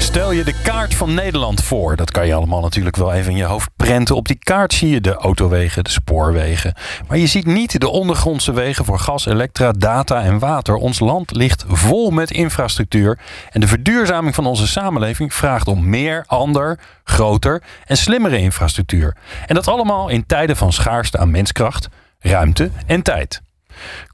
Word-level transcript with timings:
Stel 0.00 0.32
je 0.32 0.44
de 0.44 0.60
kaart 0.62 0.94
van 0.94 1.14
Nederland 1.14 1.62
voor. 1.62 1.96
Dat 1.96 2.10
kan 2.10 2.26
je 2.26 2.34
allemaal 2.34 2.60
natuurlijk 2.60 2.96
wel 2.96 3.12
even 3.12 3.30
in 3.30 3.36
je 3.36 3.44
hoofd 3.44 3.70
prenten. 3.76 4.16
Op 4.16 4.28
die 4.28 4.38
kaart 4.38 4.72
zie 4.72 4.90
je 4.90 5.00
de 5.00 5.14
autowegen, 5.14 5.84
de 5.84 5.90
spoorwegen. 5.90 6.74
Maar 7.08 7.18
je 7.18 7.26
ziet 7.26 7.46
niet 7.46 7.80
de 7.80 7.88
ondergrondse 7.88 8.52
wegen 8.52 8.84
voor 8.84 8.98
gas, 8.98 9.26
elektra, 9.26 9.72
data 9.72 10.22
en 10.22 10.38
water. 10.38 10.74
Ons 10.74 10.98
land 10.98 11.30
ligt 11.30 11.64
vol 11.68 12.10
met 12.10 12.30
infrastructuur. 12.30 13.18
En 13.50 13.60
de 13.60 13.66
verduurzaming 13.66 14.34
van 14.34 14.46
onze 14.46 14.66
samenleving 14.66 15.34
vraagt 15.34 15.68
om 15.68 15.88
meer, 15.88 16.24
ander, 16.26 16.78
groter 17.04 17.62
en 17.86 17.96
slimmere 17.96 18.38
infrastructuur. 18.38 19.16
En 19.46 19.54
dat 19.54 19.68
allemaal 19.68 20.08
in 20.08 20.26
tijden 20.26 20.56
van 20.56 20.72
schaarste 20.72 21.18
aan 21.18 21.30
menskracht, 21.30 21.88
ruimte 22.18 22.70
en 22.86 23.02
tijd. 23.02 23.42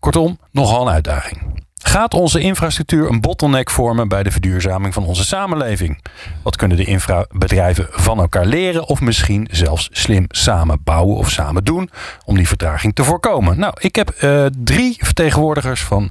Kortom, 0.00 0.38
nogal 0.50 0.86
een 0.86 0.92
uitdaging. 0.92 1.64
Gaat 1.86 2.14
onze 2.14 2.40
infrastructuur 2.40 3.08
een 3.08 3.20
bottleneck 3.20 3.70
vormen 3.70 4.08
bij 4.08 4.22
de 4.22 4.30
verduurzaming 4.30 4.94
van 4.94 5.06
onze 5.06 5.24
samenleving? 5.24 6.02
Wat 6.42 6.56
kunnen 6.56 6.76
de 6.76 6.84
infrabedrijven 6.84 7.86
van 7.90 8.18
elkaar 8.18 8.46
leren 8.46 8.86
of 8.86 9.00
misschien 9.00 9.48
zelfs 9.50 9.88
slim 9.92 10.24
samen 10.28 10.80
bouwen 10.84 11.16
of 11.16 11.30
samen 11.30 11.64
doen 11.64 11.90
om 12.24 12.36
die 12.36 12.48
vertraging 12.48 12.94
te 12.94 13.04
voorkomen? 13.04 13.58
Nou, 13.58 13.74
ik 13.78 13.96
heb 13.96 14.14
uh, 14.20 14.46
drie 14.64 14.96
vertegenwoordigers 14.98 15.82
van 15.82 16.10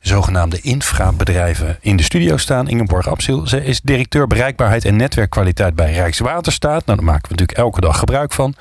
zogenaamde 0.00 0.60
infrabedrijven 0.60 1.78
in 1.80 1.96
de 1.96 2.02
studio 2.02 2.36
staan. 2.36 2.68
Ingeborg 2.68 3.08
Absil, 3.08 3.46
ze 3.46 3.64
is 3.64 3.80
directeur 3.80 4.26
bereikbaarheid 4.26 4.84
en 4.84 4.96
netwerkkwaliteit 4.96 5.74
bij 5.74 5.92
Rijkswaterstaat. 5.92 6.86
Nou, 6.86 6.98
daar 6.98 7.06
maken 7.06 7.22
we 7.22 7.30
natuurlijk 7.30 7.58
elke 7.58 7.80
dag 7.80 7.98
gebruik 7.98 8.32
van. 8.32 8.54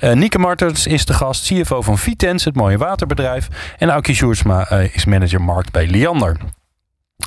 Uh, 0.00 0.12
Nieke 0.12 0.38
Martens 0.38 0.86
is 0.86 1.04
de 1.04 1.14
gast, 1.14 1.46
CFO 1.46 1.82
van 1.82 1.98
Vitens, 1.98 2.44
het 2.44 2.54
mooie 2.54 2.78
waterbedrijf. 2.78 3.48
En 3.78 3.88
Aukje 3.88 4.14
Sjoerdsma 4.14 4.72
uh, 4.72 4.94
is 4.94 5.04
manager 5.04 5.40
markt 5.40 5.72
bij 5.72 5.86
Liander. 5.96 6.36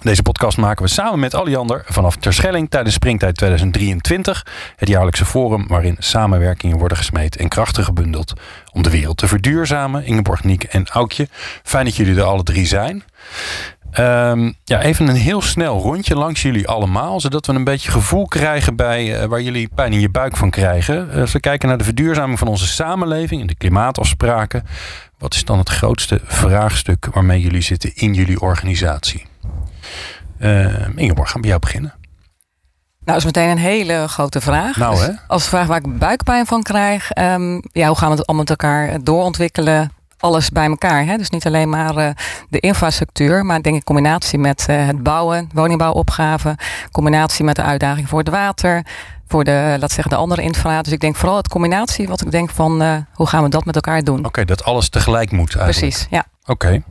Deze 0.04 0.22
podcast 0.22 0.58
maken 0.58 0.84
we 0.84 0.90
samen 0.90 1.20
met 1.20 1.34
Alliander 1.34 1.84
vanaf 1.86 2.16
Terschelling 2.16 2.70
tijdens 2.70 2.96
Springtijd 2.96 3.36
2023. 3.36 4.46
Het 4.76 4.90
jaarlijkse 4.90 5.26
forum 5.26 5.68
waarin 5.68 5.96
samenwerkingen 6.00 6.78
worden 6.78 6.98
gesmeed 6.98 7.36
en 7.36 7.48
krachten 7.48 7.84
gebundeld 7.84 8.34
om 8.74 8.82
de 8.82 8.90
wereld 8.90 9.18
te 9.18 9.28
verduurzamen. 9.28 10.06
Ingeborg, 10.06 10.44
Niek 10.44 10.64
en 10.64 10.88
Aukje, 10.88 11.28
fijn 11.64 11.86
dat 11.86 11.96
jullie 11.96 12.16
er 12.16 12.24
alle 12.24 12.44
drie 12.44 12.66
zijn. 12.66 13.04
Um, 14.00 14.56
ja, 14.64 14.82
even 14.82 15.08
een 15.08 15.16
heel 15.16 15.42
snel 15.42 15.80
rondje 15.80 16.16
langs 16.16 16.42
jullie 16.42 16.68
allemaal, 16.68 17.20
zodat 17.20 17.46
we 17.46 17.54
een 17.54 17.64
beetje 17.64 17.92
gevoel 17.92 18.28
krijgen 18.28 18.76
bij 18.76 19.22
uh, 19.22 19.26
waar 19.26 19.42
jullie 19.42 19.70
pijn 19.76 19.94
in 19.94 20.00
je 20.00 20.10
buik 20.10 20.38
van 20.38 20.50
krijgen. 20.50 21.10
Uh, 21.14 21.22
als 21.22 21.32
we 21.32 21.40
kijken 21.40 21.68
naar 21.68 21.78
de 21.78 21.84
verduurzaming 21.84 22.40
van 22.40 22.48
onze 22.48 22.68
samenleving 22.68 23.42
en 23.42 23.48
de 23.48 23.56
klimaatafspraken, 23.56 24.64
wat 25.20 25.34
is 25.34 25.46
dan 25.46 25.58
het 25.58 25.70
grootste 25.70 26.22
vraagstuk 26.24 27.06
waarmee 27.14 27.42
jullie 27.42 27.62
zitten 27.62 27.96
in 27.96 28.14
jullie 28.14 28.42
organisatie? 28.42 29.26
Uh, 30.40 30.88
Ingeborg, 30.96 31.28
gaan 31.28 31.42
we 31.42 31.48
bij 31.48 31.50
jou 31.50 31.60
beginnen. 31.60 31.94
Nou, 33.00 33.22
dat 33.22 33.30
is 33.32 33.36
meteen 33.36 33.50
een 33.50 33.72
hele 33.72 34.08
grote 34.08 34.42
vraag. 34.42 34.78
Nou, 34.78 35.00
hè? 35.00 35.08
Dus 35.08 35.18
als 35.28 35.48
vraag 35.48 35.68
waar 35.68 35.78
ik 35.78 35.98
buikpijn 35.98 36.46
van 36.46 36.64
krijg, 36.64 37.18
um, 37.18 37.62
ja, 37.72 37.88
hoe 37.88 37.98
gaan 37.98 38.10
we 38.10 38.16
het 38.16 38.28
allemaal 38.28 38.46
met 38.48 38.50
elkaar 38.50 39.04
doorontwikkelen? 39.04 39.92
Alles 40.20 40.50
bij 40.50 40.66
elkaar. 40.66 41.06
Hè? 41.06 41.18
Dus 41.18 41.30
niet 41.30 41.46
alleen 41.46 41.70
maar 41.70 41.98
uh, 41.98 42.10
de 42.50 42.60
infrastructuur, 42.60 43.46
maar 43.46 43.62
denk 43.62 43.76
ik 43.76 43.84
combinatie 43.84 44.40
met 44.40 44.66
uh, 44.70 44.86
het 44.86 45.04
bouwen, 45.04 45.50
woningbouwopgaven, 45.54 46.56
combinatie 46.92 47.46
met 47.46 47.56
de 47.56 47.62
uitdaging 47.62 48.10
voor 48.10 48.20
het 48.20 48.30
water, 48.30 48.86
voor 49.28 49.44
de, 49.44 49.76
laat 49.80 49.92
zeggen, 49.92 50.10
de 50.10 50.16
andere 50.16 50.42
infra. 50.42 50.82
Dus 50.82 50.94
ik 50.94 51.00
denk 51.00 51.16
vooral 51.16 51.38
het 51.38 51.48
combinatie, 51.48 52.08
wat 52.08 52.22
ik 52.22 52.32
denk 52.32 52.50
van 52.50 52.82
uh, 52.82 52.96
hoe 53.14 53.28
gaan 53.28 53.44
we 53.44 53.50
dat 53.50 53.66
met 53.66 53.76
elkaar 53.76 54.04
doen. 54.04 54.18
Oké, 54.18 54.28
okay, 54.28 54.46
dat 54.46 54.64
alles 54.64 54.90
tegelijk 54.90 55.32
moet 55.32 55.56
eigenlijk. 55.56 55.80
Precies, 55.80 56.08
ja. 56.10 56.26
Oké. 56.50 56.82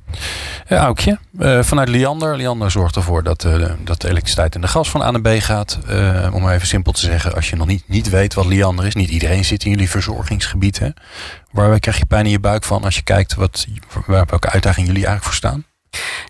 Okay. 0.66 0.78
Aukje, 0.78 1.18
uh, 1.38 1.62
vanuit 1.62 1.88
Liander. 1.88 2.36
Liander 2.36 2.70
zorgt 2.70 2.96
ervoor 2.96 3.22
dat, 3.22 3.44
uh, 3.44 3.70
dat 3.84 4.00
de 4.00 4.08
elektriciteit 4.08 4.54
en 4.54 4.60
de 4.60 4.66
gas 4.66 4.90
van 4.90 5.02
A 5.02 5.10
naar 5.10 5.20
B 5.20 5.28
gaat. 5.40 5.78
Uh, 5.90 6.28
om 6.32 6.48
even 6.48 6.66
simpel 6.66 6.92
te 6.92 7.00
zeggen, 7.00 7.34
als 7.34 7.50
je 7.50 7.56
nog 7.56 7.66
niet, 7.66 7.82
niet 7.86 8.08
weet 8.08 8.34
wat 8.34 8.46
Liander 8.46 8.86
is, 8.86 8.94
niet 8.94 9.10
iedereen 9.10 9.44
zit 9.44 9.64
in 9.64 9.70
jullie 9.70 9.90
verzorgingsgebied. 9.90 10.78
Hè? 10.78 10.88
Waar 11.50 11.78
krijg 11.78 11.98
je 11.98 12.06
pijn 12.06 12.24
in 12.24 12.30
je 12.30 12.40
buik 12.40 12.64
van 12.64 12.84
als 12.84 12.94
je 12.96 13.02
kijkt 13.02 13.34
wat, 13.34 13.66
waar, 14.06 14.26
welke 14.26 14.50
uitdaging 14.50 14.86
jullie 14.86 15.06
eigenlijk 15.06 15.24
voor 15.24 15.50
staan? 15.50 15.64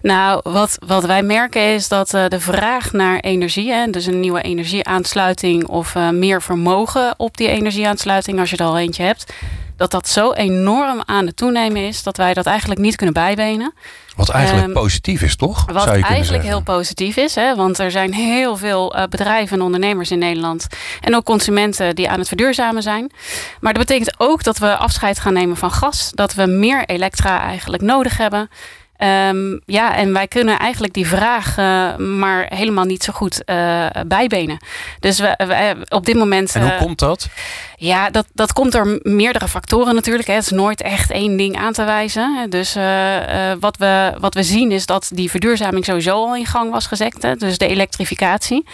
Nou, 0.02 0.40
wat, 0.42 0.78
wat 0.86 1.04
wij 1.04 1.22
merken 1.22 1.74
is 1.74 1.88
dat 1.88 2.08
de 2.10 2.40
vraag 2.40 2.92
naar 2.92 3.20
energie, 3.20 3.72
hè, 3.72 3.90
dus 3.90 4.06
een 4.06 4.20
nieuwe 4.20 4.42
energieaansluiting 4.42 5.66
of 5.66 5.94
meer 5.94 6.42
vermogen 6.42 7.14
op 7.16 7.36
die 7.36 7.48
energieaansluiting, 7.48 8.38
als 8.38 8.50
je 8.50 8.56
er 8.56 8.64
al 8.64 8.78
eentje 8.78 9.02
hebt, 9.02 9.32
dat 9.78 9.90
dat 9.90 10.08
zo 10.08 10.32
enorm 10.32 11.02
aan 11.04 11.26
het 11.26 11.36
toenemen 11.36 11.82
is 11.82 12.02
dat 12.02 12.16
wij 12.16 12.34
dat 12.34 12.46
eigenlijk 12.46 12.80
niet 12.80 12.96
kunnen 12.96 13.14
bijbenen. 13.14 13.74
Wat 14.16 14.28
eigenlijk 14.28 14.66
um, 14.66 14.72
positief 14.72 15.22
is, 15.22 15.36
toch? 15.36 15.72
Wat 15.72 15.82
Zou 15.82 15.96
je 15.96 16.04
eigenlijk 16.04 16.44
heel 16.44 16.62
positief 16.62 17.16
is, 17.16 17.34
hè? 17.34 17.54
want 17.54 17.78
er 17.78 17.90
zijn 17.90 18.14
heel 18.14 18.56
veel 18.56 18.96
uh, 18.96 19.02
bedrijven 19.04 19.56
en 19.56 19.64
ondernemers 19.64 20.10
in 20.10 20.18
Nederland 20.18 20.66
en 21.00 21.16
ook 21.16 21.24
consumenten 21.24 21.94
die 21.94 22.10
aan 22.10 22.18
het 22.18 22.28
verduurzamen 22.28 22.82
zijn. 22.82 23.12
Maar 23.60 23.72
dat 23.72 23.86
betekent 23.86 24.14
ook 24.20 24.42
dat 24.42 24.58
we 24.58 24.76
afscheid 24.76 25.20
gaan 25.20 25.32
nemen 25.32 25.56
van 25.56 25.70
gas, 25.70 26.10
dat 26.14 26.34
we 26.34 26.46
meer 26.46 26.84
elektra 26.84 27.40
eigenlijk 27.40 27.82
nodig 27.82 28.16
hebben. 28.16 28.48
Um, 29.04 29.60
ja, 29.66 29.96
en 29.96 30.12
wij 30.12 30.28
kunnen 30.28 30.58
eigenlijk 30.58 30.94
die 30.94 31.06
vraag 31.06 31.58
uh, 31.58 31.96
maar 31.96 32.46
helemaal 32.48 32.84
niet 32.84 33.02
zo 33.02 33.12
goed 33.12 33.42
uh, 33.46 33.86
bijbenen. 34.06 34.58
Dus 35.00 35.18
we, 35.18 35.34
we, 35.36 35.76
op 35.88 36.06
dit 36.06 36.16
moment. 36.16 36.54
En 36.54 36.62
hoe 36.62 36.70
uh, 36.70 36.78
komt 36.78 36.98
dat? 36.98 37.28
Ja, 37.76 38.10
dat, 38.10 38.26
dat 38.32 38.52
komt 38.52 38.72
door 38.72 39.00
meerdere 39.02 39.48
factoren 39.48 39.94
natuurlijk. 39.94 40.28
Hè. 40.28 40.34
Het 40.34 40.44
is 40.44 40.50
nooit 40.50 40.82
echt 40.82 41.10
één 41.10 41.36
ding 41.36 41.56
aan 41.56 41.72
te 41.72 41.84
wijzen. 41.84 42.46
Dus 42.50 42.76
wat, 43.60 43.76
we, 43.76 44.12
wat 44.18 44.34
we 44.34 44.42
zien 44.42 44.72
is 44.72 44.86
dat 44.86 45.10
die 45.14 45.30
verduurzaming 45.30 45.84
sowieso 45.84 46.14
al 46.14 46.36
in 46.36 46.46
gang 46.46 46.70
was 46.70 46.86
gezet. 46.86 47.22
Hè. 47.22 47.36
Dus 47.36 47.58
de 47.58 47.66
elektrificatie. 47.66 48.64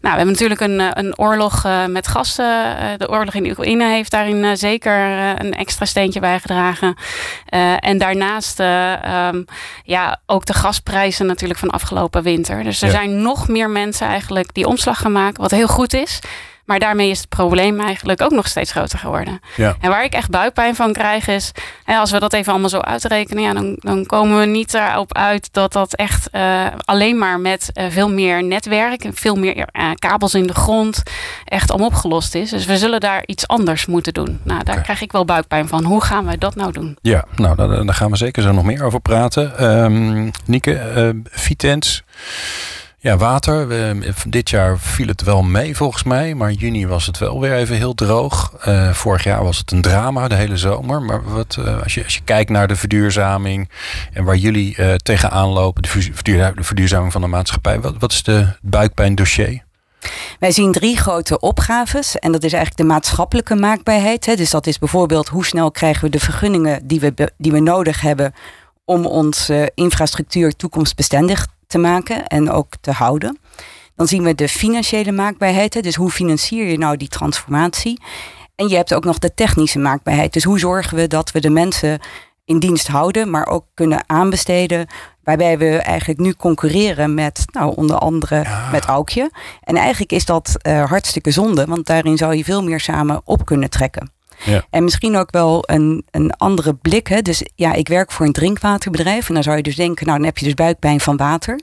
Nou, 0.00 0.16
we 0.16 0.22
hebben 0.22 0.26
natuurlijk 0.26 0.60
een, 0.60 0.98
een 0.98 1.18
oorlog 1.18 1.66
met 1.88 2.08
gas. 2.08 2.36
de 2.36 3.08
oorlog 3.08 3.34
in 3.34 3.50
Oekraïne 3.50 3.84
heeft 3.84 4.10
daarin 4.10 4.56
zeker 4.56 4.94
een 5.40 5.54
extra 5.54 5.84
steentje 5.84 6.20
bijgedragen. 6.20 6.96
en 7.80 7.98
daarnaast. 7.98 8.60
Um, 8.60 9.46
ja, 9.84 10.20
ook 10.26 10.46
de 10.46 10.54
gasprijzen 10.54 11.26
natuurlijk 11.26 11.60
van 11.60 11.70
afgelopen 11.70 12.22
winter. 12.22 12.64
Dus 12.64 12.80
er 12.82 12.86
Ja. 12.88 12.94
zijn 12.94 13.22
nog 13.22 13.48
meer 13.48 13.70
mensen 13.70 14.06
eigenlijk 14.06 14.54
die 14.54 14.66
omslag 14.66 14.98
gaan 14.98 15.12
maken, 15.12 15.42
wat 15.42 15.50
heel 15.50 15.68
goed 15.68 15.94
is. 15.94 16.18
Maar 16.68 16.78
daarmee 16.78 17.10
is 17.10 17.18
het 17.18 17.28
probleem 17.28 17.80
eigenlijk 17.80 18.22
ook 18.22 18.30
nog 18.30 18.48
steeds 18.48 18.70
groter 18.70 18.98
geworden. 18.98 19.40
Ja. 19.56 19.76
En 19.80 19.90
waar 19.90 20.04
ik 20.04 20.12
echt 20.12 20.30
buikpijn 20.30 20.74
van 20.74 20.92
krijg 20.92 21.28
is, 21.28 21.52
hè, 21.84 21.96
als 21.96 22.10
we 22.10 22.18
dat 22.18 22.32
even 22.32 22.50
allemaal 22.52 22.68
zo 22.68 22.78
uitrekenen, 22.78 23.42
ja, 23.42 23.52
dan, 23.52 23.76
dan 23.78 24.06
komen 24.06 24.38
we 24.38 24.46
niet 24.46 24.74
erop 24.74 25.14
uit 25.14 25.48
dat 25.52 25.72
dat 25.72 25.94
echt 25.94 26.28
uh, 26.32 26.66
alleen 26.84 27.18
maar 27.18 27.40
met 27.40 27.70
uh, 27.74 27.84
veel 27.88 28.10
meer 28.10 28.44
netwerk 28.44 29.04
en 29.04 29.14
veel 29.14 29.34
meer 29.34 29.56
uh, 29.56 29.90
kabels 29.94 30.34
in 30.34 30.46
de 30.46 30.54
grond 30.54 31.02
echt 31.44 31.70
allemaal 31.70 31.88
opgelost 31.88 32.34
is. 32.34 32.50
Dus 32.50 32.66
we 32.66 32.78
zullen 32.78 33.00
daar 33.00 33.22
iets 33.26 33.46
anders 33.46 33.86
moeten 33.86 34.14
doen. 34.14 34.40
Nou, 34.42 34.64
daar 34.64 34.80
krijg 34.80 35.00
ik 35.00 35.12
wel 35.12 35.24
buikpijn 35.24 35.68
van. 35.68 35.84
Hoe 35.84 36.02
gaan 36.02 36.24
wij 36.24 36.36
dat 36.38 36.54
nou 36.54 36.72
doen? 36.72 36.98
Ja, 37.02 37.24
nou, 37.36 37.56
daar, 37.56 37.68
daar 37.68 37.94
gaan 37.94 38.10
we 38.10 38.16
zeker 38.16 38.42
zo 38.42 38.52
nog 38.52 38.64
meer 38.64 38.84
over 38.84 39.00
praten. 39.00 39.64
Um, 39.64 40.30
Nieke, 40.44 41.14
Vitens. 41.24 42.02
Ja, 43.00 43.16
water. 43.16 43.68
We, 43.68 44.12
dit 44.28 44.50
jaar 44.50 44.78
viel 44.78 45.06
het 45.06 45.22
wel 45.22 45.42
mee 45.42 45.76
volgens 45.76 46.02
mij. 46.02 46.34
Maar 46.34 46.52
juni 46.52 46.86
was 46.86 47.06
het 47.06 47.18
wel 47.18 47.40
weer 47.40 47.54
even 47.54 47.76
heel 47.76 47.94
droog. 47.94 48.52
Uh, 48.68 48.92
vorig 48.92 49.24
jaar 49.24 49.44
was 49.44 49.58
het 49.58 49.70
een 49.70 49.82
drama 49.82 50.28
de 50.28 50.34
hele 50.34 50.56
zomer. 50.56 51.02
Maar 51.02 51.24
wat, 51.24 51.56
uh, 51.58 51.82
als, 51.82 51.94
je, 51.94 52.04
als 52.04 52.14
je 52.14 52.20
kijkt 52.24 52.50
naar 52.50 52.68
de 52.68 52.76
verduurzaming 52.76 53.70
en 54.12 54.24
waar 54.24 54.36
jullie 54.36 54.76
uh, 54.78 54.94
tegenaan 54.94 55.48
lopen, 55.48 55.82
de 55.82 55.88
verduurzaming 56.64 57.12
van 57.12 57.20
de 57.20 57.26
maatschappij. 57.26 57.80
Wat, 57.80 57.94
wat 57.98 58.12
is 58.12 58.22
de 58.22 58.46
buikpijn 58.62 59.14
dossier? 59.14 59.64
Wij 60.38 60.50
zien 60.50 60.72
drie 60.72 60.96
grote 60.96 61.40
opgaves. 61.40 62.18
En 62.18 62.32
dat 62.32 62.44
is 62.44 62.52
eigenlijk 62.52 62.82
de 62.82 62.94
maatschappelijke 62.94 63.54
maakbaarheid. 63.54 64.26
Hè. 64.26 64.34
Dus 64.34 64.50
dat 64.50 64.66
is 64.66 64.78
bijvoorbeeld 64.78 65.28
hoe 65.28 65.44
snel 65.44 65.70
krijgen 65.70 66.04
we 66.04 66.10
de 66.10 66.20
vergunningen 66.20 66.86
die 66.86 67.00
we, 67.00 67.32
die 67.36 67.52
we 67.52 67.60
nodig 67.60 68.00
hebben 68.00 68.34
om 68.84 69.06
onze 69.06 69.70
infrastructuur 69.74 70.56
toekomstbestendig 70.56 71.46
te 71.68 71.78
maken 71.78 72.26
en 72.26 72.50
ook 72.50 72.72
te 72.80 72.92
houden. 72.92 73.38
Dan 73.96 74.06
zien 74.06 74.22
we 74.22 74.34
de 74.34 74.48
financiële 74.48 75.12
maakbaarheid. 75.12 75.82
Dus 75.82 75.94
hoe 75.94 76.10
financier 76.10 76.66
je 76.66 76.78
nou 76.78 76.96
die 76.96 77.08
transformatie? 77.08 78.00
En 78.54 78.68
je 78.68 78.76
hebt 78.76 78.94
ook 78.94 79.04
nog 79.04 79.18
de 79.18 79.34
technische 79.34 79.78
maakbaarheid. 79.78 80.32
Dus 80.32 80.44
hoe 80.44 80.58
zorgen 80.58 80.96
we 80.96 81.06
dat 81.06 81.32
we 81.32 81.40
de 81.40 81.50
mensen 81.50 82.00
in 82.44 82.58
dienst 82.58 82.86
houden, 82.86 83.30
maar 83.30 83.46
ook 83.46 83.64
kunnen 83.74 84.02
aanbesteden. 84.06 84.86
Waarbij 85.22 85.58
we 85.58 85.76
eigenlijk 85.76 86.20
nu 86.20 86.34
concurreren 86.34 87.14
met, 87.14 87.44
nou, 87.52 87.76
onder 87.76 87.96
andere 87.96 88.42
Ja. 88.42 88.68
met 88.70 88.84
Aukje. 88.84 89.30
En 89.60 89.76
eigenlijk 89.76 90.12
is 90.12 90.24
dat 90.24 90.56
uh, 90.62 90.84
hartstikke 90.84 91.30
zonde, 91.30 91.64
want 91.64 91.86
daarin 91.86 92.16
zou 92.16 92.34
je 92.34 92.44
veel 92.44 92.62
meer 92.62 92.80
samen 92.80 93.20
op 93.24 93.44
kunnen 93.44 93.70
trekken. 93.70 94.12
Ja. 94.44 94.66
En 94.70 94.84
misschien 94.84 95.16
ook 95.16 95.30
wel 95.30 95.62
een, 95.66 96.04
een 96.10 96.32
andere 96.32 96.74
blik. 96.74 97.06
Hè? 97.06 97.22
Dus 97.22 97.42
ja, 97.54 97.72
ik 97.72 97.88
werk 97.88 98.12
voor 98.12 98.26
een 98.26 98.32
drinkwaterbedrijf. 98.32 99.28
En 99.28 99.34
dan 99.34 99.42
zou 99.42 99.56
je 99.56 99.62
dus 99.62 99.76
denken, 99.76 100.06
nou 100.06 100.18
dan 100.18 100.26
heb 100.26 100.38
je 100.38 100.44
dus 100.44 100.54
buikpijn 100.54 101.00
van 101.00 101.16
water. 101.16 101.60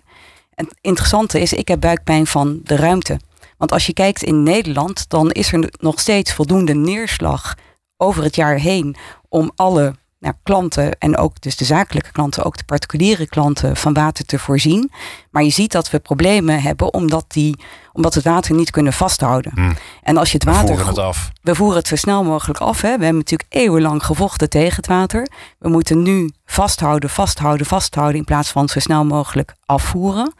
En 0.56 0.66
het 0.66 0.77
interessante 0.81 1.42
is, 1.42 1.54
ik 1.54 1.68
heb 1.68 1.80
buikpijn 1.80 2.27
van 2.27 2.60
de 2.63 2.75
ruimte. 2.75 3.19
Want 3.57 3.72
als 3.72 3.86
je 3.86 3.94
kijkt 3.94 4.24
in 4.24 4.44
Nederland, 4.44 5.10
dan 5.10 5.31
is 5.31 5.54
er 5.54 5.69
nog 5.80 6.00
steeds 6.00 6.33
voldoende 6.33 6.74
neerslag 6.74 7.56
over 7.98 8.24
het 8.24 8.36
jaar 8.36 8.57
heen 8.57 8.95
om 9.30 9.51
alle 9.56 9.95
nou, 10.19 10.33
klanten 10.44 11.00
en 11.00 11.17
ook 11.17 11.41
dus 11.41 11.56
de 11.56 11.65
zakelijke 11.65 12.12
klanten, 12.12 12.44
ook 12.44 12.57
de 12.57 12.63
particuliere 12.63 13.27
klanten 13.27 13.75
van 13.75 13.94
water 13.94 14.25
te 14.25 14.39
voorzien. 14.39 14.91
Maar 15.29 15.44
je 15.44 15.50
ziet 15.50 15.71
dat 15.71 15.89
we 15.89 16.00
problemen 16.00 16.62
hebben 16.62 16.94
omdat, 16.94 17.25
die, 17.27 17.59
omdat 17.94 18.13
we 18.13 18.19
het 18.19 18.29
water 18.29 18.56
niet 18.56 18.69
kunnen 18.71 18.94
vasthouden. 18.94 19.51
Hmm. 19.56 19.73
En 20.03 20.17
als 20.17 20.31
je 20.31 20.38
het 20.38 20.45
water. 20.45 20.62
We 20.62 20.67
voeren 20.67 20.88
het 20.88 20.97
af. 20.97 21.31
We 21.41 21.56
voeren 21.56 21.77
het 21.77 21.88
zo 21.88 21.95
snel 21.95 22.23
mogelijk 22.23 22.59
af. 22.59 22.81
Hè. 22.81 22.97
We 22.97 23.03
hebben 23.03 23.15
natuurlijk 23.15 23.53
eeuwenlang 23.53 24.06
gevochten 24.06 24.50
tegen 24.50 24.75
het 24.75 24.88
water. 24.88 25.27
We 25.59 25.69
moeten 25.69 26.01
nu 26.01 26.29
vasthouden, 26.45 27.09
vasthouden, 27.09 27.65
vasthouden 27.65 28.17
in 28.17 28.25
plaats 28.25 28.50
van 28.50 28.69
zo 28.69 28.79
snel 28.79 29.06
mogelijk 29.06 29.56
afvoeren. 29.65 30.33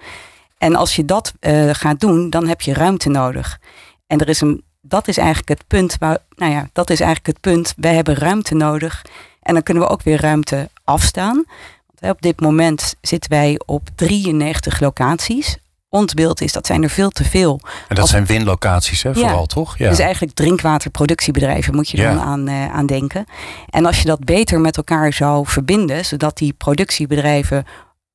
En 0.58 0.76
als 0.76 0.96
je 0.96 1.06
dat 1.06 1.34
uh, 1.40 1.70
gaat 1.74 2.00
doen, 2.00 2.30
dan 2.30 2.48
heb 2.48 2.62
je 2.62 2.74
ruimte 2.74 3.10
nodig. 3.10 3.60
En 4.08 4.20
er 4.20 4.30
is 4.30 4.42
een, 4.42 4.64
dat 4.82 5.08
is 5.08 5.18
eigenlijk 5.18 5.50
het 5.50 5.68
punt 5.68 5.96
waar, 6.00 6.18
nou 6.36 6.52
ja, 6.52 6.70
dat 6.74 6.90
is 6.90 7.00
eigenlijk 7.00 7.28
het 7.28 7.54
punt. 7.54 7.74
Wij 7.78 7.96
hebben 7.96 8.16
ruimte 8.16 8.56
nodig. 8.56 9.02
En 9.46 9.54
dan 9.54 9.64
kunnen 9.64 9.84
we 9.84 9.90
ook 9.90 10.02
weer 10.02 10.22
ruimte 10.22 10.70
afstaan. 10.84 11.46
Want 11.86 12.14
op 12.14 12.22
dit 12.22 12.42
moment 12.42 12.96
zitten 13.02 13.30
wij 13.30 13.60
op 13.66 13.90
93 13.96 14.80
locaties. 14.80 15.58
Ons 15.90 16.14
beeld 16.14 16.42
is 16.42 16.52
dat 16.52 16.66
zijn 16.66 16.84
er 16.84 16.90
veel 16.90 17.10
te 17.10 17.24
veel. 17.24 17.60
En 17.88 17.96
dat 17.96 18.08
zijn 18.08 18.26
winlocaties, 18.26 19.04
hè, 19.04 19.14
vooral 19.14 19.46
toch? 19.46 19.78
Ja. 19.78 19.90
Dus 19.90 20.00
eigenlijk 20.00 20.34
drinkwaterproductiebedrijven 20.34 21.76
moet 21.76 21.90
je 21.90 21.98
dan 21.98 22.20
aan, 22.20 22.50
uh, 22.50 22.74
aan 22.74 22.86
denken. 22.86 23.26
En 23.70 23.86
als 23.86 24.00
je 24.00 24.06
dat 24.06 24.26
beter 24.26 24.60
met 24.60 24.78
elkaar 24.78 25.14
zou 25.14 25.48
verbinden, 25.48 26.06
zodat 26.06 26.38
die 26.38 26.54
productiebedrijven 26.54 27.66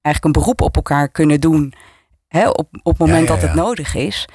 eigenlijk 0.02 0.24
een 0.24 0.42
beroep 0.42 0.60
op 0.60 0.76
elkaar 0.76 1.08
kunnen 1.08 1.40
doen 1.40 1.74
hè, 2.28 2.48
op, 2.48 2.68
op 2.82 2.98
het 2.98 3.06
moment 3.06 3.28
dat 3.28 3.42
het 3.42 3.54
nodig 3.54 3.94
is. 3.94 4.28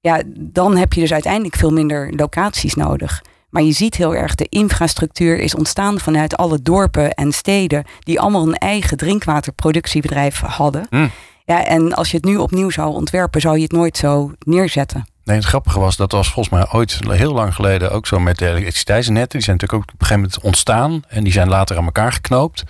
Ja, 0.00 0.22
dan 0.36 0.76
heb 0.76 0.92
je 0.92 1.00
dus 1.00 1.12
uiteindelijk 1.12 1.56
veel 1.56 1.72
minder 1.72 2.12
locaties 2.16 2.74
nodig. 2.74 3.22
Maar 3.50 3.62
je 3.62 3.72
ziet 3.72 3.94
heel 3.94 4.14
erg, 4.14 4.34
de 4.34 4.46
infrastructuur 4.48 5.38
is 5.38 5.54
ontstaan 5.54 5.98
vanuit 5.98 6.36
alle 6.36 6.62
dorpen 6.62 7.14
en 7.14 7.32
steden 7.32 7.84
die 7.98 8.20
allemaal 8.20 8.46
een 8.46 8.54
eigen 8.54 8.96
drinkwaterproductiebedrijf 8.96 10.40
hadden. 10.40 10.86
Hmm. 10.90 11.10
Ja, 11.44 11.64
en 11.64 11.94
als 11.94 12.10
je 12.10 12.16
het 12.16 12.26
nu 12.26 12.36
opnieuw 12.36 12.70
zou 12.70 12.94
ontwerpen, 12.94 13.40
zou 13.40 13.56
je 13.56 13.62
het 13.62 13.72
nooit 13.72 13.96
zo 13.96 14.32
neerzetten. 14.38 15.06
Nee, 15.24 15.36
het 15.36 15.46
grappige 15.46 15.80
was, 15.80 15.96
dat 15.96 16.12
was 16.12 16.30
volgens 16.30 16.54
mij 16.54 16.66
ooit 16.72 17.00
heel 17.08 17.32
lang 17.32 17.54
geleden 17.54 17.92
ook 17.92 18.06
zo 18.06 18.18
met 18.18 18.38
de 18.38 18.48
elektriciteitsnetten. 18.48 19.38
Die 19.38 19.42
zijn 19.42 19.56
natuurlijk 19.56 19.82
ook 19.82 19.94
op 19.94 20.00
een 20.00 20.06
gegeven 20.06 20.30
moment 20.30 20.44
ontstaan 20.44 21.02
en 21.08 21.24
die 21.24 21.32
zijn 21.32 21.48
later 21.48 21.76
aan 21.76 21.84
elkaar 21.84 22.12
geknoopt. 22.12 22.64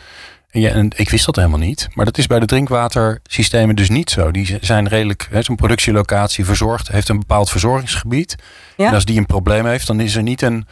En, 0.58 0.64
ja, 0.64 0.70
en 0.70 0.90
ik 0.96 1.10
wist 1.10 1.26
dat 1.26 1.36
helemaal 1.36 1.58
niet. 1.58 1.88
Maar 1.94 2.04
dat 2.04 2.18
is 2.18 2.26
bij 2.26 2.40
de 2.40 2.46
drinkwatersystemen 2.46 3.76
dus 3.76 3.88
niet 3.88 4.10
zo. 4.10 4.30
Die 4.30 4.58
zijn 4.60 4.88
redelijk, 4.88 5.28
zo'n 5.40 5.56
productielocatie 5.56 6.44
verzorgd, 6.44 6.88
heeft 6.88 7.08
een 7.08 7.18
bepaald 7.18 7.50
verzorgingsgebied. 7.50 8.36
Ja. 8.76 8.86
En 8.88 8.94
als 8.94 9.04
die 9.04 9.18
een 9.18 9.26
probleem 9.26 9.66
heeft, 9.66 9.86
dan 9.86 10.00
is 10.00 10.14
er 10.14 10.22
niet 10.22 10.42
een, 10.42 10.66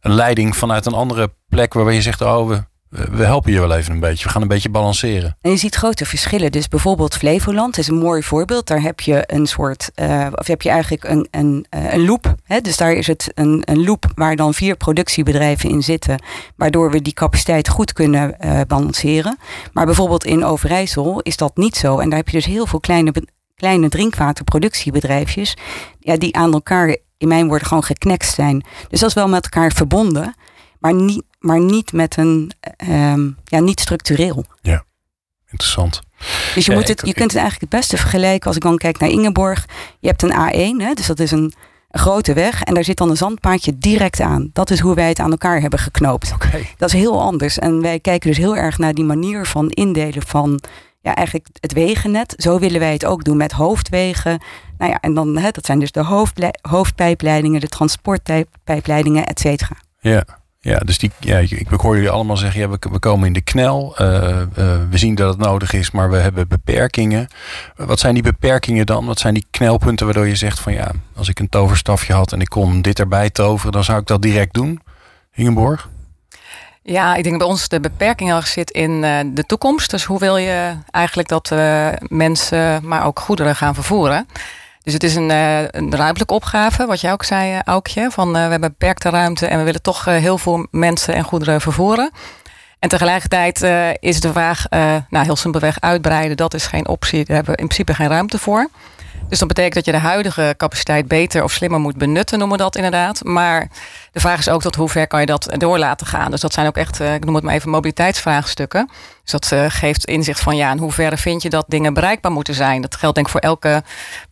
een 0.00 0.14
leiding 0.14 0.56
vanuit 0.56 0.86
een 0.86 0.92
andere 0.92 1.32
plek 1.48 1.74
waarbij 1.74 1.94
je 1.94 2.02
zegt, 2.02 2.20
oh, 2.20 2.48
we, 2.48 2.64
we 2.90 3.24
helpen 3.24 3.52
je 3.52 3.60
wel 3.60 3.74
even 3.74 3.92
een 3.92 4.00
beetje. 4.00 4.24
We 4.24 4.30
gaan 4.30 4.42
een 4.42 4.48
beetje 4.48 4.68
balanceren. 4.68 5.36
En 5.40 5.50
je 5.50 5.56
ziet 5.56 5.74
grote 5.74 6.06
verschillen. 6.06 6.52
Dus 6.52 6.68
bijvoorbeeld 6.68 7.16
Flevoland 7.16 7.78
is 7.78 7.88
een 7.88 7.98
mooi 7.98 8.22
voorbeeld. 8.22 8.66
Daar 8.66 8.82
heb 8.82 9.00
je 9.00 9.22
een 9.26 9.46
soort, 9.46 9.90
uh, 9.96 10.26
of 10.34 10.46
heb 10.46 10.62
je 10.62 10.70
eigenlijk 10.70 11.04
een, 11.04 11.28
een, 11.30 11.66
eh, 11.68 11.92
een 11.92 12.04
loop. 12.04 12.34
Hè? 12.44 12.60
Dus 12.60 12.76
daar 12.76 12.92
is 12.92 13.06
het 13.06 13.30
een, 13.34 13.62
een 13.64 13.84
loop 13.84 14.06
waar 14.14 14.36
dan 14.36 14.54
vier 14.54 14.76
productiebedrijven 14.76 15.70
in 15.70 15.82
zitten. 15.82 16.22
Waardoor 16.56 16.90
we 16.90 17.02
die 17.02 17.12
capaciteit 17.12 17.68
goed 17.68 17.92
kunnen 17.92 18.36
uh, 18.40 18.60
balanceren. 18.66 19.38
Maar 19.72 19.86
bijvoorbeeld 19.86 20.24
in 20.24 20.44
Overijssel 20.44 21.20
is 21.20 21.36
dat 21.36 21.56
niet 21.56 21.76
zo. 21.76 21.98
En 21.98 22.08
daar 22.08 22.18
heb 22.18 22.28
je 22.28 22.36
dus 22.36 22.46
heel 22.46 22.66
veel 22.66 22.80
kleine, 22.80 23.12
kleine 23.56 23.88
drinkwaterproductiebedrijfjes. 23.88 25.56
Ja, 25.98 26.16
die 26.16 26.36
aan 26.36 26.52
elkaar 26.52 26.96
in 27.18 27.28
mijn 27.28 27.48
woorden 27.48 27.66
gewoon 27.66 27.84
geknekt 27.84 28.26
zijn. 28.26 28.64
Dus 28.88 29.00
dat 29.00 29.08
is 29.08 29.14
wel 29.14 29.28
met 29.28 29.44
elkaar 29.44 29.72
verbonden. 29.72 30.34
Maar 30.80 30.94
niet, 30.94 31.22
maar 31.38 31.60
niet 31.60 31.92
met 31.92 32.16
een, 32.16 32.52
um, 32.88 33.36
ja, 33.44 33.58
niet 33.58 33.80
structureel. 33.80 34.44
Ja, 34.60 34.84
interessant. 35.46 36.00
Dus 36.54 36.66
je, 36.66 36.72
moet 36.72 36.88
het, 36.88 37.02
je 37.04 37.14
kunt 37.14 37.30
het 37.30 37.40
eigenlijk 37.40 37.60
het 37.60 37.80
beste 37.80 37.96
vergelijken 37.96 38.46
als 38.46 38.56
ik 38.56 38.62
dan 38.62 38.76
kijk 38.76 38.98
naar 38.98 39.10
Ingeborg. 39.10 39.66
Je 40.00 40.08
hebt 40.08 40.22
een 40.22 40.32
A1, 40.32 40.82
hè, 40.82 40.94
dus 40.94 41.06
dat 41.06 41.18
is 41.18 41.30
een, 41.30 41.54
een 41.90 42.00
grote 42.00 42.32
weg. 42.32 42.62
En 42.62 42.74
daar 42.74 42.84
zit 42.84 42.96
dan 42.96 43.10
een 43.10 43.16
zandpaadje 43.16 43.78
direct 43.78 44.20
aan. 44.20 44.50
Dat 44.52 44.70
is 44.70 44.80
hoe 44.80 44.94
wij 44.94 45.08
het 45.08 45.18
aan 45.18 45.30
elkaar 45.30 45.60
hebben 45.60 45.78
geknoopt. 45.78 46.32
Okay. 46.34 46.68
Dat 46.76 46.88
is 46.88 47.00
heel 47.00 47.20
anders. 47.20 47.58
En 47.58 47.82
wij 47.82 48.00
kijken 48.00 48.28
dus 48.28 48.38
heel 48.38 48.56
erg 48.56 48.78
naar 48.78 48.94
die 48.94 49.04
manier 49.04 49.46
van 49.46 49.70
indelen 49.70 50.22
van 50.26 50.60
ja, 51.00 51.14
eigenlijk 51.14 51.48
het 51.60 51.72
wegennet. 51.72 52.34
Zo 52.36 52.58
willen 52.58 52.80
wij 52.80 52.92
het 52.92 53.04
ook 53.04 53.24
doen 53.24 53.36
met 53.36 53.52
hoofdwegen. 53.52 54.42
Nou 54.78 54.90
ja, 54.90 55.00
en 55.00 55.14
dan, 55.14 55.36
hè, 55.36 55.50
dat 55.50 55.66
zijn 55.66 55.78
dus 55.78 55.92
de 55.92 56.30
hoofdpijpleidingen, 56.62 57.60
de 57.60 57.68
transportpijpleidingen, 57.68 59.26
et 59.26 59.40
cetera. 59.40 59.76
Ja. 60.00 60.39
Ja, 60.62 60.78
dus 60.78 60.98
die, 60.98 61.10
ja, 61.18 61.38
ik, 61.38 61.68
hoor 61.68 61.94
jullie 61.94 62.10
allemaal 62.10 62.36
zeggen, 62.36 62.60
ja, 62.60 62.68
we, 62.68 62.78
we 62.90 62.98
komen 62.98 63.26
in 63.26 63.32
de 63.32 63.40
knel. 63.40 63.96
Uh, 64.00 64.06
uh, 64.08 64.44
we 64.90 64.98
zien 64.98 65.14
dat 65.14 65.28
het 65.28 65.46
nodig 65.46 65.72
is, 65.72 65.90
maar 65.90 66.10
we 66.10 66.16
hebben 66.16 66.48
beperkingen. 66.48 67.28
Wat 67.76 68.00
zijn 68.00 68.14
die 68.14 68.22
beperkingen 68.22 68.86
dan? 68.86 69.06
Wat 69.06 69.18
zijn 69.18 69.34
die 69.34 69.46
knelpunten 69.50 70.06
waardoor 70.06 70.26
je 70.26 70.34
zegt 70.34 70.60
van 70.60 70.72
ja, 70.72 70.90
als 71.16 71.28
ik 71.28 71.38
een 71.38 71.48
toverstafje 71.48 72.12
had 72.12 72.32
en 72.32 72.40
ik 72.40 72.48
kon 72.48 72.82
dit 72.82 72.98
erbij 72.98 73.30
toveren, 73.30 73.72
dan 73.72 73.84
zou 73.84 74.00
ik 74.00 74.06
dat 74.06 74.22
direct 74.22 74.54
doen? 74.54 74.80
Ingeborg? 75.34 75.88
Ja, 76.82 77.14
ik 77.14 77.24
denk 77.24 77.38
bij 77.38 77.46
ons 77.46 77.68
de 77.68 77.80
beperking 77.80 78.46
zit 78.46 78.70
in 78.70 78.90
uh, 78.90 79.18
de 79.34 79.44
toekomst. 79.44 79.90
Dus 79.90 80.04
hoe 80.04 80.18
wil 80.18 80.36
je 80.36 80.76
eigenlijk 80.90 81.28
dat 81.28 81.50
mensen, 82.08 82.88
maar 82.88 83.04
ook 83.06 83.20
goederen 83.20 83.56
gaan 83.56 83.74
vervoeren? 83.74 84.26
Dus 84.82 84.92
het 84.92 85.02
is 85.02 85.14
een, 85.14 85.30
uh, 85.30 85.58
een 85.60 85.96
ruimtelijke 85.96 86.34
opgave, 86.34 86.86
wat 86.86 87.00
jij 87.00 87.12
ook 87.12 87.24
zei, 87.24 87.52
uh, 87.52 87.58
Aukje. 87.64 88.10
Van 88.10 88.28
uh, 88.28 88.34
we 88.34 88.50
hebben 88.50 88.60
beperkte 88.60 89.10
ruimte 89.10 89.46
en 89.46 89.58
we 89.58 89.64
willen 89.64 89.82
toch 89.82 90.04
heel 90.04 90.38
veel 90.38 90.66
mensen 90.70 91.14
en 91.14 91.24
goederen 91.24 91.60
vervoeren. 91.60 92.10
En 92.78 92.88
tegelijkertijd 92.88 93.62
is 94.00 94.20
de 94.20 94.32
vraag, 94.32 94.68
nou 95.08 95.24
heel 95.24 95.36
simpelweg 95.36 95.80
uitbreiden, 95.80 96.36
dat 96.36 96.54
is 96.54 96.66
geen 96.66 96.88
optie. 96.88 97.24
Daar 97.24 97.36
hebben 97.36 97.54
we 97.54 97.60
in 97.60 97.66
principe 97.66 97.94
geen 97.94 98.08
ruimte 98.08 98.38
voor. 98.38 98.68
Dus 99.30 99.38
dat 99.38 99.48
betekent 99.48 99.74
dat 99.74 99.84
je 99.84 99.92
de 99.92 99.98
huidige 99.98 100.54
capaciteit 100.56 101.08
beter 101.08 101.42
of 101.42 101.52
slimmer 101.52 101.80
moet 101.80 101.96
benutten, 101.96 102.38
noemen 102.38 102.56
we 102.56 102.62
dat 102.62 102.76
inderdaad. 102.76 103.24
Maar 103.24 103.68
de 104.12 104.20
vraag 104.20 104.38
is 104.38 104.48
ook 104.48 104.62
tot 104.62 104.74
hoe 104.74 104.88
ver 104.88 105.06
kan 105.06 105.20
je 105.20 105.26
dat 105.26 105.48
door 105.58 105.78
laten 105.78 106.06
gaan. 106.06 106.30
Dus 106.30 106.40
dat 106.40 106.52
zijn 106.52 106.66
ook 106.66 106.76
echt, 106.76 107.00
ik 107.00 107.24
noem 107.24 107.34
het 107.34 107.44
maar 107.44 107.54
even, 107.54 107.70
mobiliteitsvraagstukken. 107.70 108.88
Dus 109.22 109.40
dat 109.40 109.50
uh, 109.52 109.64
geeft 109.68 110.04
inzicht 110.04 110.40
van 110.40 110.56
ja, 110.56 110.70
in 110.70 110.78
hoeverre 110.78 111.16
vind 111.16 111.42
je 111.42 111.50
dat 111.50 111.64
dingen 111.68 111.94
bereikbaar 111.94 112.32
moeten 112.32 112.54
zijn. 112.54 112.82
Dat 112.82 112.96
geldt 112.96 113.14
denk 113.14 113.26
ik 113.26 113.32
voor 113.32 113.40
elke, 113.40 113.82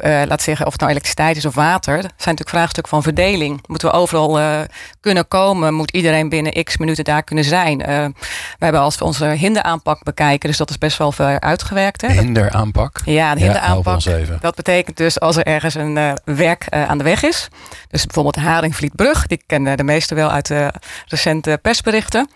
uh, 0.04 0.22
laat 0.26 0.42
zeggen, 0.42 0.66
of 0.66 0.72
het 0.72 0.80
nou 0.80 0.92
elektriciteit 0.92 1.36
is 1.36 1.44
of 1.44 1.54
water. 1.54 1.94
Dat 1.94 2.02
zijn 2.02 2.12
natuurlijk 2.16 2.48
vraagstukken 2.48 2.92
van 2.92 3.02
verdeling. 3.02 3.60
Moeten 3.66 3.88
we 3.88 3.94
overal 3.94 4.40
uh, 4.40 4.60
kunnen 5.00 5.28
komen? 5.28 5.74
Moet 5.74 5.90
iedereen 5.90 6.28
binnen 6.28 6.64
x 6.64 6.76
minuten 6.76 7.04
daar 7.04 7.22
kunnen 7.22 7.44
zijn? 7.44 7.78
we 7.78 8.64
hebben 8.64 8.80
als 8.80 8.98
we 8.98 9.04
onze 9.04 9.24
hinderaanpak 9.24 10.02
bekijken, 10.02 10.48
dus 10.48 10.58
dat 10.58 10.70
is 10.70 10.78
best 10.78 10.98
wel 10.98 11.12
ver 11.12 11.40
uitgewerkt. 11.40 12.00
Hè? 12.00 12.08
Hinderaanpak? 12.08 13.00
Ja, 13.04 13.34
de 13.34 13.40
hinderaanpak. 13.40 14.00
Ja, 14.00 14.18
dat 14.40 14.54
betekent 14.54 14.87
dus 14.94 15.20
als 15.20 15.36
er 15.36 15.46
ergens 15.46 15.74
een 15.74 16.18
werk 16.24 16.68
aan 16.68 16.98
de 16.98 17.04
weg 17.04 17.22
is. 17.22 17.48
Dus 17.88 18.04
bijvoorbeeld 18.04 18.44
Haringvlietbrug, 18.44 19.26
die 19.26 19.42
kennen 19.46 19.76
de 19.76 19.84
meesten 19.84 20.16
wel 20.16 20.30
uit 20.30 20.46
de 20.46 20.72
recente 21.06 21.58
persberichten. 21.62 22.30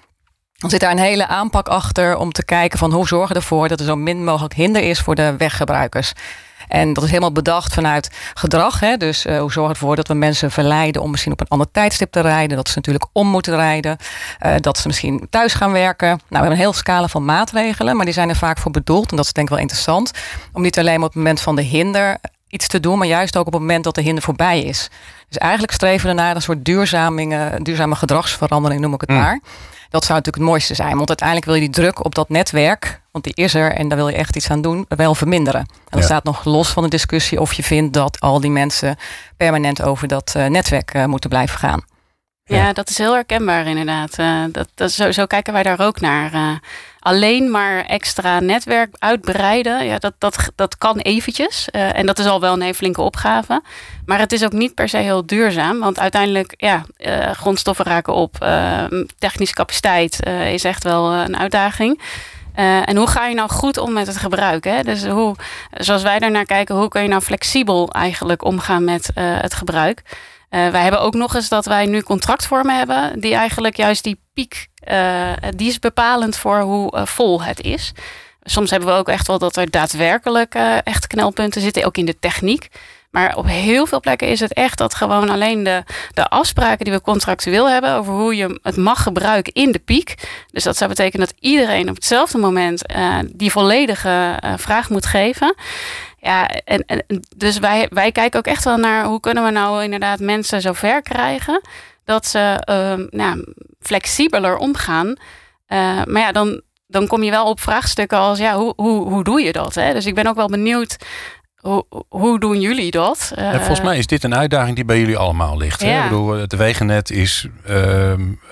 Dan 0.57 0.71
zit 0.71 0.81
daar 0.81 0.91
een 0.91 0.99
hele 0.99 1.27
aanpak 1.27 1.69
achter 1.69 2.17
om 2.17 2.33
te 2.33 2.45
kijken 2.45 2.79
van 2.79 2.93
hoe 2.93 3.07
zorgen 3.07 3.35
we 3.35 3.41
ervoor 3.41 3.69
dat 3.69 3.81
er 3.81 3.87
zo 3.87 3.97
min 3.97 4.25
mogelijk 4.25 4.55
hinder 4.55 4.83
is 4.83 5.01
voor 5.01 5.15
de 5.15 5.35
weggebruikers. 5.37 6.13
En 6.69 6.93
dat 6.93 7.03
is 7.05 7.09
helemaal 7.09 7.33
bedacht 7.33 7.75
vanuit 7.75 8.11
gedrag. 8.35 8.81
Hè? 8.81 8.97
Dus 8.97 9.27
uh, 9.27 9.39
hoe 9.39 9.51
we 9.53 9.69
ervoor 9.69 9.97
dat 9.97 10.09
we 10.09 10.15
mensen 10.15 10.51
verleiden 10.51 11.03
om 11.03 11.11
misschien 11.11 11.33
op 11.33 11.41
een 11.41 11.49
ander 11.49 11.71
tijdstip 11.73 12.13
te 12.13 12.21
rijden. 12.21 12.57
Dat 12.57 12.69
ze 12.69 12.73
natuurlijk 12.77 13.07
om 13.13 13.29
moeten 13.29 13.55
rijden. 13.57 13.97
Dat 14.61 14.79
ze 14.79 14.87
misschien 14.87 15.27
thuis 15.31 15.55
gaan 15.55 15.73
werken. 15.73 16.09
Nou, 16.09 16.21
we 16.29 16.35
hebben 16.35 16.51
een 16.51 16.59
hele 16.59 16.75
scala 16.75 17.09
van 17.09 17.25
maatregelen. 17.25 17.97
Maar 17.97 18.05
die 18.05 18.15
zijn 18.15 18.29
er 18.29 18.37
vaak 18.37 18.59
voor 18.59 18.71
bedoeld. 18.71 19.11
En 19.11 19.17
dat 19.17 19.25
is 19.25 19.33
denk 19.33 19.47
ik 19.47 19.53
wel 19.53 19.63
interessant. 19.63 20.11
Om 20.53 20.63
niet 20.63 20.79
alleen 20.79 20.97
op 20.97 21.03
het 21.03 21.15
moment 21.15 21.41
van 21.41 21.57
de 21.57 21.63
hinder 21.63 22.19
iets 22.53 22.67
te 22.67 22.81
doen. 22.81 22.99
Maar 22.99 23.07
juist 23.07 23.37
ook 23.37 23.47
op 23.47 23.53
het 23.53 23.61
moment 23.61 23.85
dat 23.85 23.95
de 23.95 24.03
hinder 24.03 24.23
voorbij 24.23 24.63
is. 24.63 24.89
Dus 25.29 25.39
eigenlijk 25.39 25.73
streven 25.73 26.09
we 26.09 26.15
naar 26.15 26.35
een 26.35 26.43
soort 26.43 26.65
duurzame, 26.65 27.59
duurzame 27.63 27.95
gedragsverandering, 27.95 28.81
noem 28.81 28.95
ik 28.95 29.01
het 29.01 29.11
maar. 29.11 29.41
Dat 29.91 30.05
zou 30.05 30.19
natuurlijk 30.19 30.45
het 30.45 30.53
mooiste 30.53 30.75
zijn. 30.75 30.97
Want 30.97 31.09
uiteindelijk 31.09 31.47
wil 31.47 31.57
je 31.57 31.61
die 31.61 31.71
druk 31.71 32.05
op 32.05 32.15
dat 32.15 32.29
netwerk, 32.29 33.01
want 33.11 33.25
die 33.25 33.35
is 33.35 33.55
er 33.55 33.73
en 33.73 33.89
daar 33.89 33.99
wil 33.99 34.09
je 34.09 34.17
echt 34.17 34.37
iets 34.37 34.51
aan 34.51 34.63
doen, 34.63 34.85
wel 34.89 35.15
verminderen. 35.15 35.61
En 35.61 35.69
dat 35.89 36.01
ja. 36.01 36.07
staat 36.07 36.25
nog 36.25 36.45
los 36.45 36.69
van 36.69 36.83
de 36.83 36.89
discussie 36.89 37.41
of 37.41 37.53
je 37.53 37.63
vindt 37.63 37.95
dat 37.95 38.21
al 38.21 38.41
die 38.41 38.51
mensen 38.51 38.97
permanent 39.37 39.83
over 39.83 40.09
dat 40.09 40.35
uh, 40.37 40.47
netwerk 40.47 40.95
uh, 40.95 41.05
moeten 41.05 41.31
blijven 41.31 41.59
gaan. 41.59 41.83
Ja, 42.45 42.73
dat 42.73 42.89
is 42.89 42.99
heel 42.99 43.15
herkenbaar 43.15 43.67
inderdaad. 43.67 44.19
Uh, 44.19 44.45
dat, 44.51 44.69
dat, 44.75 44.93
zo, 44.93 45.13
zo, 45.13 45.27
kijken 45.27 45.53
wij 45.53 45.63
daar 45.63 45.81
ook 45.81 46.01
naar. 46.01 46.35
Uh, 46.35 46.51
alleen 46.99 47.51
maar 47.51 47.85
extra 47.85 48.41
netwerk 48.41 48.97
uitbreiden, 48.99 49.85
ja, 49.85 49.99
dat, 49.99 50.15
dat, 50.19 50.51
dat 50.55 50.79
kan 50.79 50.99
eventjes. 50.99 51.69
Uh, 51.73 51.99
en 51.99 52.07
dat 52.07 52.19
is 52.19 52.27
al 52.27 52.41
wel 52.41 52.53
een 52.53 52.61
hele 52.61 52.75
flinke 52.75 53.01
opgave. 53.01 53.63
Maar 54.07 54.19
het 54.19 54.33
is 54.33 54.45
ook 54.45 54.53
niet 54.53 54.75
per 54.75 54.89
se 54.89 54.97
heel 54.97 55.27
duurzaam. 55.27 55.79
Want 55.79 55.99
uiteindelijk, 55.99 56.55
ja, 56.57 56.85
grondstoffen 57.33 57.85
raken 57.85 58.15
op. 58.15 58.47
technische 59.19 59.55
capaciteit 59.55 60.27
is 60.27 60.65
echt 60.65 60.85
wel 60.85 61.13
een 61.13 61.39
uitdaging. 61.39 62.01
en 62.55 62.97
hoe 62.97 63.07
ga 63.07 63.27
je 63.27 63.35
nou 63.35 63.51
goed 63.51 63.79
om 63.79 63.93
met 63.93 64.07
het 64.07 64.17
gebruik? 64.17 64.65
Hè? 64.65 64.83
Dus 64.83 65.07
hoe, 65.07 65.37
zoals 65.71 66.03
wij 66.03 66.19
daarnaar 66.19 66.45
kijken, 66.45 66.75
hoe 66.75 66.89
kun 66.89 67.03
je 67.03 67.09
nou 67.09 67.23
flexibel 67.23 67.91
eigenlijk 67.91 68.45
omgaan 68.45 68.85
met 68.85 69.11
het 69.15 69.55
gebruik? 69.55 70.03
Uh, 70.55 70.69
wij 70.69 70.83
hebben 70.83 71.01
ook 71.01 71.15
nog 71.15 71.35
eens 71.35 71.49
dat 71.49 71.67
wij 71.67 71.87
nu 71.87 72.03
contractvormen 72.03 72.77
hebben, 72.77 73.21
die 73.21 73.35
eigenlijk 73.35 73.77
juist 73.77 74.05
die 74.05 74.21
piek, 74.35 74.69
uh, 74.91 75.33
die 75.57 75.69
is 75.69 75.79
bepalend 75.79 76.37
voor 76.37 76.61
hoe 76.61 76.97
uh, 76.97 77.07
vol 77.07 77.43
het 77.43 77.61
is. 77.61 77.93
Soms 78.43 78.71
hebben 78.71 78.89
we 78.89 78.95
ook 78.95 79.09
echt 79.09 79.27
wel 79.27 79.39
dat 79.39 79.57
er 79.57 79.71
daadwerkelijk 79.71 80.55
echt 80.85 81.07
knelpunten 81.07 81.61
zitten, 81.61 81.85
ook 81.85 81.97
in 81.97 82.05
de 82.05 82.19
techniek. 82.19 82.69
Maar 83.11 83.37
op 83.37 83.47
heel 83.47 83.87
veel 83.87 84.01
plekken 84.01 84.29
is 84.29 84.41
het 84.41 84.53
echt 84.53 84.79
dat 84.79 84.95
gewoon 84.95 85.31
alleen 85.31 85.63
de, 85.63 85.85
de 86.15 86.29
afspraken 86.29 86.85
die 86.85 86.95
we 86.95 87.01
contractueel 87.01 87.71
hebben 87.71 87.95
over 87.95 88.13
hoe 88.13 88.37
je 88.37 88.61
het 88.63 88.77
mag 88.77 89.03
gebruiken 89.03 89.53
in 89.53 89.73
de 89.73 89.79
piek. 89.79 90.15
Dus 90.51 90.65
dat 90.65 90.77
zou 90.77 90.91
betekenen 90.91 91.27
dat 91.27 91.37
iedereen 91.39 91.89
op 91.89 91.95
hetzelfde 91.95 92.39
moment 92.39 92.83
die 93.33 93.51
volledige 93.51 94.39
vraag 94.57 94.91
moet 94.91 95.07
geven. 95.07 95.55
Ja, 96.25 96.49
en, 96.49 96.85
dus 97.37 97.59
wij, 97.59 97.87
wij 97.91 98.13
kijken 98.13 98.39
ook 98.39 98.47
echt 98.47 98.65
wel 98.65 98.77
naar 98.77 99.05
hoe 99.05 99.21
kunnen 99.21 99.45
we 99.45 99.51
nou 99.51 99.83
inderdaad 99.83 100.21
mensen 100.21 100.61
zover 100.61 101.03
krijgen 101.03 101.61
dat 102.05 102.27
ze 102.27 102.63
nou, 103.11 103.55
flexibeler 103.81 104.57
omgaan. 104.57 105.09
Uh, 105.09 105.17
maar 106.05 106.21
ja, 106.23 106.33
dan, 106.33 106.61
dan 106.87 107.07
kom 107.07 107.23
je 107.23 107.31
wel 107.31 107.47
op 107.47 107.61
vraagstukken 107.61 108.19
als 108.19 108.39
ja, 108.39 108.57
hoe, 108.57 108.73
hoe, 108.77 109.09
hoe 109.09 109.25
doe 109.25 109.41
je 109.43 109.53
dat? 109.53 109.75
Hè? 109.75 109.93
Dus 109.93 110.07
ik 110.07 110.15
ben 110.15 110.27
ook 110.27 110.35
wel 110.35 110.49
benieuwd. 110.49 110.97
Hoe, 111.63 111.85
hoe 112.09 112.41
doen 112.41 112.61
jullie 112.61 112.91
dat? 112.91 113.33
Uh, 113.39 113.55
volgens 113.55 113.81
mij 113.81 113.99
is 113.99 114.07
dit 114.07 114.25
een 114.25 114.35
uitdaging 114.35 114.77
die 114.77 114.85
bij 114.85 114.99
jullie 114.99 115.17
allemaal 115.17 115.57
ligt. 115.57 115.83
Hè? 115.83 115.97
Ik 115.97 116.03
bedoel, 116.03 116.31
het 116.31 116.57
wegennet 116.57 117.11
is 117.11 117.47
uh, 117.71 117.77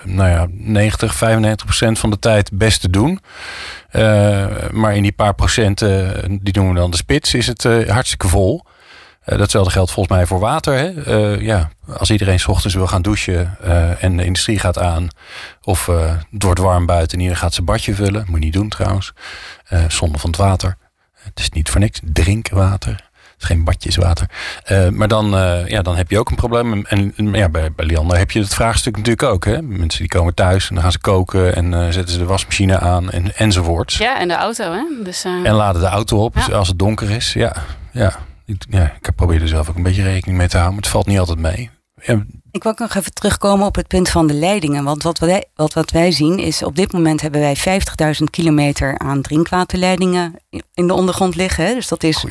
nou 0.05 0.31
ja, 0.31 0.47
90, 0.51 1.15
95 1.15 1.67
procent 1.67 1.99
van 1.99 2.11
de 2.11 2.19
tijd 2.19 2.51
best 2.53 2.81
te 2.81 2.91
doen. 2.91 3.21
Uh, 3.93 4.47
maar 4.71 4.97
in 4.97 5.03
die 5.03 5.13
paar 5.13 5.35
procenten, 5.35 6.39
die 6.43 6.53
doen 6.53 6.69
we 6.69 6.75
dan 6.75 6.91
de 6.91 6.97
spits, 6.97 7.35
is 7.35 7.47
het 7.47 7.65
hartstikke 7.89 8.29
vol. 8.29 8.65
Datzelfde 9.25 9.71
geldt 9.71 9.91
volgens 9.91 10.17
mij 10.17 10.27
voor 10.27 10.39
water. 10.41 10.75
Hè? 10.75 11.15
ja, 11.35 11.71
als 11.97 12.11
iedereen 12.11 12.41
s 12.41 12.49
ochtends 12.49 12.75
wil 12.75 12.87
gaan 12.87 13.03
douchen 13.03 13.57
en 14.01 14.17
de 14.17 14.25
industrie 14.25 14.59
gaat 14.59 14.79
aan, 14.79 15.09
of 15.63 15.87
het 15.87 16.43
wordt 16.43 16.61
warm 16.61 16.87
buiten 16.87 17.13
en 17.13 17.19
iedereen 17.19 17.43
gaat 17.43 17.55
zijn 17.55 17.67
badje 17.67 17.95
vullen, 17.95 18.25
moet 18.27 18.39
je 18.39 18.45
niet 18.45 18.53
doen 18.53 18.69
trouwens, 18.69 19.13
zonde 19.89 20.19
van 20.19 20.31
het 20.31 20.39
water. 20.39 20.77
Het 21.31 21.39
is 21.39 21.51
niet 21.51 21.71
voor 21.71 21.81
niks 21.81 22.01
drinkwater 22.03 23.11
is 23.41 23.47
geen 23.47 23.65
badjeswater. 23.65 24.27
Uh, 24.73 24.89
maar 24.89 25.09
dan, 25.09 25.35
uh, 25.35 25.67
ja, 25.67 25.83
dan 25.83 25.97
heb 25.97 26.11
je 26.11 26.19
ook 26.19 26.31
een 26.31 26.37
probleem. 26.37 26.85
En, 26.87 27.15
ja, 27.17 27.49
bij, 27.49 27.73
bij 27.73 27.87
Liander 27.87 28.19
heb 28.19 28.31
je 28.31 28.41
het 28.41 28.55
vraagstuk 28.55 28.97
natuurlijk 28.97 29.23
ook. 29.23 29.45
Hè? 29.45 29.63
Mensen 29.63 30.01
die 30.01 30.09
komen 30.09 30.35
thuis 30.35 30.69
en 30.69 30.75
dan 30.75 30.83
gaan 30.83 30.93
ze 30.93 30.99
koken 30.99 31.55
en 31.55 31.73
uh, 31.73 31.83
zetten 31.83 32.09
ze 32.09 32.19
de 32.19 32.25
wasmachine 32.25 32.79
aan 32.79 33.11
en, 33.11 33.37
enzovoorts. 33.37 33.99
Ja, 33.99 34.21
en 34.21 34.29
de 34.29 34.35
auto. 34.35 34.73
Hè? 34.73 34.85
Dus, 35.05 35.25
En 35.25 35.53
laden 35.53 35.81
de 35.81 35.89
auto 35.89 36.25
op 36.25 36.37
ja. 36.37 36.55
als 36.55 36.69
het 36.69 36.79
donker 36.79 37.11
is. 37.11 37.33
Ja, 37.33 37.53
ja. 37.93 38.17
ja, 38.69 38.93
ik 39.01 39.15
probeer 39.17 39.43
er 39.43 39.49
zelf 39.49 39.69
ook 39.69 39.77
een 39.77 39.83
beetje 39.83 40.03
rekening 40.03 40.39
mee 40.39 40.49
te 40.49 40.57
houden. 40.57 40.75
Maar 40.75 40.85
het 40.85 40.93
valt 40.93 41.07
niet 41.07 41.19
altijd 41.19 41.39
mee. 41.39 41.71
Ja, 42.03 42.25
ik 42.53 42.63
wil 42.63 42.73
nog 42.77 42.95
even 42.95 43.13
terugkomen 43.13 43.67
op 43.67 43.75
het 43.75 43.87
punt 43.87 44.09
van 44.09 44.27
de 44.27 44.35
leidingen. 44.35 44.85
Want 44.85 45.03
wat 45.03 45.19
wij, 45.19 45.45
wat, 45.55 45.73
wat 45.73 45.91
wij 45.91 46.13
zien 46.13 46.39
is, 46.39 46.63
op 46.63 46.77
dit 46.77 46.93
moment 46.93 47.21
hebben 47.21 47.41
wij 47.41 47.57
50.000 47.57 48.25
kilometer 48.31 48.99
aan 48.99 49.23
drinkwaterleidingen 49.23 50.35
in 50.75 50.87
de 50.87 50.93
ondergrond 50.95 51.37
liggen. 51.37 51.65
Hè. 51.65 51.75
Dus 51.75 51.89
dat 51.89 52.03
is 52.03 52.27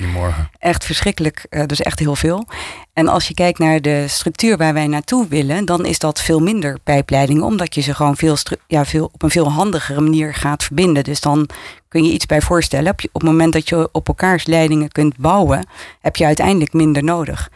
echt 0.60 0.86
verschrikkelijk, 0.86 1.46
uh, 1.50 1.66
dus 1.66 1.82
echt 1.82 2.00
heel 2.00 2.16
veel. 2.16 2.46
En 2.94 3.08
als 3.08 3.28
je 3.28 3.34
kijkt 3.34 3.60
naar 3.60 3.82
de 3.82 4.08
structuur 4.08 4.58
waar 4.58 4.74
wij 4.74 4.88
naartoe 4.88 5.28
willen, 5.28 5.66
dan 5.66 5.86
is 5.86 6.00
dat 6.00 6.22
veel 6.22 6.40
minder 6.40 6.80
pijpleidingen, 6.84 7.44
omdat 7.44 7.76
je 7.76 7.82
ze 7.82 7.94
gewoon 7.94 8.16
veel, 8.16 8.36
ja, 8.68 8.86
veel, 8.86 9.10
op 9.14 9.24
een 9.24 9.30
veel 9.30 9.52
handigere 9.52 10.02
manier 10.02 10.34
gaat 10.34 10.64
verbinden. 10.64 11.04
Dus 11.04 11.22
dan 11.22 11.50
kun 11.88 12.04
je 12.04 12.12
iets 12.12 12.26
bij 12.26 12.42
voorstellen. 12.42 12.92
Op, 12.92 13.02
je, 13.02 13.10
op 13.12 13.22
het 13.22 13.30
moment 13.30 13.54
dat 13.54 13.70
je 13.70 13.90
op 13.92 14.08
elkaars 14.08 14.46
leidingen 14.46 14.92
kunt 14.92 15.18
bouwen, 15.18 15.66
heb 16.00 16.16
je 16.16 16.26
uiteindelijk 16.26 16.74
minder 16.74 17.04
nodig. 17.04 17.50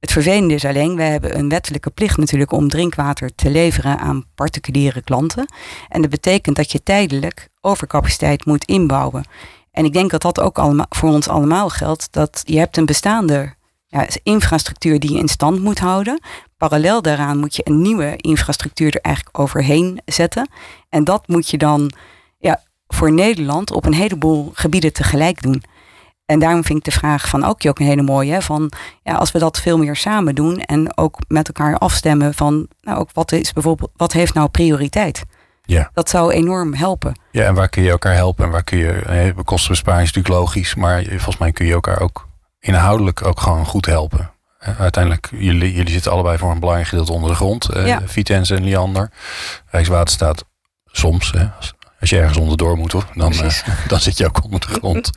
Het 0.00 0.12
vervelende 0.12 0.54
is 0.54 0.64
alleen, 0.64 0.96
we 0.96 1.02
hebben 1.02 1.38
een 1.38 1.48
wettelijke 1.48 1.90
plicht 1.90 2.16
natuurlijk 2.16 2.52
om 2.52 2.68
drinkwater 2.68 3.34
te 3.34 3.50
leveren 3.50 3.98
aan 3.98 4.24
particuliere 4.34 5.02
klanten. 5.02 5.52
En 5.88 6.00
dat 6.00 6.10
betekent 6.10 6.56
dat 6.56 6.72
je 6.72 6.82
tijdelijk 6.82 7.48
overcapaciteit 7.60 8.44
moet 8.44 8.64
inbouwen. 8.64 9.24
En 9.70 9.84
ik 9.84 9.92
denk 9.92 10.10
dat 10.10 10.22
dat 10.22 10.40
ook 10.40 10.58
allemaal, 10.58 10.86
voor 10.88 11.10
ons 11.10 11.28
allemaal 11.28 11.68
geldt. 11.68 12.12
Dat 12.12 12.42
je 12.44 12.58
hebt 12.58 12.76
een 12.76 12.86
bestaande 12.86 13.54
ja, 13.86 14.06
infrastructuur 14.22 15.00
die 15.00 15.12
je 15.12 15.18
in 15.18 15.28
stand 15.28 15.60
moet 15.60 15.78
houden. 15.78 16.20
Parallel 16.56 17.02
daaraan 17.02 17.38
moet 17.38 17.56
je 17.56 17.62
een 17.64 17.82
nieuwe 17.82 18.16
infrastructuur 18.16 18.94
er 18.94 19.00
eigenlijk 19.00 19.38
overheen 19.38 20.00
zetten. 20.04 20.48
En 20.88 21.04
dat 21.04 21.28
moet 21.28 21.50
je 21.50 21.58
dan 21.58 21.92
ja, 22.38 22.62
voor 22.86 23.12
Nederland 23.12 23.70
op 23.70 23.86
een 23.86 23.94
heleboel 23.94 24.50
gebieden 24.54 24.92
tegelijk 24.92 25.42
doen. 25.42 25.62
En 26.30 26.38
daarom 26.38 26.64
vind 26.64 26.78
ik 26.78 26.84
de 26.84 26.98
vraag 26.98 27.28
van 27.28 27.44
ook 27.44 27.66
ook 27.66 27.78
een 27.78 27.86
hele 27.86 28.02
mooie. 28.02 28.32
Hè, 28.32 28.42
van 28.42 28.72
ja, 29.02 29.14
als 29.14 29.32
we 29.32 29.38
dat 29.38 29.60
veel 29.60 29.78
meer 29.78 29.96
samen 29.96 30.34
doen 30.34 30.60
en 30.60 30.96
ook 30.96 31.18
met 31.28 31.48
elkaar 31.48 31.78
afstemmen 31.78 32.34
van 32.34 32.68
nou 32.80 32.98
ook 32.98 33.08
wat 33.12 33.32
is 33.32 33.52
bijvoorbeeld, 33.52 33.90
wat 33.96 34.12
heeft 34.12 34.34
nou 34.34 34.48
prioriteit? 34.48 35.24
Ja. 35.62 35.90
Dat 35.94 36.08
zou 36.08 36.32
enorm 36.32 36.74
helpen. 36.74 37.14
Ja, 37.30 37.44
en 37.44 37.54
waar 37.54 37.68
kun 37.68 37.82
je 37.82 37.90
elkaar 37.90 38.14
helpen 38.14 38.44
en 38.44 38.50
waar 38.50 38.64
kun 38.64 38.78
je. 38.78 39.32
kostenbesparing 39.44 40.08
is 40.08 40.12
natuurlijk 40.12 40.42
logisch, 40.42 40.74
maar 40.74 41.02
volgens 41.04 41.38
mij 41.38 41.52
kun 41.52 41.66
je 41.66 41.72
elkaar 41.72 42.00
ook 42.00 42.28
inhoudelijk 42.60 43.26
ook 43.26 43.40
gewoon 43.40 43.66
goed 43.66 43.86
helpen. 43.86 44.30
Uiteindelijk, 44.78 45.28
jullie, 45.30 45.74
jullie 45.74 45.92
zitten 45.92 46.12
allebei 46.12 46.38
voor 46.38 46.50
een 46.50 46.60
belangrijk 46.60 46.88
gedeelte 46.88 47.12
onder 47.12 47.30
de 47.30 47.36
grond. 47.36 47.68
Ja. 47.72 48.00
Vitens 48.04 48.50
en 48.50 48.64
Liander. 48.64 49.10
Rijkswaterstaat 49.66 50.44
soms, 50.86 51.30
hè, 51.30 51.46
als 51.56 51.74
je 52.08 52.18
ergens 52.18 52.38
onderdoor 52.38 52.76
moet, 52.76 52.92
hoor, 52.92 53.06
dan, 53.14 53.32
uh, 53.32 53.50
dan 53.88 54.00
zit 54.00 54.18
je 54.18 54.26
ook 54.26 54.44
onder 54.44 54.60
de 54.60 54.66
grond. 54.66 55.10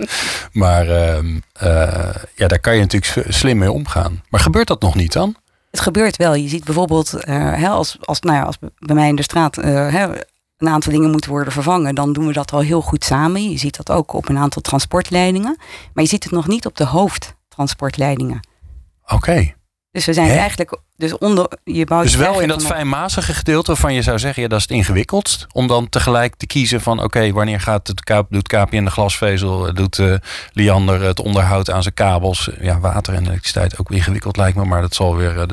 maar 0.51 0.87
uh, 0.87 1.23
uh, 1.23 2.15
ja, 2.35 2.47
daar 2.47 2.59
kan 2.59 2.75
je 2.75 2.81
natuurlijk 2.81 3.25
slim 3.33 3.57
mee 3.57 3.71
omgaan. 3.71 4.23
Maar 4.29 4.39
gebeurt 4.39 4.67
dat 4.67 4.81
nog 4.81 4.95
niet 4.95 5.13
dan? 5.13 5.35
Het 5.71 5.79
gebeurt 5.79 6.17
wel. 6.17 6.35
Je 6.35 6.47
ziet 6.47 6.63
bijvoorbeeld, 6.63 7.13
hè, 7.25 7.69
als, 7.69 7.97
als, 8.01 8.19
nou 8.19 8.37
ja, 8.37 8.43
als 8.43 8.57
bij 8.79 8.95
mij 8.95 9.07
in 9.07 9.15
de 9.15 9.21
straat 9.23 9.55
hè, 9.55 10.07
een 10.57 10.69
aantal 10.69 10.91
dingen 10.91 11.11
moeten 11.11 11.29
worden 11.29 11.53
vervangen, 11.53 11.95
dan 11.95 12.13
doen 12.13 12.27
we 12.27 12.33
dat 12.33 12.51
al 12.51 12.59
heel 12.59 12.81
goed 12.81 13.03
samen. 13.03 13.49
Je 13.49 13.57
ziet 13.57 13.77
dat 13.77 13.91
ook 13.91 14.13
op 14.13 14.29
een 14.29 14.37
aantal 14.37 14.61
transportleidingen. 14.61 15.57
Maar 15.93 16.03
je 16.03 16.09
ziet 16.09 16.23
het 16.23 16.33
nog 16.33 16.47
niet 16.47 16.65
op 16.65 16.77
de 16.77 16.85
hoofdtransportleidingen. 16.85 18.47
Oké. 19.07 19.53
Dus 19.93 20.05
we 20.05 20.13
zijn 20.13 20.29
eigenlijk 20.29 20.77
dus 20.95 21.17
onder 21.17 21.47
je 21.63 21.85
bouwt. 21.85 22.03
Dus 22.03 22.15
wel 22.15 22.39
in 22.39 22.47
dat 22.47 22.65
fijnmazige 22.65 23.33
gedeelte 23.33 23.67
waarvan 23.67 23.93
je 23.93 24.01
zou 24.01 24.19
zeggen, 24.19 24.43
ja, 24.43 24.47
dat 24.47 24.57
is 24.57 24.63
het 24.63 24.77
ingewikkeldst. 24.77 25.47
Om 25.51 25.67
dan 25.67 25.89
tegelijk 25.89 26.35
te 26.35 26.45
kiezen 26.45 26.81
van 26.81 27.03
oké, 27.03 27.31
wanneer 27.31 27.59
gaat 27.59 27.87
het 27.87 28.25
doet 28.29 28.47
KPN 28.47 28.83
de 28.83 28.89
glasvezel, 28.89 29.73
doet 29.73 29.97
uh, 29.97 30.15
Liander 30.53 31.01
het 31.01 31.19
onderhoud 31.19 31.71
aan 31.71 31.81
zijn 31.81 31.93
kabels. 31.93 32.49
Ja, 32.59 32.79
water 32.79 33.13
en 33.13 33.25
elektriciteit 33.25 33.79
ook 33.79 33.91
ingewikkeld 33.91 34.37
lijkt 34.37 34.57
me, 34.57 34.65
maar 34.65 34.81
dat 34.81 34.95
zal 34.95 35.15
weer. 35.15 35.35
Uh, 35.35 35.43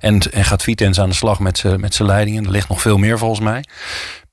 en, 0.00 0.20
en 0.20 0.44
gaat 0.44 0.62
Vitens 0.62 1.00
aan 1.00 1.08
de 1.08 1.14
slag 1.14 1.38
met 1.38 1.58
zijn 1.58 1.80
met 1.80 1.98
leidingen. 1.98 2.44
Er 2.44 2.50
ligt 2.50 2.68
nog 2.68 2.80
veel 2.80 2.98
meer 2.98 3.18
volgens 3.18 3.40
mij. 3.40 3.64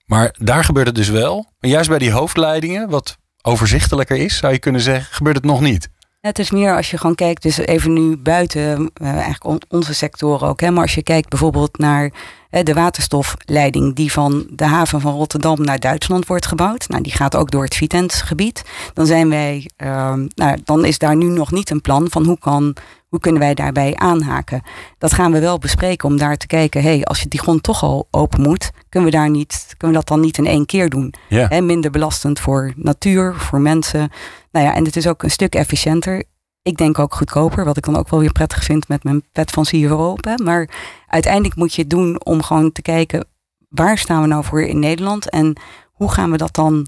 Maar 0.06 0.36
daar 0.38 0.64
gebeurt 0.64 0.88
het 0.88 0.96
dus 0.96 1.10
wel. 1.10 1.36
Maar 1.60 1.70
juist 1.72 1.90
bij 1.90 2.00
die 2.00 2.12
hoofdleidingen, 2.12 2.90
wat 2.90 3.18
overzichtelijker 3.42 4.18
is, 4.18 4.38
zou 4.38 4.54
je 4.54 4.60
kunnen 4.60 4.82
zeggen, 4.82 5.14
gebeurt 5.14 5.36
het 5.36 5.46
nog 5.46 5.62
niet. 5.62 5.90
Het 6.26 6.40
is 6.40 6.52
meer 6.52 6.76
als 6.76 6.92
je 6.92 6.98
gewoon 6.98 7.16
kijkt, 7.16 7.42
dus 7.42 7.58
even 7.58 7.94
nu 7.94 8.18
buiten 8.18 8.92
uh, 9.02 9.08
eigenlijk 9.08 9.64
onze 9.70 9.94
sectoren 9.94 10.48
ook. 10.48 10.62
Hè, 10.62 10.72
maar 10.72 10.82
als 10.82 10.96
je 10.96 11.04
kijkt 11.04 11.30
bijvoorbeeld 11.30 11.78
naar 11.78 12.12
de 12.50 12.74
waterstofleiding 12.74 13.96
die 13.96 14.12
van 14.12 14.48
de 14.50 14.64
haven 14.64 15.02
van 15.02 15.14
Rotterdam 15.14 15.62
naar 15.62 15.80
Duitsland 15.80 16.28
wordt 16.28 16.46
gebouwd. 16.46 16.88
Nou, 16.88 17.04
die 17.04 17.12
gaat 17.12 17.36
ook 17.36 17.52
door 17.52 17.64
het 17.64 17.76
Vitens-gebied. 17.76 18.64
Dan 18.94 19.06
zijn 19.06 19.30
wij, 19.30 19.70
uh, 19.84 20.14
nou, 20.36 20.58
dan 20.64 20.86
is 20.86 20.98
daar 20.98 21.16
nu 21.16 21.26
nog 21.26 21.52
niet 21.52 21.70
een 21.70 21.82
plan 21.82 22.08
van 22.10 22.26
hoe 22.26 22.40
kan 22.40 22.76
hoe 23.16 23.24
kunnen 23.24 23.42
wij 23.42 23.54
daarbij 23.54 23.96
aanhaken? 23.96 24.62
Dat 24.98 25.14
gaan 25.14 25.32
we 25.32 25.40
wel 25.40 25.58
bespreken 25.58 26.10
om 26.10 26.18
daar 26.18 26.38
te 26.38 26.48
kijken. 26.48 26.82
hey, 26.82 27.04
als 27.04 27.22
je 27.22 27.28
die 27.28 27.40
grond 27.40 27.64
toch 27.64 27.84
al 27.84 28.08
open 28.12 28.42
moet, 28.42 28.72
kunnen 28.90 29.12
we, 29.12 29.18
daar 29.18 29.30
niet, 29.30 29.66
kunnen 29.78 29.98
we 29.98 30.04
dat 30.04 30.08
dan 30.08 30.26
niet 30.26 30.38
in 30.38 30.46
één 30.46 30.66
keer 30.66 30.90
doen? 30.90 31.14
Ja. 31.30 31.62
minder 31.62 31.92
belastend 31.92 32.40
voor 32.40 32.74
natuur, 32.76 33.36
voor 33.36 33.62
mensen. 33.62 34.10
Nou 34.52 34.66
ja, 34.66 34.76
en 34.76 34.86
het 34.86 34.96
is 34.96 35.08
ook 35.08 35.24
een 35.24 35.32
stuk 35.32 35.56
efficiënter. 35.56 36.24
Ik 36.62 36.78
denk 36.78 37.00
ook 37.00 37.16
goedkoper, 37.16 37.66
wat 37.66 37.78
ik 37.78 37.86
dan 37.86 37.98
ook 37.98 38.10
wel 38.10 38.20
weer 38.20 38.32
prettig 38.32 38.64
vind 38.64 38.88
met 38.88 39.04
mijn 39.04 39.24
pet 39.32 39.52
van 39.52 39.64
CFO 39.64 39.98
open. 39.98 40.44
Maar 40.44 40.70
uiteindelijk 41.08 41.56
moet 41.56 41.74
je 41.74 41.82
het 41.82 41.90
doen 41.90 42.26
om 42.26 42.44
gewoon 42.44 42.72
te 42.72 42.82
kijken 42.82 43.28
waar 43.70 43.98
staan 43.98 44.22
we 44.22 44.28
nou 44.28 44.44
voor 44.44 44.62
in 44.62 44.80
Nederland 44.80 45.30
en 45.30 45.58
hoe 45.92 46.12
gaan 46.12 46.32
we 46.32 46.38
dat 46.38 46.54
dan 46.54 46.88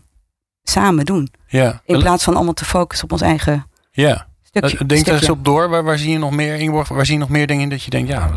samen 0.64 1.06
doen? 1.06 1.30
Ja. 1.48 1.82
In 1.86 2.00
plaats 2.00 2.24
van 2.24 2.36
allemaal 2.36 2.54
te 2.54 2.66
focussen 2.66 3.06
op 3.06 3.12
ons 3.12 3.22
eigen 3.22 3.66
ja. 3.92 4.28
Stukje. 4.66 4.86
Denk 4.86 5.06
daar 5.06 5.16
eens 5.16 5.30
op 5.30 5.46
door. 5.46 5.70
Waar, 5.70 5.84
waar 5.84 5.98
zie 5.98 6.12
je 6.12 6.18
nog 6.18 6.32
meer, 6.32 6.56
Ingeborg, 6.56 6.88
waar 6.88 7.06
zie 7.06 7.14
je 7.14 7.20
nog 7.20 7.30
meer 7.30 7.48
dingen 7.48 7.64
in 7.64 7.70
dat 7.70 7.84
je 7.84 7.90
denkt, 7.90 8.10
ja, 8.10 8.32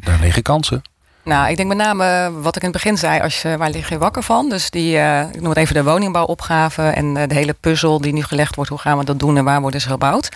daar 0.00 0.18
liggen 0.20 0.42
kansen? 0.42 0.82
Nou, 1.22 1.50
ik 1.50 1.56
denk 1.56 1.68
met 1.68 1.76
name 1.76 2.32
wat 2.40 2.56
ik 2.56 2.62
in 2.62 2.68
het 2.68 2.82
begin 2.82 2.98
zei, 2.98 3.20
als 3.20 3.42
je, 3.42 3.56
waar 3.56 3.70
lig 3.70 3.88
je 3.88 3.98
wakker 3.98 4.22
van? 4.22 4.48
Dus 4.48 4.70
die, 4.70 4.96
uh, 4.96 5.20
ik 5.20 5.40
noem 5.40 5.48
het 5.48 5.58
even 5.58 5.74
de 5.74 5.84
woningbouwopgave 5.84 6.82
en 6.82 7.16
uh, 7.16 7.22
de 7.26 7.34
hele 7.34 7.52
puzzel 7.52 8.00
die 8.00 8.12
nu 8.12 8.22
gelegd 8.22 8.54
wordt. 8.54 8.70
Hoe 8.70 8.78
gaan 8.78 8.98
we 8.98 9.04
dat 9.04 9.18
doen 9.18 9.36
en 9.36 9.44
waar 9.44 9.60
worden 9.60 9.80
ze 9.80 9.88
gebouwd? 9.88 10.28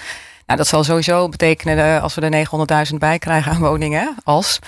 Nou, 0.46 0.58
dat 0.58 0.66
zal 0.66 0.84
sowieso 0.84 1.28
betekenen, 1.28 2.02
als 2.02 2.14
we 2.14 2.20
er 2.20 2.46
900.000 2.92 2.98
bij 2.98 3.18
krijgen 3.18 3.52
aan 3.52 3.60
woningen, 3.60 4.16
als, 4.24 4.58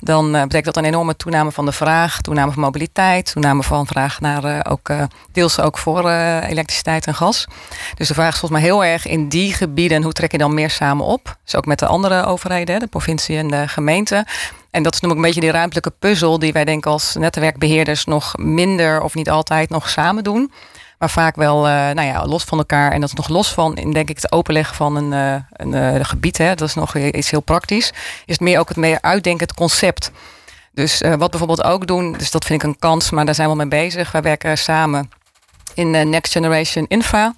dan 0.00 0.26
uh, 0.36 0.42
betekent 0.42 0.64
dat 0.64 0.76
een 0.76 0.84
enorme 0.84 1.16
toename 1.16 1.52
van 1.52 1.64
de 1.64 1.72
vraag, 1.72 2.20
toename 2.20 2.52
van 2.52 2.62
mobiliteit, 2.62 3.32
toename 3.32 3.62
van 3.62 3.86
vraag 3.86 4.20
naar 4.20 4.44
uh, 4.44 4.60
ook 4.68 4.90
deels 5.32 5.60
ook 5.60 5.78
voor 5.78 6.10
elektriciteit 6.10 7.06
en 7.06 7.14
gas. 7.14 7.46
Dus 7.94 8.08
de 8.08 8.14
vraag 8.14 8.32
is 8.32 8.38
volgens 8.38 8.60
mij 8.60 8.70
heel 8.70 8.84
erg 8.84 9.06
in 9.06 9.28
die 9.28 9.52
gebieden, 9.52 10.02
hoe 10.02 10.12
trek 10.12 10.32
je 10.32 10.38
dan 10.38 10.54
meer 10.54 10.70
samen 10.70 11.04
op? 11.06 11.36
Dus 11.44 11.56
ook 11.56 11.66
met 11.66 11.78
de 11.78 11.86
andere 11.86 12.24
overheden, 12.24 12.80
de 12.80 12.86
provincie 12.86 13.36
en 13.36 13.48
de 13.48 13.68
gemeente. 13.68 14.26
En 14.74 14.82
dat 14.82 14.94
is 14.94 15.00
noem 15.00 15.10
ik 15.10 15.16
een 15.16 15.22
beetje 15.22 15.40
die 15.40 15.50
ruimtelijke 15.50 15.92
puzzel 15.98 16.38
die 16.38 16.52
wij 16.52 16.64
denk 16.64 16.86
als 16.86 17.14
netwerkbeheerders 17.14 18.04
nog 18.04 18.36
minder 18.36 19.02
of 19.02 19.14
niet 19.14 19.30
altijd 19.30 19.70
nog 19.70 19.88
samen 19.88 20.24
doen. 20.24 20.52
Maar 20.98 21.10
vaak 21.10 21.36
wel 21.36 21.66
uh, 21.66 21.72
nou 21.72 22.02
ja, 22.02 22.26
los 22.26 22.44
van 22.44 22.58
elkaar. 22.58 22.92
En 22.92 23.00
dat 23.00 23.08
is 23.08 23.14
nog 23.14 23.28
los 23.28 23.52
van, 23.52 23.74
denk 23.74 24.08
ik, 24.08 24.16
het 24.16 24.32
openleggen 24.32 24.76
van 24.76 24.96
een, 24.96 25.12
uh, 25.12 25.34
een 25.52 25.96
uh, 25.96 26.04
gebied. 26.04 26.38
Hè, 26.38 26.54
dat 26.54 26.68
is 26.68 26.74
nog 26.74 26.96
iets 26.96 27.30
heel 27.30 27.40
praktisch. 27.40 27.88
Is 28.24 28.34
het 28.34 28.40
meer 28.40 28.58
ook 28.58 28.68
het 28.68 28.76
meer 28.76 28.98
uitdenken, 29.00 29.46
het 29.46 29.56
concept. 29.56 30.10
Dus 30.72 31.00
wat 31.18 31.30
bijvoorbeeld 31.30 31.64
ook 31.64 31.86
doen, 31.86 32.12
dus 32.12 32.30
dat 32.30 32.44
vind 32.44 32.62
ik 32.62 32.68
een 32.68 32.78
kans, 32.78 33.10
maar 33.10 33.24
daar 33.24 33.34
zijn 33.34 33.48
we 33.48 33.54
mee 33.54 33.68
bezig. 33.68 34.12
Wij 34.12 34.22
werken 34.22 34.58
samen 34.58 35.10
in 35.74 35.90
Next 35.90 36.32
Generation 36.32 36.86
Infra. 36.88 37.34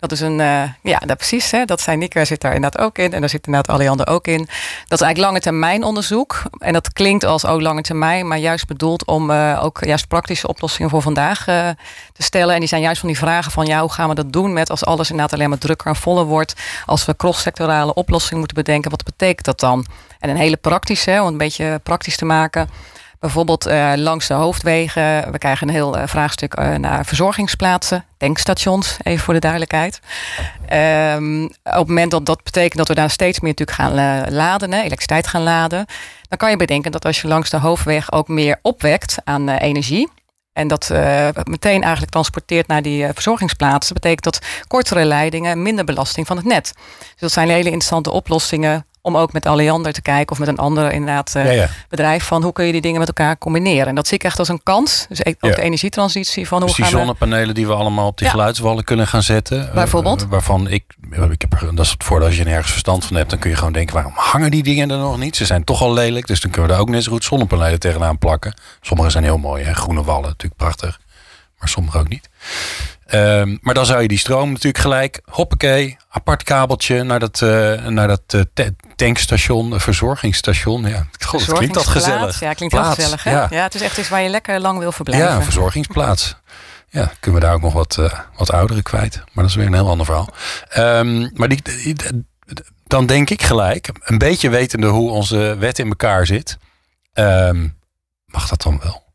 Dat 0.00 0.12
is 0.12 0.20
een, 0.20 0.38
uh, 0.38 0.62
ja, 0.82 0.98
dat 0.98 1.16
precies. 1.16 1.50
Hè, 1.50 1.64
dat 1.64 1.80
zijn 1.80 1.98
Nika 1.98 2.24
zit 2.24 2.40
daar 2.40 2.54
inderdaad 2.54 2.82
ook 2.82 2.98
in. 2.98 3.12
En 3.12 3.20
daar 3.20 3.28
zit 3.28 3.46
inderdaad 3.46 3.76
Alliander 3.76 4.06
ook 4.06 4.26
in. 4.26 4.38
Dat 4.38 5.00
is 5.00 5.06
eigenlijk 5.06 5.18
lange 5.18 5.40
termijn 5.40 5.82
onderzoek. 5.82 6.42
En 6.58 6.72
dat 6.72 6.92
klinkt 6.92 7.24
als 7.24 7.46
ook 7.46 7.60
lange 7.60 7.82
termijn, 7.82 8.28
maar 8.28 8.38
juist 8.38 8.66
bedoeld 8.66 9.04
om 9.04 9.30
uh, 9.30 9.60
ook 9.62 9.84
juist 9.84 10.08
praktische 10.08 10.46
oplossingen 10.46 10.90
voor 10.90 11.02
vandaag 11.02 11.48
uh, 11.48 11.68
te 12.12 12.22
stellen. 12.22 12.54
En 12.54 12.60
die 12.60 12.68
zijn 12.68 12.82
juist 12.82 13.00
van 13.00 13.08
die 13.08 13.18
vragen 13.18 13.52
van 13.52 13.66
ja, 13.66 13.80
hoe 13.80 13.92
gaan 13.92 14.08
we 14.08 14.14
dat 14.14 14.32
doen 14.32 14.52
met 14.52 14.70
als 14.70 14.84
alles 14.84 15.10
inderdaad 15.10 15.32
alleen 15.34 15.48
maar 15.48 15.58
drukker 15.58 15.86
en 15.86 15.96
voller 15.96 16.24
wordt. 16.24 16.54
Als 16.86 17.04
we 17.04 17.16
cross-sectorale 17.16 17.94
oplossingen 17.94 18.38
moeten 18.38 18.56
bedenken, 18.56 18.90
wat 18.90 19.04
betekent 19.04 19.46
dat 19.46 19.60
dan? 19.60 19.86
En 20.18 20.30
een 20.30 20.36
hele 20.36 20.56
praktische, 20.56 21.18
om 21.20 21.26
een 21.26 21.36
beetje 21.36 21.80
praktisch 21.82 22.16
te 22.16 22.24
maken. 22.24 22.68
Bijvoorbeeld 23.20 23.66
uh, 23.66 23.92
langs 23.96 24.26
de 24.26 24.34
hoofdwegen. 24.34 25.32
We 25.32 25.38
krijgen 25.38 25.68
een 25.68 25.74
heel 25.74 25.98
uh, 25.98 26.02
vraagstuk 26.06 26.58
uh, 26.58 26.74
naar 26.74 27.04
verzorgingsplaatsen, 27.06 28.04
tankstations, 28.16 28.96
even 29.02 29.24
voor 29.24 29.34
de 29.34 29.40
duidelijkheid. 29.40 30.00
Um, 30.72 31.44
op 31.44 31.50
het 31.62 31.86
moment 31.86 32.10
dat 32.10 32.26
dat 32.26 32.42
betekent 32.42 32.76
dat 32.76 32.88
we 32.88 32.94
daar 32.94 33.10
steeds 33.10 33.40
meer 33.40 33.54
natuurlijk 33.58 33.78
gaan 33.78 33.94
laden, 34.32 34.72
hè, 34.72 34.78
elektriciteit 34.78 35.26
gaan 35.26 35.42
laden, 35.42 35.86
dan 36.28 36.38
kan 36.38 36.50
je 36.50 36.56
bedenken 36.56 36.92
dat 36.92 37.04
als 37.04 37.20
je 37.20 37.28
langs 37.28 37.50
de 37.50 37.58
hoofdweg 37.58 38.12
ook 38.12 38.28
meer 38.28 38.58
opwekt 38.62 39.16
aan 39.24 39.48
energie. 39.48 40.08
En 40.52 40.68
dat 40.68 40.88
meteen 41.44 41.82
eigenlijk 41.82 42.12
transporteert 42.12 42.66
naar 42.66 42.82
die 42.82 43.06
verzorgingsplaatsen. 43.12 43.94
betekent 43.94 44.24
dat 44.24 44.38
kortere 44.66 45.04
leidingen 45.04 45.62
minder 45.62 45.84
belasting 45.84 46.26
van 46.26 46.36
het 46.36 46.46
net. 46.46 46.72
Dus 46.98 47.20
dat 47.20 47.32
zijn 47.32 47.48
hele 47.48 47.64
interessante 47.64 48.10
oplossingen 48.10 48.84
om 49.02 49.16
ook 49.16 49.32
met 49.32 49.46
Alliander 49.46 49.92
te 49.92 50.02
kijken 50.02 50.32
of 50.32 50.38
met 50.38 50.48
een 50.48 50.58
ander 50.58 50.92
inderdaad 50.92 51.34
uh, 51.36 51.44
ja, 51.44 51.50
ja. 51.50 51.68
bedrijf 51.88 52.24
van 52.24 52.42
hoe 52.42 52.52
kun 52.52 52.66
je 52.66 52.72
die 52.72 52.80
dingen 52.80 52.98
met 52.98 53.08
elkaar 53.08 53.38
combineren. 53.38 53.86
En 53.86 53.94
dat 53.94 54.06
zie 54.06 54.16
ik 54.18 54.24
echt 54.24 54.38
als 54.38 54.48
een 54.48 54.62
kans. 54.62 55.06
Dus 55.08 55.24
ook 55.24 55.34
ja. 55.40 55.54
de 55.54 55.62
energietransitie 55.62 56.48
van 56.48 56.58
hoe 56.58 56.66
dus 56.66 56.76
die 56.76 56.84
gaan 56.84 56.98
zonnepanelen 56.98 57.54
die 57.54 57.66
we 57.66 57.74
allemaal 57.74 58.06
op 58.06 58.18
die 58.18 58.28
geluidswallen 58.28 58.84
kunnen 58.84 59.06
gaan 59.06 59.22
zetten. 59.22 59.70
Bijvoorbeeld. 59.74 60.22
Uh, 60.22 60.28
waarvan 60.28 60.68
ik, 60.68 60.84
ik 61.30 61.40
heb, 61.40 61.70
dat 61.74 61.84
is 61.84 61.90
het 61.90 62.04
voordeel 62.04 62.26
als 62.26 62.36
je 62.36 62.44
nergens 62.44 62.70
verstand 62.70 63.04
van 63.04 63.16
hebt, 63.16 63.30
dan 63.30 63.38
kun 63.38 63.50
je 63.50 63.56
gewoon 63.56 63.72
denken 63.72 63.94
waarom 63.94 64.12
hangen 64.16 64.50
die 64.50 64.62
dingen 64.62 64.90
er 64.90 64.98
nog 64.98 65.18
niet? 65.18 65.36
Ze 65.36 65.44
zijn 65.44 65.64
toch 65.64 65.82
al 65.82 65.92
lelijk, 65.92 66.26
dus 66.26 66.40
dan 66.40 66.50
kunnen 66.50 66.68
we 66.68 66.76
daar 66.76 66.84
ook 66.84 66.90
net 66.90 67.02
zo 67.02 67.12
goed 67.12 67.24
zonnepanelen 67.24 67.78
tegenaan 67.78 68.18
plakken. 68.18 68.54
Sommige 68.80 69.10
zijn 69.10 69.24
heel 69.24 69.38
mooi, 69.38 69.64
hè? 69.64 69.74
groene 69.74 70.02
wallen, 70.02 70.28
natuurlijk 70.28 70.60
prachtig, 70.60 71.00
maar 71.58 71.68
sommige 71.68 71.98
ook 71.98 72.08
niet. 72.08 72.28
Um, 73.14 73.58
maar 73.60 73.74
dan 73.74 73.86
zou 73.86 74.02
je 74.02 74.08
die 74.08 74.18
stroom 74.18 74.48
natuurlijk 74.48 74.78
gelijk, 74.78 75.20
hoppakee, 75.24 75.96
apart 76.08 76.42
kabeltje 76.42 77.02
naar 77.02 77.18
dat, 77.20 77.40
uh, 77.40 77.86
naar 77.86 78.08
dat 78.08 78.34
uh, 78.34 78.66
tankstation, 78.96 79.80
verzorgingsstation. 79.80 80.86
Ja, 80.86 81.06
God, 81.24 81.44
klinkt 81.44 81.74
dat 81.74 81.86
gezellig. 81.86 82.40
Ja, 82.40 82.52
klinkt 82.52 82.74
heel 82.74 82.84
gezellig. 82.84 83.24
Hè? 83.24 83.30
Ja. 83.30 83.46
ja, 83.50 83.62
het 83.62 83.74
is 83.74 83.80
echt 83.80 83.98
iets 83.98 84.08
waar 84.08 84.20
je 84.22 84.28
lekker 84.28 84.60
lang 84.60 84.78
wil 84.78 84.92
verblijven. 84.92 85.28
Ja, 85.28 85.42
verzorgingsplaats. 85.42 86.36
Ja, 86.88 87.12
kunnen 87.20 87.40
we 87.40 87.46
daar 87.46 87.54
ook 87.54 87.62
nog 87.62 87.72
wat, 87.72 87.96
uh, 88.00 88.18
wat 88.36 88.52
ouderen 88.52 88.82
kwijt. 88.82 89.16
Maar 89.16 89.44
dat 89.44 89.44
is 89.44 89.54
weer 89.54 89.66
een 89.66 89.74
heel 89.74 89.88
ander 89.88 90.06
verhaal. 90.06 90.28
Um, 90.76 91.30
maar 91.34 91.48
die, 91.48 91.62
die, 91.62 91.96
dan 92.86 93.06
denk 93.06 93.30
ik 93.30 93.42
gelijk, 93.42 93.90
een 94.04 94.18
beetje 94.18 94.50
wetende 94.50 94.86
hoe 94.86 95.10
onze 95.10 95.56
wet 95.58 95.78
in 95.78 95.88
elkaar 95.88 96.26
zit. 96.26 96.58
Um, 97.14 97.78
mag 98.24 98.48
dat 98.48 98.62
dan 98.62 98.80
wel? 98.82 99.12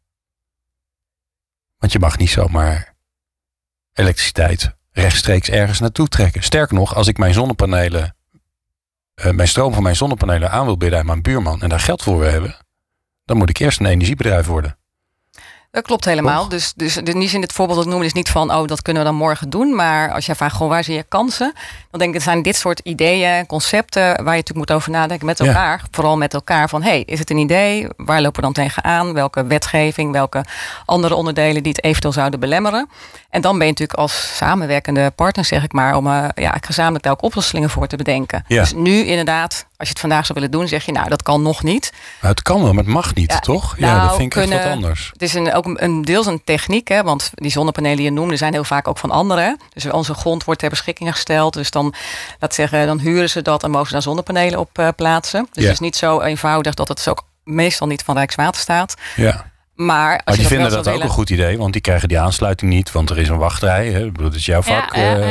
Want 1.77 1.91
je 1.91 1.99
mag 1.99 2.17
niet 2.17 2.29
zomaar 2.29 2.94
elektriciteit 3.95 4.75
rechtstreeks 4.91 5.49
ergens 5.49 5.79
naartoe 5.79 6.07
trekken. 6.07 6.43
Sterker 6.43 6.75
nog, 6.75 6.95
als 6.95 7.07
ik 7.07 7.17
mijn 7.17 7.33
zonnepanelen, 7.33 8.15
uh, 9.25 9.31
mijn 9.31 9.47
stroom 9.47 9.73
van 9.73 9.83
mijn 9.83 9.95
zonnepanelen 9.95 10.51
aan 10.51 10.65
wil 10.65 10.77
bieden 10.77 10.99
aan 10.99 11.05
mijn 11.05 11.21
buurman 11.21 11.61
en 11.61 11.69
daar 11.69 11.79
geld 11.79 12.03
voor 12.03 12.19
wil 12.19 12.31
hebben, 12.31 12.55
dan 13.25 13.37
moet 13.37 13.49
ik 13.49 13.57
eerst 13.57 13.79
een 13.79 13.85
energiebedrijf 13.85 14.45
worden. 14.45 14.77
Dat 15.75 15.83
klopt 15.83 16.05
helemaal. 16.05 16.47
Dus, 16.47 16.73
dus 16.75 16.97
in 16.97 17.19
die 17.19 17.29
zin, 17.29 17.41
het 17.41 17.53
voorbeeld 17.53 17.77
dat 17.77 17.87
noemen 17.87 18.05
is 18.05 18.13
niet 18.13 18.29
van, 18.29 18.53
oh, 18.53 18.67
dat 18.67 18.81
kunnen 18.81 19.03
we 19.03 19.09
dan 19.09 19.17
morgen 19.17 19.49
doen. 19.49 19.75
Maar 19.75 20.11
als 20.11 20.25
je 20.25 20.35
vraagt, 20.35 20.55
gewoon, 20.55 20.69
waar 20.69 20.83
zie 20.83 20.95
je 20.95 21.03
kansen? 21.03 21.53
Dan 21.91 21.99
denk 21.99 22.09
ik, 22.09 22.13
het 22.15 22.23
zijn 22.23 22.41
dit 22.41 22.55
soort 22.55 22.79
ideeën, 22.79 23.45
concepten, 23.45 24.03
waar 24.03 24.15
je 24.15 24.21
natuurlijk 24.23 24.55
moet 24.55 24.71
over 24.71 24.91
nadenken 24.91 25.25
met 25.25 25.39
elkaar. 25.39 25.77
Ja. 25.81 25.87
Vooral 25.91 26.17
met 26.17 26.33
elkaar 26.33 26.69
van, 26.69 26.83
hey, 26.83 27.01
is 27.01 27.19
het 27.19 27.29
een 27.29 27.37
idee? 27.37 27.87
Waar 27.95 28.21
lopen 28.21 28.35
we 28.35 28.41
dan 28.41 28.53
tegenaan? 28.53 29.13
Welke 29.13 29.45
wetgeving, 29.45 30.11
welke 30.11 30.45
andere 30.85 31.15
onderdelen 31.15 31.63
die 31.63 31.71
het 31.71 31.83
eventueel 31.83 32.13
zouden 32.13 32.39
belemmeren? 32.39 32.89
En 33.29 33.41
dan 33.41 33.57
ben 33.57 33.65
je 33.65 33.71
natuurlijk 33.71 33.99
als 33.99 34.35
samenwerkende 34.35 35.11
partner, 35.15 35.45
zeg 35.45 35.63
ik 35.63 35.73
maar, 35.73 35.95
om 35.95 36.07
uh, 36.07 36.27
ja, 36.35 36.57
gezamenlijk 36.61 37.03
daar 37.03 37.13
ook 37.13 37.23
oplossingen 37.23 37.69
voor 37.69 37.87
te 37.87 37.95
bedenken. 37.95 38.43
Ja. 38.47 38.61
Dus 38.61 38.73
nu 38.73 39.05
inderdaad, 39.05 39.65
als 39.77 39.87
je 39.87 39.93
het 39.93 39.99
vandaag 39.99 40.25
zou 40.25 40.39
willen 40.39 40.51
doen, 40.51 40.67
zeg 40.67 40.85
je, 40.85 40.91
nou, 40.91 41.09
dat 41.09 41.23
kan 41.23 41.41
nog 41.41 41.63
niet. 41.63 41.91
Nou, 42.21 42.33
het 42.33 42.41
kan 42.41 42.63
wel, 42.63 42.73
maar 42.73 42.83
het 42.83 42.93
mag 42.93 43.13
niet, 43.13 43.31
ja, 43.31 43.39
toch? 43.39 43.77
Nou, 43.77 43.95
ja, 43.95 44.01
dat 44.01 44.15
vind 44.15 44.21
ik 44.21 44.29
kunnen, 44.29 44.57
echt 44.57 44.67
wat 44.67 44.75
anders. 44.75 45.09
Het 45.13 45.21
is 45.21 45.33
een, 45.33 45.53
ook 45.53 45.65
een, 45.73 46.01
deels 46.01 46.25
een 46.25 46.41
techniek, 46.43 46.87
hè, 46.87 47.03
want 47.03 47.31
die 47.33 47.51
zonnepanelen 47.51 47.97
die 47.97 48.05
je 48.05 48.11
noemde, 48.11 48.35
zijn 48.35 48.53
heel 48.53 48.63
vaak 48.63 48.87
ook 48.87 48.97
van 48.97 49.11
anderen. 49.11 49.59
Dus 49.73 49.85
onze 49.85 50.13
grond 50.13 50.43
wordt 50.43 50.59
ter 50.59 50.69
beschikking 50.69 51.11
gesteld. 51.11 51.53
Dus 51.53 51.71
dan, 51.71 51.93
laat 52.39 52.53
zeggen, 52.53 52.87
dan 52.87 52.99
huren 52.99 53.29
ze 53.29 53.41
dat 53.41 53.63
en 53.63 53.71
mogen 53.71 53.87
ze 53.87 53.93
daar 53.93 54.01
zonnepanelen 54.01 54.59
op 54.59 54.79
uh, 54.79 54.87
plaatsen. 54.95 55.47
Dus 55.51 55.63
ja. 55.63 55.69
het 55.69 55.71
is 55.71 55.79
niet 55.79 55.95
zo 55.95 56.21
eenvoudig 56.21 56.73
dat 56.73 56.87
het 56.87 56.99
is 56.99 57.07
ook 57.07 57.23
meestal 57.43 57.87
niet 57.87 58.03
van 58.03 58.15
Rijkswaterstaat. 58.15 58.95
Ja. 59.15 59.53
Maar, 59.75 60.11
als 60.11 60.23
maar 60.25 60.35
die 60.35 60.47
vinden 60.47 60.69
dat, 60.69 60.87
ook 60.87 61.03
een 61.03 61.09
goed 61.09 61.29
idee, 61.29 61.57
want 61.57 61.73
die 61.73 61.81
krijgen 61.81 62.07
die 62.07 62.19
aansluiting 62.19 62.71
niet, 62.71 62.91
want 62.91 63.09
er 63.09 63.17
is 63.17 63.29
een 63.29 63.37
wachtrij. 63.37 63.91
Hè? 63.91 64.11
Dat 64.11 64.35
is 64.35 64.45
jouw 64.45 64.61
vak. 64.61 64.95
Ja, 64.95 65.01
ja, 65.01 65.17
uh, 65.17 65.29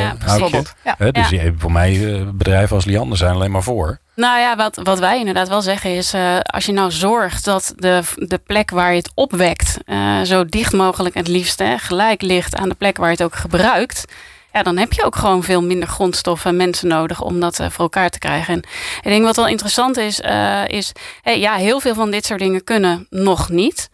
ja. 0.83 0.95
Ja. 0.97 1.11
Dus 1.11 1.39
voor 1.57 1.71
mij 1.71 1.93
uh, 1.93 2.29
bedrijven 2.33 2.75
als 2.75 2.85
Liander 2.85 3.17
zijn 3.17 3.33
alleen 3.33 3.51
maar 3.51 3.63
voor. 3.63 3.99
Nou 4.15 4.39
ja, 4.39 4.55
wat, 4.55 4.79
wat 4.83 4.99
wij 4.99 5.19
inderdaad 5.19 5.47
wel 5.47 5.61
zeggen 5.61 5.95
is, 5.95 6.13
uh, 6.13 6.39
als 6.39 6.65
je 6.65 6.71
nou 6.71 6.91
zorgt 6.91 7.45
dat 7.45 7.73
de, 7.75 8.01
de 8.15 8.37
plek 8.37 8.69
waar 8.69 8.91
je 8.91 8.97
het 8.97 9.11
opwekt, 9.13 9.77
zo 10.23 10.45
dicht 10.45 10.73
mogelijk 10.73 11.15
het 11.15 11.27
liefst 11.27 11.63
gelijk 11.77 12.21
ligt 12.21 12.55
aan 12.55 12.69
de 12.69 12.75
plek 12.75 12.97
waar 12.97 13.07
je 13.07 13.15
het 13.15 13.23
ook 13.23 13.35
gebruikt. 13.35 14.05
Ja, 14.53 14.63
dan 14.63 14.77
heb 14.77 14.93
je 14.93 15.03
ook 15.03 15.15
gewoon 15.15 15.43
veel 15.43 15.63
minder 15.63 15.87
grondstoffen 15.87 16.49
en 16.49 16.55
mensen 16.55 16.87
nodig 16.87 17.21
om 17.21 17.39
dat 17.39 17.55
voor 17.55 17.83
elkaar 17.83 18.09
te 18.09 18.19
krijgen. 18.19 18.53
En 18.53 18.61
ik 19.01 19.09
denk 19.09 19.23
wat 19.23 19.35
wel 19.35 19.47
interessant 19.47 19.97
is, 19.97 20.19
is 20.67 20.91
ja, 21.23 21.55
heel 21.55 21.79
veel 21.79 21.93
van 21.93 22.11
dit 22.11 22.25
soort 22.25 22.39
dingen 22.39 22.63
kunnen 22.63 23.07
nog 23.09 23.49
niet. 23.49 23.89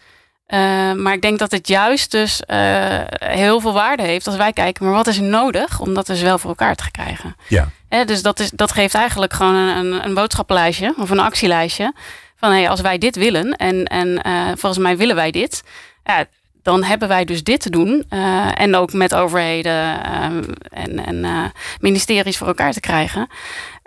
Uh, 0.53 0.93
maar 0.93 1.13
ik 1.13 1.21
denk 1.21 1.39
dat 1.39 1.51
het 1.51 1.67
juist 1.67 2.11
dus 2.11 2.41
uh, 2.47 2.57
heel 3.13 3.59
veel 3.59 3.73
waarde 3.73 4.03
heeft 4.03 4.27
als 4.27 4.35
wij 4.35 4.53
kijken, 4.53 4.85
maar 4.85 4.93
wat 4.93 5.07
is 5.07 5.19
nodig 5.19 5.79
om 5.79 5.93
dat 5.93 6.05
dus 6.05 6.21
wel 6.21 6.37
voor 6.37 6.49
elkaar 6.49 6.75
te 6.75 6.91
krijgen? 6.91 7.35
Ja. 7.47 7.67
Dus 8.05 8.21
dat, 8.21 8.39
is, 8.39 8.49
dat 8.49 8.71
geeft 8.71 8.93
eigenlijk 8.93 9.33
gewoon 9.33 9.55
een, 9.55 9.77
een, 9.77 10.05
een 10.05 10.13
boodschappenlijstje 10.13 10.93
of 10.97 11.09
een 11.09 11.19
actielijstje. 11.19 11.93
Van 12.35 12.51
hey, 12.51 12.69
als 12.69 12.81
wij 12.81 12.97
dit 12.97 13.15
willen 13.15 13.55
en, 13.55 13.85
en 13.85 14.07
uh, 14.27 14.47
volgens 14.47 14.77
mij 14.77 14.97
willen 14.97 15.15
wij 15.15 15.31
dit, 15.31 15.63
ja, 16.03 16.25
dan 16.63 16.83
hebben 16.83 17.07
wij 17.07 17.25
dus 17.25 17.43
dit 17.43 17.61
te 17.61 17.69
doen. 17.69 18.05
en 18.55 18.75
ook 18.75 18.93
met 18.93 19.15
overheden 19.15 20.03
en, 20.71 21.05
en 21.05 21.51
ministeries 21.79 22.37
voor 22.37 22.47
elkaar 22.47 22.71
te 22.71 22.79
krijgen. 22.79 23.27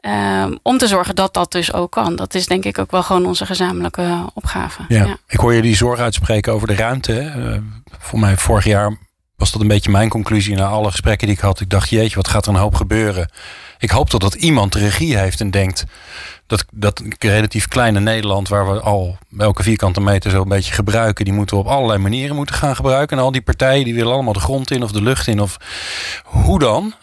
Um, 0.07 0.59
om 0.63 0.79
te 0.79 0.87
zorgen 0.87 1.15
dat 1.15 1.35
dat 1.35 1.53
dus 1.53 1.73
ook 1.73 1.91
kan. 1.91 2.17
Dat 2.17 2.35
is 2.35 2.47
denk 2.47 2.65
ik 2.65 2.79
ook 2.79 2.91
wel 2.91 3.03
gewoon 3.03 3.27
onze 3.27 3.47
gezamenlijke 3.47 4.31
opgave. 4.35 4.85
Ja. 4.89 5.05
ja. 5.05 5.17
Ik 5.29 5.39
hoor 5.39 5.55
je 5.55 5.63
die 5.63 5.77
zorg 5.77 6.01
uitspreken 6.01 6.53
over 6.53 6.67
de 6.67 6.75
ruimte. 6.75 7.33
Uh, 7.37 7.57
voor 7.99 8.19
mij 8.19 8.37
vorig 8.37 8.65
jaar 8.65 8.99
was 9.37 9.53
dat 9.53 9.61
een 9.61 9.69
beetje 9.69 9.91
mijn 9.91 10.09
conclusie 10.09 10.57
na 10.57 10.67
alle 10.67 10.91
gesprekken 10.91 11.27
die 11.27 11.37
ik 11.37 11.43
had. 11.43 11.61
Ik 11.61 11.71
dacht, 11.71 11.89
jeetje, 11.89 12.17
wat 12.17 12.29
gaat 12.29 12.47
er 12.47 12.53
een 12.53 12.59
hoop 12.59 12.75
gebeuren? 12.75 13.31
Ik 13.79 13.91
hoop 13.91 14.11
dat, 14.11 14.21
dat 14.21 14.35
iemand 14.35 14.73
de 14.73 14.79
regie 14.79 15.17
heeft 15.17 15.41
en 15.41 15.51
denkt 15.51 15.85
dat 16.47 16.65
dat 16.71 17.03
relatief 17.19 17.69
kleine 17.69 18.01
Nederland, 18.01 18.49
waar 18.49 18.73
we 18.73 18.81
al 18.81 19.19
elke 19.39 19.63
vierkante 19.63 20.01
meter 20.01 20.31
zo 20.31 20.43
een 20.43 20.49
beetje 20.49 20.75
gebruiken, 20.75 21.25
die 21.25 21.35
moeten 21.35 21.57
we 21.57 21.63
op 21.63 21.69
allerlei 21.69 21.99
manieren 21.99 22.37
moeten 22.37 22.55
gaan 22.55 22.77
gebruiken. 22.77 23.19
En 23.19 23.25
al 23.25 23.33
die 23.33 23.43
partijen 23.43 23.85
die 23.85 23.95
willen 23.95 24.13
allemaal 24.13 24.33
de 24.33 24.41
grond 24.41 24.71
in 24.71 24.83
of 24.83 24.93
de 24.93 25.03
lucht 25.03 25.27
in 25.27 25.41
of 25.41 25.57
hoe 26.25 26.59
dan? 26.59 26.95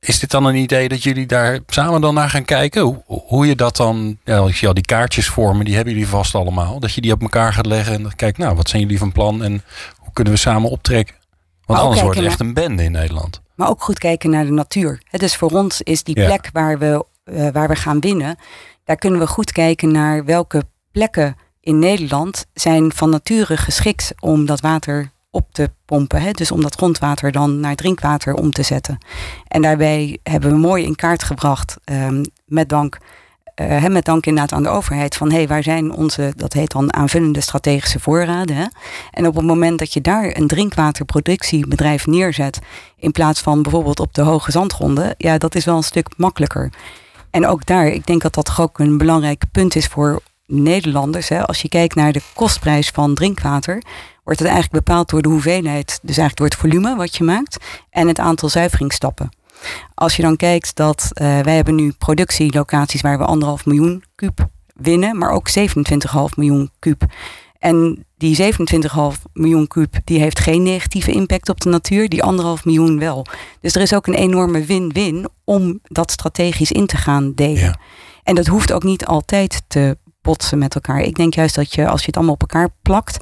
Is 0.00 0.18
dit 0.18 0.30
dan 0.30 0.44
een 0.44 0.54
idee 0.54 0.88
dat 0.88 1.02
jullie 1.02 1.26
daar 1.26 1.58
samen 1.66 2.00
dan 2.00 2.14
naar 2.14 2.30
gaan 2.30 2.44
kijken? 2.44 2.82
Hoe, 2.82 3.02
hoe 3.06 3.46
je 3.46 3.56
dat 3.56 3.76
dan, 3.76 4.18
ja, 4.24 4.46
ik 4.46 4.56
zie 4.56 4.68
al 4.68 4.74
die 4.74 4.84
kaartjes 4.84 5.28
vormen, 5.28 5.64
die 5.64 5.74
hebben 5.74 5.92
jullie 5.92 6.08
vast 6.08 6.34
allemaal. 6.34 6.80
Dat 6.80 6.92
je 6.92 7.00
die 7.00 7.12
op 7.12 7.22
elkaar 7.22 7.52
gaat 7.52 7.66
leggen 7.66 7.94
en 7.94 8.02
dan 8.02 8.14
kijkt, 8.14 8.38
nou, 8.38 8.56
wat 8.56 8.68
zijn 8.68 8.82
jullie 8.82 8.98
van 8.98 9.12
plan 9.12 9.42
en 9.42 9.62
hoe 9.98 10.12
kunnen 10.12 10.32
we 10.32 10.38
samen 10.38 10.70
optrekken? 10.70 11.14
Want 11.64 11.80
anders 11.80 12.00
wordt 12.00 12.16
het 12.16 12.26
echt 12.26 12.40
een 12.40 12.54
bende 12.54 12.84
in 12.84 12.92
Nederland. 12.92 13.40
Maar 13.54 13.68
ook 13.68 13.82
goed 13.82 13.98
kijken 13.98 14.30
naar 14.30 14.44
de 14.44 14.50
natuur. 14.50 15.02
Dus 15.10 15.36
voor 15.36 15.50
ons 15.50 15.82
is 15.82 16.02
die 16.02 16.14
plek 16.14 16.50
waar, 16.52 16.78
we, 16.78 17.04
uh, 17.24 17.48
waar 17.48 17.68
we 17.68 17.76
gaan 17.76 18.00
winnen, 18.00 18.36
daar 18.84 18.96
kunnen 18.96 19.20
we 19.20 19.26
goed 19.26 19.52
kijken 19.52 19.90
naar 19.92 20.24
welke 20.24 20.62
plekken 20.92 21.36
in 21.60 21.78
Nederland 21.78 22.46
zijn 22.54 22.92
van 22.92 23.10
nature 23.10 23.56
geschikt 23.56 24.12
om 24.20 24.46
dat 24.46 24.60
water 24.60 25.10
op 25.30 25.52
te 25.52 25.70
pompen. 25.84 26.22
Hè? 26.22 26.30
Dus 26.30 26.50
om 26.50 26.62
dat 26.62 26.74
grondwater 26.74 27.32
dan 27.32 27.60
naar 27.60 27.74
drinkwater 27.74 28.34
om 28.34 28.50
te 28.50 28.62
zetten. 28.62 28.98
En 29.48 29.62
daarbij 29.62 30.18
hebben 30.22 30.50
we 30.50 30.56
mooi 30.56 30.84
in 30.84 30.96
kaart 30.96 31.22
gebracht, 31.22 31.76
um, 31.84 32.24
met 32.46 32.68
dank. 32.68 32.98
Uh, 33.60 33.86
met 33.86 34.04
dank 34.04 34.26
inderdaad 34.26 34.52
aan 34.52 34.62
de 34.62 34.68
overheid 34.68 35.16
van 35.16 35.30
hé, 35.30 35.36
hey, 35.36 35.48
waar 35.48 35.62
zijn 35.62 35.92
onze, 35.92 36.32
dat 36.36 36.52
heet 36.52 36.70
dan 36.70 36.94
aanvullende 36.94 37.40
strategische 37.40 38.00
voorraden. 38.00 38.56
Hè? 38.56 38.64
En 39.10 39.26
op 39.26 39.34
het 39.34 39.44
moment 39.44 39.78
dat 39.78 39.92
je 39.92 40.00
daar 40.00 40.36
een 40.36 40.46
drinkwaterproductiebedrijf 40.46 42.06
neerzet, 42.06 42.58
in 42.96 43.12
plaats 43.12 43.40
van 43.40 43.62
bijvoorbeeld 43.62 44.00
op 44.00 44.14
de 44.14 44.22
hoge 44.22 44.50
zandgronden, 44.50 45.14
ja, 45.16 45.38
dat 45.38 45.54
is 45.54 45.64
wel 45.64 45.76
een 45.76 45.82
stuk 45.82 46.08
makkelijker. 46.16 46.72
En 47.30 47.46
ook 47.46 47.66
daar, 47.66 47.86
ik 47.86 48.06
denk 48.06 48.22
dat 48.22 48.34
dat 48.34 48.58
ook 48.58 48.78
een 48.78 48.98
belangrijk 48.98 49.44
punt 49.52 49.76
is 49.76 49.86
voor 49.86 50.20
Nederlanders. 50.46 51.28
Hè? 51.28 51.46
Als 51.46 51.62
je 51.62 51.68
kijkt 51.68 51.94
naar 51.94 52.12
de 52.12 52.22
kostprijs 52.34 52.88
van 52.88 53.14
drinkwater, 53.14 53.82
wordt 54.28 54.42
het 54.42 54.52
eigenlijk 54.52 54.84
bepaald 54.84 55.08
door 55.08 55.22
de 55.22 55.28
hoeveelheid, 55.28 55.98
dus 56.02 56.16
eigenlijk 56.16 56.36
door 56.36 56.46
het 56.46 56.56
volume 56.56 56.96
wat 56.96 57.16
je 57.16 57.24
maakt 57.24 57.64
en 57.90 58.08
het 58.08 58.18
aantal 58.18 58.48
zuiveringsstappen. 58.48 59.28
Als 59.94 60.16
je 60.16 60.22
dan 60.22 60.36
kijkt 60.36 60.76
dat 60.76 61.10
uh, 61.12 61.40
wij 61.40 61.54
hebben 61.54 61.74
nu 61.74 61.92
productielocaties 61.92 63.00
waar 63.00 63.18
we 63.18 63.24
anderhalf 63.24 63.66
miljoen 63.66 64.04
kuub 64.14 64.48
winnen, 64.74 65.18
maar 65.18 65.30
ook 65.30 65.48
27,5 65.58 65.64
miljoen 66.36 66.70
kuub. 66.78 67.02
En 67.58 68.06
die 68.16 68.52
27,5 69.16 69.22
miljoen 69.32 69.66
kuub 69.66 69.94
die 70.04 70.20
heeft 70.20 70.38
geen 70.38 70.62
negatieve 70.62 71.12
impact 71.12 71.48
op 71.48 71.60
de 71.60 71.68
natuur, 71.68 72.08
die 72.08 72.22
anderhalf 72.22 72.64
miljoen 72.64 72.98
wel. 72.98 73.26
Dus 73.60 73.74
er 73.74 73.82
is 73.82 73.94
ook 73.94 74.06
een 74.06 74.14
enorme 74.14 74.64
win-win 74.64 75.28
om 75.44 75.80
dat 75.82 76.10
strategisch 76.10 76.72
in 76.72 76.86
te 76.86 76.96
gaan 76.96 77.32
delen. 77.34 77.60
Ja. 77.60 77.78
En 78.22 78.34
dat 78.34 78.46
hoeft 78.46 78.72
ook 78.72 78.84
niet 78.84 79.06
altijd 79.06 79.62
te 79.68 79.98
botsen 80.22 80.58
met 80.58 80.74
elkaar. 80.74 81.00
Ik 81.00 81.16
denk 81.16 81.34
juist 81.34 81.54
dat 81.54 81.74
je, 81.74 81.88
als 81.88 82.00
je 82.00 82.06
het 82.06 82.16
allemaal 82.16 82.34
op 82.34 82.40
elkaar 82.40 82.68
plakt, 82.82 83.18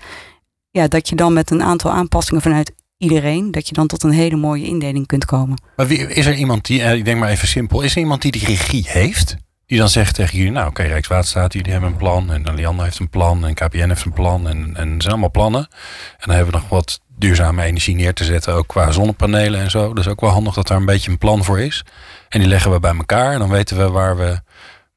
ja, 0.77 0.89
dat 0.89 1.09
je 1.09 1.17
dan 1.17 1.33
met 1.33 1.51
een 1.51 1.62
aantal 1.62 1.91
aanpassingen 1.91 2.43
vanuit 2.43 2.73
iedereen, 2.99 3.51
dat 3.51 3.69
je 3.69 3.75
dan 3.75 3.87
tot 3.87 4.03
een 4.03 4.11
hele 4.11 4.37
mooie 4.37 4.65
indeling 4.65 5.07
kunt 5.07 5.25
komen. 5.25 5.62
Maar 5.77 5.87
wie, 5.87 5.99
is 5.99 6.27
er 6.27 6.35
iemand 6.35 6.67
die, 6.67 6.83
eh, 6.83 6.95
ik 6.95 7.05
denk 7.05 7.19
maar 7.19 7.29
even 7.29 7.49
simpel, 7.49 7.81
is 7.81 7.93
er 7.93 8.01
iemand 8.01 8.23
die 8.23 8.33
die 8.33 8.45
regie 8.45 8.85
heeft? 8.89 9.37
Die 9.67 9.79
dan 9.79 9.89
zegt 9.89 10.15
tegen 10.15 10.37
jullie, 10.37 10.53
nou 10.53 10.69
oké, 10.69 10.83
Rijkswaterstaat, 10.83 11.53
jullie 11.53 11.73
hebben 11.73 11.91
een 11.91 11.97
plan. 11.97 12.33
En 12.33 12.55
Lianne 12.55 12.83
heeft 12.83 12.99
een 12.99 13.09
plan 13.09 13.47
en 13.47 13.55
KPN 13.55 13.89
heeft 13.89 14.05
een 14.05 14.12
plan. 14.12 14.49
En, 14.49 14.77
en 14.77 15.01
zijn 15.01 15.12
allemaal 15.12 15.31
plannen. 15.31 15.61
En 15.61 16.25
dan 16.25 16.35
hebben 16.35 16.55
we 16.55 16.61
nog 16.61 16.69
wat 16.69 17.01
duurzame 17.19 17.62
energie 17.62 17.95
neer 17.95 18.15
te 18.15 18.25
zetten, 18.25 18.55
ook 18.55 18.67
qua 18.67 18.91
zonnepanelen 18.91 19.61
en 19.61 19.71
zo. 19.71 19.89
Dat 19.89 20.05
is 20.05 20.11
ook 20.11 20.21
wel 20.21 20.31
handig 20.31 20.55
dat 20.55 20.67
daar 20.67 20.77
een 20.77 20.85
beetje 20.85 21.11
een 21.11 21.19
plan 21.19 21.45
voor 21.45 21.61
is. 21.61 21.85
En 22.29 22.41
die 22.41 22.49
leggen 22.49 22.71
we 22.71 22.81
bij 22.81 22.97
elkaar 22.97 23.33
en 23.33 23.39
dan 23.39 23.51
weten 23.51 23.77
we 23.77 23.91
waar 23.91 24.17
we 24.17 24.41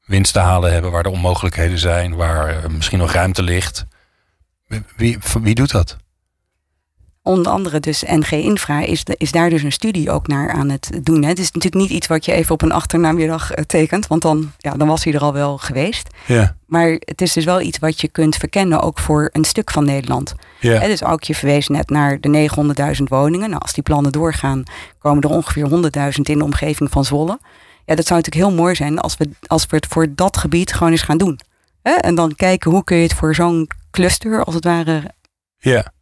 winst 0.04 0.32
te 0.32 0.38
halen 0.38 0.72
hebben, 0.72 0.90
waar 0.90 1.02
de 1.02 1.10
onmogelijkheden 1.10 1.78
zijn, 1.78 2.14
waar 2.14 2.70
misschien 2.70 2.98
nog 2.98 3.12
ruimte 3.12 3.42
ligt. 3.42 3.86
Wie, 4.96 5.18
wie 5.42 5.54
doet 5.54 5.70
dat? 5.70 5.96
Onder 7.22 7.52
andere 7.52 7.80
dus 7.80 8.02
NG 8.02 8.30
Infra 8.30 8.80
is, 8.80 9.02
is 9.16 9.32
daar 9.32 9.50
dus 9.50 9.62
een 9.62 9.72
studie 9.72 10.10
ook 10.10 10.26
naar 10.26 10.50
aan 10.50 10.68
het 10.68 10.90
doen. 11.02 11.22
Hè. 11.22 11.28
Het 11.28 11.38
is 11.38 11.52
natuurlijk 11.52 11.82
niet 11.82 11.90
iets 11.90 12.06
wat 12.06 12.24
je 12.24 12.32
even 12.32 12.52
op 12.52 12.62
een 12.62 12.72
achternamiddag 12.72 13.52
eh, 13.52 13.64
tekent, 13.64 14.06
want 14.06 14.22
dan, 14.22 14.52
ja, 14.58 14.74
dan 14.74 14.88
was 14.88 15.04
hij 15.04 15.12
er 15.12 15.20
al 15.20 15.32
wel 15.32 15.58
geweest. 15.58 16.08
Ja. 16.26 16.56
Maar 16.66 16.88
het 16.88 17.20
is 17.20 17.32
dus 17.32 17.44
wel 17.44 17.60
iets 17.60 17.78
wat 17.78 18.00
je 18.00 18.08
kunt 18.08 18.36
verkennen 18.36 18.80
ook 18.80 18.98
voor 18.98 19.30
een 19.32 19.44
stuk 19.44 19.70
van 19.70 19.84
Nederland. 19.84 20.34
Ja. 20.60 20.78
Hè, 20.78 20.86
dus 20.86 21.04
ook 21.04 21.22
je 21.22 21.34
verwees 21.34 21.68
net 21.68 21.90
naar 21.90 22.20
de 22.20 22.48
900.000 22.96 23.02
woningen. 23.02 23.48
Nou, 23.48 23.62
als 23.62 23.72
die 23.72 23.82
plannen 23.82 24.12
doorgaan, 24.12 24.62
komen 24.98 25.22
er 25.22 25.30
ongeveer 25.30 25.68
100.000 25.68 26.20
in 26.22 26.38
de 26.38 26.44
omgeving 26.44 26.90
van 26.90 27.04
Zwolle. 27.04 27.38
Ja, 27.84 27.94
dat 27.94 28.06
zou 28.06 28.20
natuurlijk 28.20 28.50
heel 28.50 28.62
mooi 28.62 28.74
zijn 28.74 28.98
als 28.98 29.16
we, 29.16 29.30
als 29.46 29.66
we 29.66 29.76
het 29.76 29.86
voor 29.86 30.06
dat 30.14 30.36
gebied 30.36 30.72
gewoon 30.72 30.92
eens 30.92 31.02
gaan 31.02 31.18
doen. 31.18 31.40
Hè? 31.82 31.92
En 31.92 32.14
dan 32.14 32.34
kijken 32.34 32.70
hoe 32.70 32.84
kun 32.84 32.96
je 32.96 33.02
het 33.02 33.14
voor 33.14 33.34
zo'n 33.34 33.68
cluster 33.90 34.44
als 34.44 34.54
het 34.54 34.64
ware. 34.64 35.02
Ja. 35.58 35.92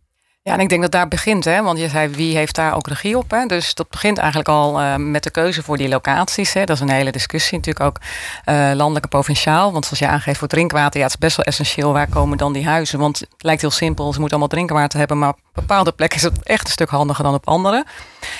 Ja, 0.48 0.54
en 0.54 0.60
ik 0.60 0.68
denk 0.68 0.82
dat 0.82 0.92
daar 0.92 1.08
begint, 1.08 1.44
hè? 1.44 1.62
want 1.62 1.78
je 1.78 1.88
zei 1.88 2.08
wie 2.08 2.36
heeft 2.36 2.54
daar 2.54 2.74
ook 2.74 2.86
regie 2.86 3.18
op. 3.18 3.30
Hè? 3.30 3.46
Dus 3.46 3.74
dat 3.74 3.88
begint 3.88 4.18
eigenlijk 4.18 4.48
al 4.48 4.80
uh, 4.80 4.96
met 4.96 5.22
de 5.22 5.30
keuze 5.30 5.62
voor 5.62 5.76
die 5.76 5.88
locaties. 5.88 6.52
Hè? 6.52 6.64
Dat 6.64 6.76
is 6.76 6.82
een 6.82 6.90
hele 6.90 7.12
discussie, 7.12 7.56
natuurlijk 7.56 7.84
ook 7.84 7.98
uh, 8.46 8.70
landelijk 8.74 9.04
en 9.04 9.10
provinciaal. 9.10 9.72
Want 9.72 9.84
zoals 9.84 9.98
je 9.98 10.06
aangeeft 10.06 10.38
voor 10.38 10.48
drinkwater, 10.48 10.98
ja, 10.98 11.04
het 11.04 11.14
is 11.14 11.18
best 11.18 11.36
wel 11.36 11.44
essentieel. 11.44 11.92
Waar 11.92 12.08
komen 12.08 12.38
dan 12.38 12.52
die 12.52 12.66
huizen? 12.66 12.98
Want 12.98 13.18
het 13.18 13.42
lijkt 13.42 13.60
heel 13.60 13.70
simpel, 13.70 14.12
ze 14.12 14.20
moeten 14.20 14.38
allemaal 14.38 14.56
drinkwater 14.56 14.98
hebben. 14.98 15.18
Maar 15.18 15.28
op 15.28 15.38
bepaalde 15.52 15.92
plekken 15.92 16.18
is 16.18 16.24
het 16.24 16.42
echt 16.42 16.64
een 16.64 16.72
stuk 16.72 16.90
handiger 16.90 17.24
dan 17.24 17.34
op 17.34 17.48
andere. 17.48 17.84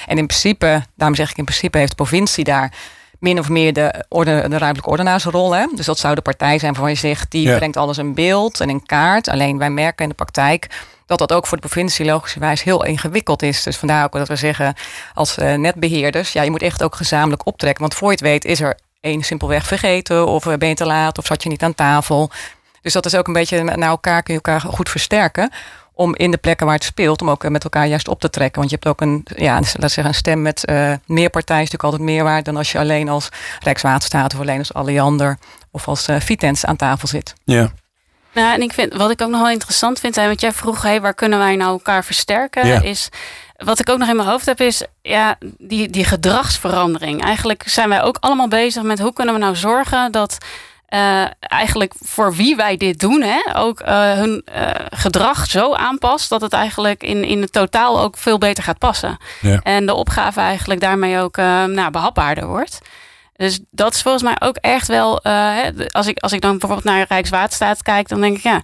En 0.06 0.18
in 0.18 0.26
principe, 0.26 0.82
daarom 0.96 1.16
zeg 1.16 1.30
ik 1.30 1.36
in 1.36 1.44
principe, 1.44 1.78
heeft 1.78 1.90
de 1.90 1.96
provincie 1.96 2.44
daar 2.44 2.72
min 3.18 3.38
of 3.38 3.48
meer 3.48 3.72
de, 3.72 4.04
orde, 4.08 4.30
de 4.48 4.58
ruimtelijke 4.58 4.90
ordenaarsrol. 4.90 5.52
Hè? 5.52 5.66
Dus 5.74 5.86
dat 5.86 5.98
zou 5.98 6.14
de 6.14 6.20
partij 6.20 6.58
zijn 6.58 6.72
waarvan 6.72 6.90
je 6.90 6.96
zegt, 6.96 7.30
die 7.30 7.56
brengt 7.56 7.76
alles 7.76 7.98
in 7.98 8.14
beeld 8.14 8.60
en 8.60 8.68
in 8.68 8.86
kaart. 8.86 9.28
Alleen 9.28 9.58
wij 9.58 9.70
merken 9.70 10.02
in 10.02 10.08
de 10.08 10.14
praktijk 10.14 10.66
dat 11.06 11.18
dat 11.18 11.32
ook 11.32 11.46
voor 11.46 11.60
de 11.60 11.68
provincie 11.68 12.06
logischerwijs 12.06 12.62
heel 12.62 12.84
ingewikkeld 12.84 13.42
is. 13.42 13.62
Dus 13.62 13.76
vandaar 13.76 14.04
ook 14.04 14.12
dat 14.12 14.28
we 14.28 14.36
zeggen 14.36 14.74
als 15.14 15.38
uh, 15.38 15.54
netbeheerders, 15.54 16.32
ja, 16.32 16.42
je 16.42 16.50
moet 16.50 16.62
echt 16.62 16.82
ook 16.82 16.94
gezamenlijk 16.94 17.46
optrekken. 17.46 17.80
Want 17.80 17.94
voor 17.94 18.08
je 18.08 18.14
het 18.14 18.24
weet 18.24 18.44
is 18.44 18.60
er 18.60 18.78
één 19.00 19.22
simpelweg 19.22 19.66
vergeten 19.66 20.26
of 20.26 20.46
eh, 20.46 20.54
ben 20.54 20.68
je 20.68 20.74
te 20.74 20.86
laat 20.86 21.18
of 21.18 21.26
zat 21.26 21.42
je 21.42 21.48
niet 21.48 21.62
aan 21.62 21.74
tafel. 21.74 22.30
Dus 22.82 22.92
dat 22.92 23.06
is 23.06 23.16
ook 23.16 23.26
een 23.26 23.32
beetje 23.32 23.62
naar 23.62 23.88
elkaar 23.88 24.22
kun 24.22 24.34
je 24.34 24.40
elkaar 24.44 24.72
goed 24.72 24.88
versterken 24.88 25.50
om 25.98 26.16
in 26.16 26.30
de 26.30 26.36
plekken 26.36 26.66
waar 26.66 26.74
het 26.74 26.84
speelt, 26.84 27.20
om 27.20 27.30
ook 27.30 27.44
eh, 27.44 27.50
met 27.50 27.64
elkaar 27.64 27.86
juist 27.86 28.08
op 28.08 28.20
te 28.20 28.30
trekken. 28.30 28.58
Want 28.58 28.70
je 28.70 28.76
hebt 28.80 28.88
ook 28.88 29.00
een, 29.00 29.26
ja, 29.36 29.54
laat 29.54 29.90
zeggen, 29.90 30.04
een 30.04 30.14
stem 30.14 30.42
met 30.42 30.62
uh, 30.70 30.92
meer 31.06 31.30
partijen 31.30 31.62
is 31.62 31.70
natuurlijk 31.70 31.82
altijd 31.82 32.02
meer 32.02 32.24
waard 32.24 32.44
dan 32.44 32.56
als 32.56 32.72
je 32.72 32.78
alleen 32.78 33.08
als 33.08 33.28
Rijkswaterstaat 33.60 34.34
of 34.34 34.40
alleen 34.40 34.58
als 34.58 34.74
Alliander 34.74 35.38
of 35.70 35.88
als 35.88 36.08
uh, 36.08 36.16
Vitens 36.20 36.64
aan 36.64 36.76
tafel 36.76 37.08
zit. 37.08 37.34
Ja. 37.44 37.72
Nou, 38.32 38.54
en 38.54 38.62
ik 38.62 38.72
vind, 38.72 38.94
wat 38.94 39.10
ik 39.10 39.22
ook 39.22 39.30
nog 39.30 39.40
wel 39.40 39.50
interessant 39.50 40.00
vind, 40.00 40.16
en 40.16 40.28
wat 40.28 40.40
jij 40.40 40.52
vroeg, 40.52 40.82
hey, 40.82 41.00
waar 41.00 41.14
kunnen 41.14 41.38
wij 41.38 41.56
nou 41.56 41.70
elkaar 41.70 42.04
versterken, 42.04 42.66
ja. 42.66 42.82
is 42.82 43.08
wat 43.56 43.80
ik 43.80 43.88
ook 43.88 43.98
nog 43.98 44.08
in 44.08 44.16
mijn 44.16 44.28
hoofd 44.28 44.46
heb, 44.46 44.60
is 44.60 44.84
ja, 45.02 45.36
die, 45.58 45.90
die 45.90 46.04
gedragsverandering. 46.04 47.22
Eigenlijk 47.22 47.62
zijn 47.66 47.88
wij 47.88 48.02
ook 48.02 48.16
allemaal 48.20 48.48
bezig 48.48 48.82
met 48.82 48.98
hoe 48.98 49.12
kunnen 49.12 49.34
we 49.34 49.40
nou 49.40 49.56
zorgen 49.56 50.12
dat 50.12 50.38
uh, 50.94 51.24
eigenlijk 51.40 51.92
voor 51.98 52.34
wie 52.34 52.56
wij 52.56 52.76
dit 52.76 53.00
doen, 53.00 53.22
hè, 53.22 53.40
ook 53.56 53.80
uh, 53.80 54.12
hun 54.12 54.44
uh, 54.56 54.70
gedrag 54.90 55.46
zo 55.46 55.74
aanpast 55.74 56.28
dat 56.28 56.40
het 56.40 56.52
eigenlijk 56.52 57.02
in, 57.02 57.24
in 57.24 57.40
het 57.40 57.52
totaal 57.52 58.00
ook 58.00 58.16
veel 58.16 58.38
beter 58.38 58.64
gaat 58.64 58.78
passen. 58.78 59.16
Ja. 59.40 59.60
En 59.62 59.86
de 59.86 59.94
opgave 59.94 60.40
eigenlijk 60.40 60.80
daarmee 60.80 61.18
ook 61.18 61.36
nou, 61.36 61.90
behapbaarder 61.90 62.46
wordt. 62.46 62.78
Dus 63.36 63.60
dat 63.70 63.94
is 63.94 64.02
volgens 64.02 64.22
mij 64.22 64.36
ook 64.38 64.56
echt 64.56 64.88
wel. 64.88 65.22
als, 65.88 66.06
ik, 66.06 66.18
als 66.18 66.32
ik 66.32 66.40
dan 66.40 66.50
bijvoorbeeld 66.50 66.84
naar 66.84 67.06
Rijkswaterstaat 67.08 67.82
kijk, 67.82 68.08
dan 68.08 68.20
denk 68.20 68.36
ik 68.36 68.42
ja. 68.42 68.60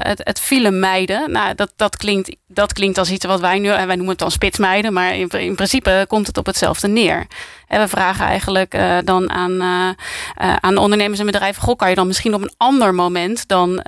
het, 0.00 0.20
het 0.24 0.40
file 0.40 0.70
mijden, 0.70 1.30
nou, 1.30 1.54
dat, 1.54 1.72
dat, 1.76 1.96
klinkt, 1.96 2.36
dat 2.46 2.72
klinkt 2.72 2.98
als 2.98 3.10
iets 3.10 3.26
wat 3.26 3.40
wij 3.40 3.58
nu, 3.58 3.68
en 3.68 3.86
wij 3.86 3.96
noemen 3.96 4.08
het 4.08 4.18
dan 4.18 4.30
spitsmijden, 4.30 4.92
maar 4.92 5.14
in, 5.14 5.28
in 5.28 5.54
principe 5.54 6.04
komt 6.08 6.26
het 6.26 6.38
op 6.38 6.46
hetzelfde 6.46 6.88
neer. 6.88 7.26
En 7.70 7.80
we 7.80 7.88
vragen 7.88 8.26
eigenlijk 8.26 8.74
uh, 8.74 8.96
dan 9.04 9.30
aan, 9.30 9.52
uh, 9.52 9.88
uh, 10.42 10.56
aan 10.60 10.76
ondernemers 10.76 11.18
en 11.20 11.26
bedrijven: 11.26 11.62
Goh, 11.62 11.76
kan 11.76 11.88
je 11.88 11.94
dan 11.94 12.06
misschien 12.06 12.34
op 12.34 12.42
een 12.42 12.54
ander 12.56 12.94
moment 12.94 13.48
dan 13.48 13.82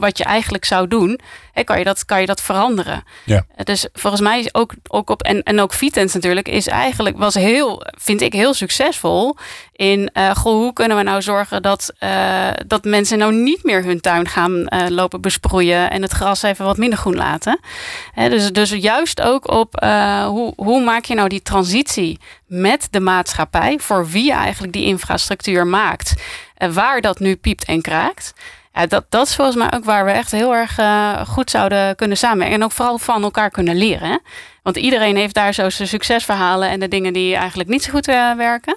wat 0.00 0.18
je 0.18 0.24
eigenlijk 0.24 0.64
zou 0.64 0.88
doen, 0.88 1.20
hè, 1.52 1.64
kan, 1.64 1.78
je 1.78 1.84
dat, 1.84 2.04
kan 2.04 2.20
je 2.20 2.26
dat 2.26 2.40
veranderen? 2.40 3.04
Ja. 3.24 3.44
Dus 3.64 3.88
volgens 3.92 4.22
mij 4.22 4.38
is 4.38 4.54
ook, 4.54 4.72
ook 4.88 5.10
op, 5.10 5.22
en, 5.22 5.42
en 5.42 5.60
ook 5.60 5.72
Vitens 5.72 6.14
natuurlijk, 6.14 6.48
is 6.48 6.66
eigenlijk, 6.66 7.18
was 7.18 7.34
heel, 7.34 7.82
vind 7.98 8.20
ik 8.20 8.32
heel 8.32 8.54
succesvol 8.54 9.36
in 9.72 10.10
goh, 10.14 10.52
hoe 10.52 10.72
kunnen 10.72 10.96
we 10.96 11.02
nou 11.02 11.22
zorgen 11.22 11.62
dat, 11.62 11.92
dat 12.66 12.84
mensen 12.84 13.18
nou 13.18 13.32
niet 13.32 13.64
meer 13.64 13.84
hun 13.84 14.00
tuin 14.00 14.28
gaan 14.28 14.68
lopen 14.88 15.20
besproeien 15.20 15.90
en 15.90 16.02
het 16.02 16.12
gras 16.12 16.42
even 16.42 16.64
wat 16.64 16.76
minder 16.76 16.98
groen 16.98 17.16
laten. 17.16 17.60
Hè, 18.12 18.28
dus, 18.28 18.52
dus 18.52 18.70
juist 18.70 19.20
ook 19.20 19.50
op 19.50 19.74
hoe, 20.26 20.52
hoe 20.56 20.84
maak 20.84 21.04
je 21.04 21.14
nou 21.14 21.28
die 21.28 21.42
transitie 21.42 22.18
met 22.50 22.88
de 22.90 23.00
maatschappij, 23.00 23.78
voor 23.78 24.08
wie 24.08 24.24
je 24.24 24.32
eigenlijk 24.32 24.72
die 24.72 24.84
infrastructuur 24.84 25.66
maakt, 25.66 26.14
en 26.54 26.72
waar 26.72 27.00
dat 27.00 27.18
nu 27.18 27.36
piept 27.36 27.64
en 27.64 27.82
kraakt. 27.82 28.32
Dat, 28.88 29.04
dat 29.08 29.26
is 29.26 29.34
volgens 29.34 29.56
mij 29.56 29.72
ook 29.72 29.84
waar 29.84 30.04
we 30.04 30.10
echt 30.10 30.30
heel 30.30 30.54
erg 30.54 30.78
uh, 30.78 31.26
goed 31.26 31.50
zouden 31.50 31.96
kunnen 31.96 32.16
samenwerken. 32.16 32.56
En 32.56 32.64
ook 32.64 32.72
vooral 32.72 32.98
van 32.98 33.22
elkaar 33.22 33.50
kunnen 33.50 33.76
leren. 33.76 34.08
Hè? 34.08 34.16
Want 34.62 34.76
iedereen 34.76 35.16
heeft 35.16 35.34
daar 35.34 35.54
zo 35.54 35.70
zijn 35.70 35.88
succesverhalen 35.88 36.68
en 36.68 36.80
de 36.80 36.88
dingen 36.88 37.12
die 37.12 37.36
eigenlijk 37.36 37.68
niet 37.68 37.82
zo 37.82 37.90
goed 37.90 38.08
uh, 38.08 38.34
werken. 38.34 38.76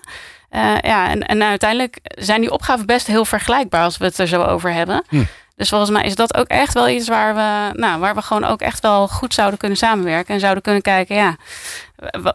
Uh, 0.52 0.76
ja, 0.82 1.10
en, 1.10 1.28
en 1.28 1.44
uiteindelijk 1.44 2.00
zijn 2.04 2.42
die 2.42 2.52
opgaven 2.52 2.86
best 2.86 3.08
heel 3.08 3.26
vergelijkbaar 3.26 3.84
als 3.84 3.98
we 3.98 4.06
het 4.06 4.18
er 4.18 4.28
zo 4.28 4.44
over 4.44 4.74
hebben. 4.74 5.04
Hm. 5.10 5.24
Dus 5.56 5.70
volgens 5.70 5.92
mij 5.92 6.04
is 6.04 6.16
dat 6.16 6.38
ook 6.38 6.48
echt 6.48 6.74
wel 6.74 6.90
iets 6.90 7.08
waar 7.08 7.36
we, 7.36 7.80
nou, 7.80 8.00
waar 8.00 8.16
we 8.16 8.22
gewoon 8.22 8.44
ook 8.46 8.62
echt 8.62 8.80
wel 8.80 9.08
goed 9.08 9.34
zouden 9.34 9.60
kunnen 9.60 9.78
samenwerken. 9.78 10.34
En 10.34 10.40
zouden 10.40 10.64
kunnen 10.64 10.82
kijken, 10.82 11.16
ja, 11.16 11.36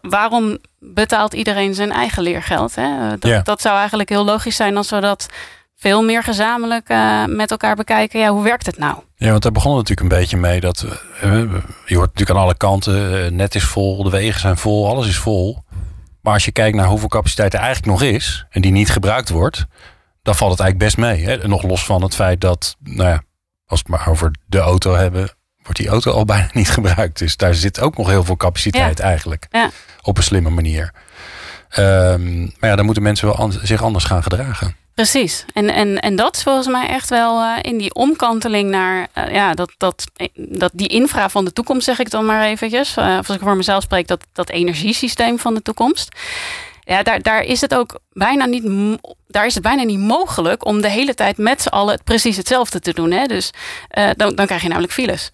waarom 0.01 0.59
betaalt 0.79 1.35
iedereen 1.35 1.75
zijn 1.75 1.93
eigen 1.93 2.23
leergeld? 2.23 2.75
Hè? 2.75 3.19
Dat, 3.19 3.45
dat 3.45 3.61
zou 3.61 3.77
eigenlijk 3.77 4.09
heel 4.09 4.25
logisch 4.25 4.57
zijn 4.57 4.77
als 4.77 4.91
we 4.91 5.01
dat 5.01 5.29
veel 5.77 6.03
meer 6.03 6.23
gezamenlijk 6.23 6.89
uh, 6.91 7.25
met 7.25 7.51
elkaar 7.51 7.77
bekijken. 7.77 8.21
Ja, 8.21 8.31
hoe 8.31 8.43
werkt 8.43 8.67
het 8.67 8.79
nou? 8.79 8.97
Ja, 9.17 9.31
want 9.31 9.43
daar 9.43 9.53
begon 9.53 9.75
natuurlijk 9.75 10.01
een 10.01 10.19
beetje 10.19 10.37
mee 10.37 10.61
dat 10.61 10.85
uh, 11.25 11.33
je 11.87 11.97
hoort 11.97 12.09
natuurlijk 12.09 12.31
aan 12.31 12.45
alle 12.45 12.57
kanten, 12.57 13.25
uh, 13.25 13.31
net 13.31 13.55
is 13.55 13.65
vol, 13.65 14.03
de 14.03 14.11
wegen 14.11 14.41
zijn 14.41 14.57
vol, 14.57 14.89
alles 14.89 15.09
is 15.09 15.19
vol. 15.19 15.63
Maar 16.21 16.33
als 16.33 16.45
je 16.45 16.53
kijkt 16.53 16.77
naar 16.77 16.87
hoeveel 16.87 17.09
capaciteit 17.09 17.55
er 17.55 17.61
eigenlijk 17.61 17.93
nog 17.93 18.03
is 18.03 18.47
en 18.51 18.61
die 18.61 18.73
niet 18.73 18.91
gebruikt 18.91 19.29
wordt, 19.29 19.67
dan 20.29 20.37
valt 20.37 20.51
het 20.51 20.61
eigenlijk 20.61 20.91
best 20.91 21.07
mee. 21.07 21.25
Hè? 21.25 21.49
Nog 21.49 21.63
los 21.63 21.85
van 21.85 22.03
het 22.03 22.15
feit 22.15 22.41
dat, 22.41 22.77
nou 22.81 23.09
ja, 23.09 23.23
als 23.67 23.83
we 23.83 23.93
het 23.93 23.99
maar 23.99 24.09
over 24.09 24.31
de 24.47 24.59
auto 24.59 24.95
hebben, 24.95 25.31
wordt 25.63 25.79
die 25.79 25.89
auto 25.89 26.13
al 26.13 26.25
bijna 26.35 26.49
niet 26.53 26.71
gebruikt. 26.71 27.19
Dus 27.19 27.37
daar 27.37 27.55
zit 27.55 27.81
ook 27.81 27.97
nog 27.97 28.09
heel 28.09 28.25
veel 28.25 28.37
capaciteit 28.37 29.01
eigenlijk. 29.01 29.47
Ja. 29.51 29.71
Op 30.03 30.17
een 30.17 30.23
slimme 30.23 30.51
manier. 30.51 30.93
Um, 31.79 32.53
maar 32.59 32.71
ja, 32.71 32.77
dan 32.77 32.85
moeten 32.85 33.03
mensen 33.03 33.27
wel 33.27 33.37
an 33.37 33.53
zich 33.63 33.83
anders 33.83 34.05
gaan 34.05 34.23
gedragen. 34.23 34.77
Precies. 34.95 35.45
En, 35.55 35.71
en, 35.71 35.99
en 35.99 36.17
dat 36.17 36.37
is 36.37 36.43
volgens 36.43 36.67
mij 36.67 36.89
echt 36.89 37.09
wel 37.09 37.43
uh, 37.43 37.57
in 37.63 37.79
die 37.79 37.95
omkanteling 37.95 38.71
naar 38.71 39.09
uh, 39.15 39.33
ja, 39.33 39.55
dat, 39.55 39.73
dat, 39.77 40.05
dat 40.35 40.71
die 40.75 40.89
infra 40.89 41.29
van 41.29 41.45
de 41.45 41.53
toekomst, 41.53 41.85
zeg 41.85 41.99
ik 41.99 42.11
dan 42.11 42.27
maar 42.27 42.45
eventjes. 42.45 42.97
Uh, 42.97 43.17
als 43.17 43.29
ik 43.29 43.41
voor 43.41 43.57
mezelf 43.57 43.83
spreek, 43.83 44.07
dat, 44.07 44.25
dat 44.33 44.51
energiesysteem 44.51 45.39
van 45.39 45.55
de 45.55 45.63
toekomst. 45.63 46.09
Ja, 46.89 47.03
daar, 47.03 47.23
daar 47.23 47.43
is 47.43 47.61
het 47.61 47.75
ook 47.75 48.01
bijna 48.13 48.45
niet, 48.47 48.65
daar 49.27 49.47
is 49.47 49.55
het 49.55 49.63
bijna 49.63 49.83
niet 49.83 49.99
mogelijk 49.99 50.65
om 50.65 50.81
de 50.81 50.91
hele 50.91 51.15
tijd 51.15 51.39
met 51.39 51.63
z'n 51.63 51.69
allen 51.69 52.01
precies 52.05 52.37
hetzelfde 52.37 52.81
te 52.81 52.93
doen. 52.93 53.11
Hè? 53.11 53.27
Dus 53.27 53.51
dan, 54.17 54.35
dan 54.35 54.47
krijg 54.47 54.63
je 54.63 54.69
namelijk 54.69 54.93
files. 54.93 55.31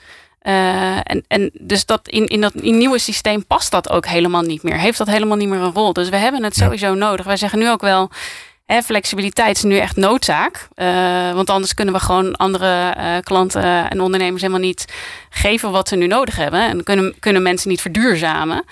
Uh, 0.46 0.96
en, 0.96 1.24
en 1.28 1.50
dus 1.60 1.86
dat 1.86 2.08
in, 2.08 2.26
in 2.26 2.40
dat 2.40 2.54
in 2.54 2.78
nieuwe 2.78 2.98
systeem 2.98 3.46
past 3.46 3.70
dat 3.70 3.90
ook 3.90 4.06
helemaal 4.06 4.42
niet 4.42 4.62
meer. 4.62 4.78
Heeft 4.78 4.98
dat 4.98 5.06
helemaal 5.06 5.36
niet 5.36 5.48
meer 5.48 5.60
een 5.60 5.72
rol. 5.72 5.92
Dus 5.92 6.08
we 6.08 6.16
hebben 6.16 6.42
het 6.42 6.56
sowieso 6.56 6.94
nodig. 6.94 7.26
Wij 7.26 7.36
zeggen 7.36 7.58
nu 7.58 7.70
ook 7.70 7.80
wel. 7.80 8.10
Hè, 8.66 8.82
flexibiliteit 8.82 9.56
is 9.56 9.62
nu 9.62 9.76
echt 9.76 9.96
noodzaak. 9.96 10.68
Uh, 10.76 11.32
want 11.32 11.50
anders 11.50 11.74
kunnen 11.74 11.94
we 11.94 12.00
gewoon 12.00 12.36
andere 12.36 12.94
uh, 12.98 13.16
klanten 13.22 13.90
en 13.90 14.00
ondernemers 14.00 14.42
helemaal 14.42 14.62
niet 14.62 14.84
geven 15.34 15.70
wat 15.70 15.88
ze 15.88 15.96
nu 15.96 16.06
nodig 16.06 16.36
hebben. 16.36 16.68
En 16.68 16.82
kunnen, 16.82 17.14
kunnen 17.20 17.42
mensen 17.42 17.68
niet 17.68 17.80
verduurzamen. 17.80 18.64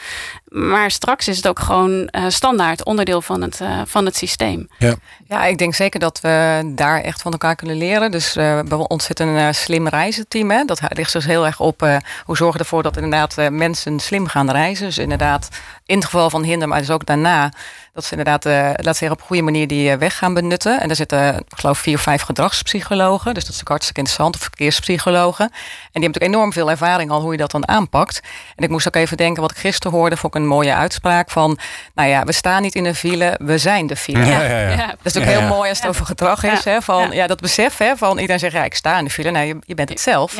Maar 0.44 0.90
straks 0.90 1.28
is 1.28 1.36
het 1.36 1.48
ook 1.48 1.58
gewoon 1.58 1.90
uh, 1.90 2.24
standaard 2.28 2.84
onderdeel 2.84 3.22
van 3.22 3.42
het, 3.42 3.60
uh, 3.62 3.80
van 3.86 4.04
het 4.04 4.16
systeem. 4.16 4.68
Ja. 4.78 4.94
ja, 5.28 5.44
ik 5.44 5.58
denk 5.58 5.74
zeker 5.74 6.00
dat 6.00 6.20
we 6.20 6.62
daar 6.74 7.00
echt 7.00 7.22
van 7.22 7.32
elkaar 7.32 7.56
kunnen 7.56 7.76
leren. 7.76 8.10
Dus 8.10 8.36
uh, 8.36 8.60
bij 8.60 8.78
ons 8.78 9.04
zit 9.04 9.20
een 9.20 9.54
slim 9.54 9.88
reizenteam. 9.88 10.50
Hè. 10.50 10.64
Dat 10.64 10.80
ligt 10.88 11.12
dus 11.12 11.24
heel 11.24 11.46
erg 11.46 11.60
op 11.60 11.80
hoe 12.24 12.36
zorgen 12.36 12.56
we 12.56 12.62
ervoor 12.64 12.82
dat 12.82 12.96
inderdaad 12.96 13.50
mensen 13.50 14.00
slim 14.00 14.26
gaan 14.26 14.50
reizen. 14.50 14.86
Dus 14.86 14.98
inderdaad, 14.98 15.48
in 15.86 15.96
het 15.96 16.04
geval 16.04 16.30
van 16.30 16.42
hinder, 16.42 16.68
maar 16.68 16.78
dus 16.78 16.90
ook 16.90 17.06
daarna, 17.06 17.52
dat 17.92 18.04
ze 18.04 18.16
inderdaad, 18.16 18.44
laat 18.84 18.96
zeggen, 18.96 19.10
op 19.10 19.20
een 19.20 19.26
goede 19.26 19.42
manier 19.42 19.66
die 19.66 19.96
weg 19.96 20.18
gaan 20.18 20.34
benutten. 20.34 20.80
En 20.80 20.86
daar 20.86 20.96
zitten, 20.96 21.34
ik 21.34 21.44
geloof, 21.56 21.78
vier 21.78 21.94
of 21.94 22.02
vijf 22.02 22.22
gedragspsychologen. 22.22 23.34
Dus 23.34 23.44
dat 23.44 23.54
is 23.54 23.60
ook 23.60 23.68
hartstikke 23.68 24.00
interessant, 24.00 24.34
of 24.34 24.42
verkeerspsychologen. 24.42 25.44
En 25.44 25.52
die 25.52 26.02
hebben 26.02 26.10
natuurlijk 26.10 26.34
enorm 26.34 26.51
veel 26.52 26.70
ervaring 26.70 27.10
al 27.10 27.20
hoe 27.20 27.32
je 27.32 27.38
dat 27.38 27.50
dan 27.50 27.68
aanpakt. 27.68 28.20
En 28.56 28.64
ik 28.64 28.70
moest 28.70 28.86
ook 28.86 28.96
even 28.96 29.16
denken, 29.16 29.42
wat 29.42 29.50
ik 29.50 29.56
gisteren 29.56 29.98
hoorde, 29.98 30.16
vond 30.16 30.34
ik 30.34 30.40
een 30.40 30.46
mooie 30.46 30.74
uitspraak 30.74 31.30
van, 31.30 31.58
nou 31.94 32.08
ja, 32.08 32.24
we 32.24 32.32
staan 32.32 32.62
niet 32.62 32.74
in 32.74 32.84
de 32.84 32.94
file, 32.94 33.38
we 33.42 33.58
zijn 33.58 33.86
de 33.86 33.96
file. 33.96 34.24
Ja, 34.24 34.42
ja, 34.42 34.68
ja. 34.68 34.86
Dat 35.02 35.14
is 35.14 35.16
ook 35.16 35.28
heel 35.28 35.42
mooi 35.42 35.68
als 35.68 35.78
het 35.78 35.88
over 35.88 36.06
gedrag 36.06 36.44
is. 36.44 36.64
Hè, 36.64 36.82
van, 36.82 37.10
ja. 37.10 37.26
dat 37.26 37.40
besef 37.40 37.78
hè, 37.78 37.96
van 37.96 38.18
iedereen 38.18 38.38
zegt, 38.38 38.52
ja, 38.52 38.64
ik 38.64 38.74
sta 38.74 38.98
in 38.98 39.04
de 39.04 39.10
file. 39.10 39.30
Nou, 39.30 39.46
je, 39.46 39.56
je 39.60 39.74
bent 39.74 39.88
het 39.88 40.00
zelf. 40.00 40.34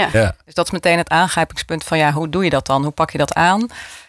Dus 0.44 0.54
dat 0.54 0.64
is 0.64 0.70
meteen 0.70 0.98
het 0.98 1.08
aangrijpingspunt 1.08 1.84
van, 1.84 1.98
ja, 1.98 2.12
hoe 2.12 2.28
doe 2.28 2.44
je 2.44 2.50
dat 2.50 2.66
dan? 2.66 2.82
Hoe 2.82 2.92
pak 2.92 3.10
je 3.10 3.18
dat 3.18 3.34
aan? 3.34 3.66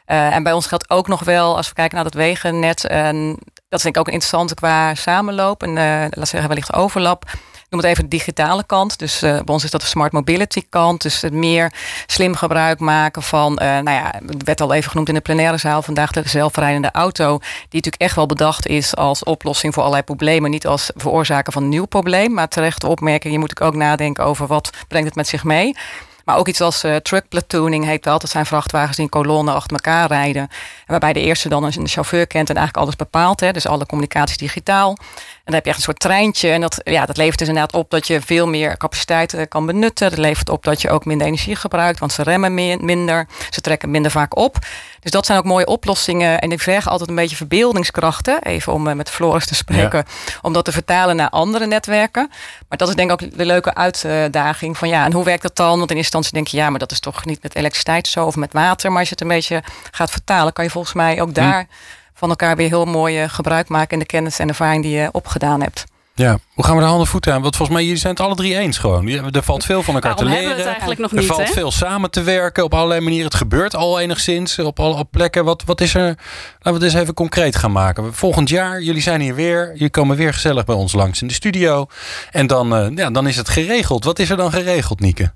Uh, 0.07 0.35
en 0.35 0.43
bij 0.43 0.53
ons 0.53 0.67
geldt 0.67 0.89
ook 0.89 1.07
nog 1.07 1.23
wel, 1.23 1.55
als 1.55 1.67
we 1.67 1.73
kijken 1.73 1.95
naar 1.95 2.05
het 2.05 2.13
wegennet, 2.13 2.87
en 2.87 3.27
dat 3.69 3.79
is 3.79 3.81
denk 3.81 3.95
ik 3.95 4.01
ook 4.01 4.07
interessant 4.07 4.53
qua 4.53 4.95
samenloop 4.95 5.63
en 5.63 5.69
uh, 5.69 6.05
laat 6.09 6.27
zeggen 6.27 6.47
wellicht 6.47 6.73
overlap 6.73 7.25
noem 7.73 7.81
het 7.81 7.91
even 7.91 8.09
de 8.09 8.17
digitale 8.17 8.63
kant. 8.65 8.99
Dus 8.99 9.23
uh, 9.23 9.31
bij 9.31 9.53
ons 9.53 9.63
is 9.63 9.71
dat 9.71 9.81
de 9.81 9.87
smart 9.87 10.11
mobility 10.11 10.63
kant. 10.69 11.01
Dus 11.01 11.21
het 11.21 11.33
meer 11.33 11.73
slim 12.05 12.35
gebruik 12.35 12.79
maken 12.79 13.23
van, 13.23 13.51
uh, 13.51 13.67
nou 13.67 13.89
ja, 13.89 14.13
het 14.27 14.43
werd 14.43 14.61
al 14.61 14.73
even 14.73 14.89
genoemd 14.89 15.07
in 15.07 15.13
de 15.13 15.21
plenaire 15.21 15.57
zaal 15.57 15.81
vandaag, 15.81 16.11
de 16.11 16.29
zelfrijdende 16.29 16.91
auto. 16.91 17.37
Die 17.37 17.47
natuurlijk 17.69 18.01
echt 18.01 18.15
wel 18.15 18.25
bedacht 18.25 18.67
is 18.67 18.95
als 18.95 19.23
oplossing 19.23 19.73
voor 19.73 19.83
allerlei 19.83 20.05
problemen. 20.05 20.51
Niet 20.51 20.67
als 20.67 20.91
veroorzaker 20.95 21.53
van 21.53 21.63
een 21.63 21.69
nieuw 21.69 21.85
probleem. 21.85 22.33
Maar 22.33 22.47
terecht 22.47 22.83
opmerking, 22.83 23.33
je 23.33 23.39
moet 23.39 23.61
ook 23.61 23.75
nadenken 23.75 24.25
over 24.25 24.47
wat 24.47 24.69
brengt 24.87 25.07
het 25.07 25.15
met 25.15 25.27
zich 25.27 25.43
mee. 25.43 25.75
Maar 26.23 26.37
ook 26.37 26.47
iets 26.47 26.61
als 26.61 26.83
uh, 26.83 26.95
truck 26.95 27.27
platooning 27.27 27.85
heet 27.85 28.05
wel. 28.05 28.19
Dat 28.19 28.29
zijn 28.29 28.45
vrachtwagens 28.45 28.95
die 28.95 29.05
in 29.05 29.11
kolonnen 29.11 29.53
achter 29.53 29.73
elkaar 29.73 30.07
rijden. 30.07 30.41
En 30.41 30.49
waarbij 30.87 31.13
de 31.13 31.19
eerste 31.19 31.49
dan 31.49 31.63
een 31.63 31.87
chauffeur 31.87 32.27
kent 32.27 32.49
en 32.49 32.55
eigenlijk 32.55 32.85
alles 32.85 32.95
bepaalt. 32.95 33.39
Hè. 33.39 33.51
Dus 33.51 33.67
alle 33.67 33.85
communicatie 33.85 34.37
digitaal. 34.37 34.89
En 34.89 35.51
dan 35.51 35.53
heb 35.53 35.63
je 35.63 35.69
echt 35.69 35.77
een 35.77 35.85
soort 35.85 35.99
treintje. 35.99 36.49
En 36.49 36.61
dat, 36.61 36.81
ja, 36.83 37.05
dat 37.05 37.17
levert 37.17 37.39
dus 37.39 37.47
inderdaad 37.47 37.73
op 37.73 37.89
dat 37.89 38.07
je 38.07 38.21
veel 38.21 38.47
meer 38.47 38.77
capaciteit 38.77 39.33
eh, 39.33 39.41
kan 39.49 39.65
benutten. 39.65 40.09
Dat 40.09 40.19
levert 40.19 40.49
op 40.49 40.63
dat 40.63 40.81
je 40.81 40.89
ook 40.89 41.05
minder 41.05 41.27
energie 41.27 41.55
gebruikt. 41.55 41.99
Want 41.99 42.11
ze 42.11 42.23
remmen 42.23 42.53
minder. 42.85 43.27
Ze 43.49 43.61
trekken 43.61 43.91
minder 43.91 44.11
vaak 44.11 44.37
op. 44.37 44.57
Dus 44.99 45.11
dat 45.11 45.25
zijn 45.25 45.37
ook 45.37 45.45
mooie 45.45 45.65
oplossingen. 45.65 46.39
En 46.39 46.51
ik 46.51 46.61
vergen 46.61 46.91
altijd 46.91 47.09
een 47.09 47.15
beetje 47.15 47.35
verbeeldingskrachten. 47.35 48.43
Even 48.43 48.73
om 48.73 48.87
eh, 48.87 48.95
met 48.95 49.09
Floris 49.09 49.45
te 49.45 49.55
spreken. 49.55 50.05
Om 50.41 50.53
dat 50.53 50.65
te 50.65 50.71
vertalen 50.71 51.15
naar 51.15 51.29
andere 51.29 51.65
netwerken. 51.65 52.27
Maar 52.67 52.77
dat 52.77 52.89
is 52.89 52.95
denk 52.95 53.11
ik 53.11 53.23
ook 53.23 53.37
de 53.37 53.45
leuke 53.45 53.75
uitdaging. 53.75 54.77
Van 54.77 54.87
ja, 54.87 55.05
en 55.05 55.13
hoe 55.13 55.23
werkt 55.23 55.41
dat 55.41 55.55
dan? 55.55 55.77
Want 55.77 55.91
in 55.91 55.97
eerste 55.97 56.12
instantie 56.13 56.33
denk 56.33 56.47
je, 56.47 56.57
ja, 56.57 56.69
maar 56.69 56.79
dat 56.79 56.91
is 56.91 56.99
toch 56.99 57.25
niet 57.25 57.43
met 57.43 57.55
elektriciteit 57.55 58.07
zo 58.07 58.25
of 58.25 58.35
met 58.35 58.53
water. 58.53 58.89
Maar 58.89 58.99
als 58.99 59.09
je 59.09 59.15
het 59.15 59.23
een 59.23 59.35
beetje 59.35 59.63
gaat 59.91 60.11
vertalen, 60.11 60.53
kan 60.53 60.63
je 60.63 60.69
volgens 60.69 60.93
mij 60.93 61.21
ook 61.21 61.27
hm. 61.27 61.33
daar 61.33 61.67
van 62.13 62.29
elkaar 62.29 62.55
weer 62.55 62.67
heel 62.67 62.85
mooi 62.85 63.21
eh, 63.21 63.29
gebruik 63.29 63.69
maken 63.69 63.93
in 63.93 63.99
de 63.99 64.05
kennis 64.05 64.39
en 64.39 64.47
ervaring 64.47 64.83
die 64.83 64.95
je 64.95 65.09
opgedaan 65.11 65.61
hebt. 65.61 65.83
Ja, 66.15 66.37
hoe 66.53 66.65
gaan 66.65 66.75
we 66.75 66.81
de 66.81 66.87
handen 66.87 67.07
voeten 67.07 67.33
aan? 67.33 67.41
Want 67.41 67.55
volgens 67.55 67.77
mij, 67.77 67.85
jullie 67.85 67.99
zijn 67.99 68.13
het 68.13 68.21
alle 68.21 68.35
drie 68.35 68.57
eens 68.57 68.77
gewoon. 68.77 69.07
Er 69.07 69.43
valt 69.43 69.65
veel 69.65 69.83
van 69.83 69.93
elkaar 69.93 70.15
te 70.15 70.25
leren. 70.25 70.65
eigenlijk 70.65 70.99
nog 70.99 71.11
er 71.11 71.17
niet, 71.17 71.25
valt 71.25 71.49
veel 71.49 71.71
samen 71.71 72.11
te 72.11 72.21
werken 72.21 72.63
op 72.63 72.73
allerlei 72.73 73.01
manieren. 73.01 73.25
Het 73.25 73.35
gebeurt 73.35 73.75
al 73.75 73.99
enigszins 73.99 74.59
op 74.59 74.79
alle 74.79 75.05
plekken. 75.05 75.45
Wat, 75.45 75.63
wat 75.65 75.81
is 75.81 75.93
er? 75.93 76.05
Laten 76.05 76.17
we 76.61 76.71
het 76.71 76.83
eens 76.83 76.93
even 76.93 77.13
concreet 77.13 77.55
gaan 77.55 77.71
maken. 77.71 78.13
Volgend 78.13 78.49
jaar, 78.49 78.81
jullie 78.81 79.01
zijn 79.01 79.21
hier 79.21 79.35
weer. 79.35 79.71
Jullie 79.73 79.89
komen 79.89 80.17
weer 80.17 80.33
gezellig 80.33 80.65
bij 80.65 80.75
ons 80.75 80.93
langs 80.93 81.21
in 81.21 81.27
de 81.27 81.33
studio. 81.33 81.85
En 82.31 82.47
dan, 82.47 82.73
uh, 82.73 82.97
ja, 82.97 83.09
dan 83.09 83.27
is 83.27 83.37
het 83.37 83.49
geregeld. 83.49 84.03
Wat 84.03 84.19
is 84.19 84.29
er 84.29 84.37
dan 84.37 84.51
geregeld, 84.51 84.99
Nieke? 84.99 85.33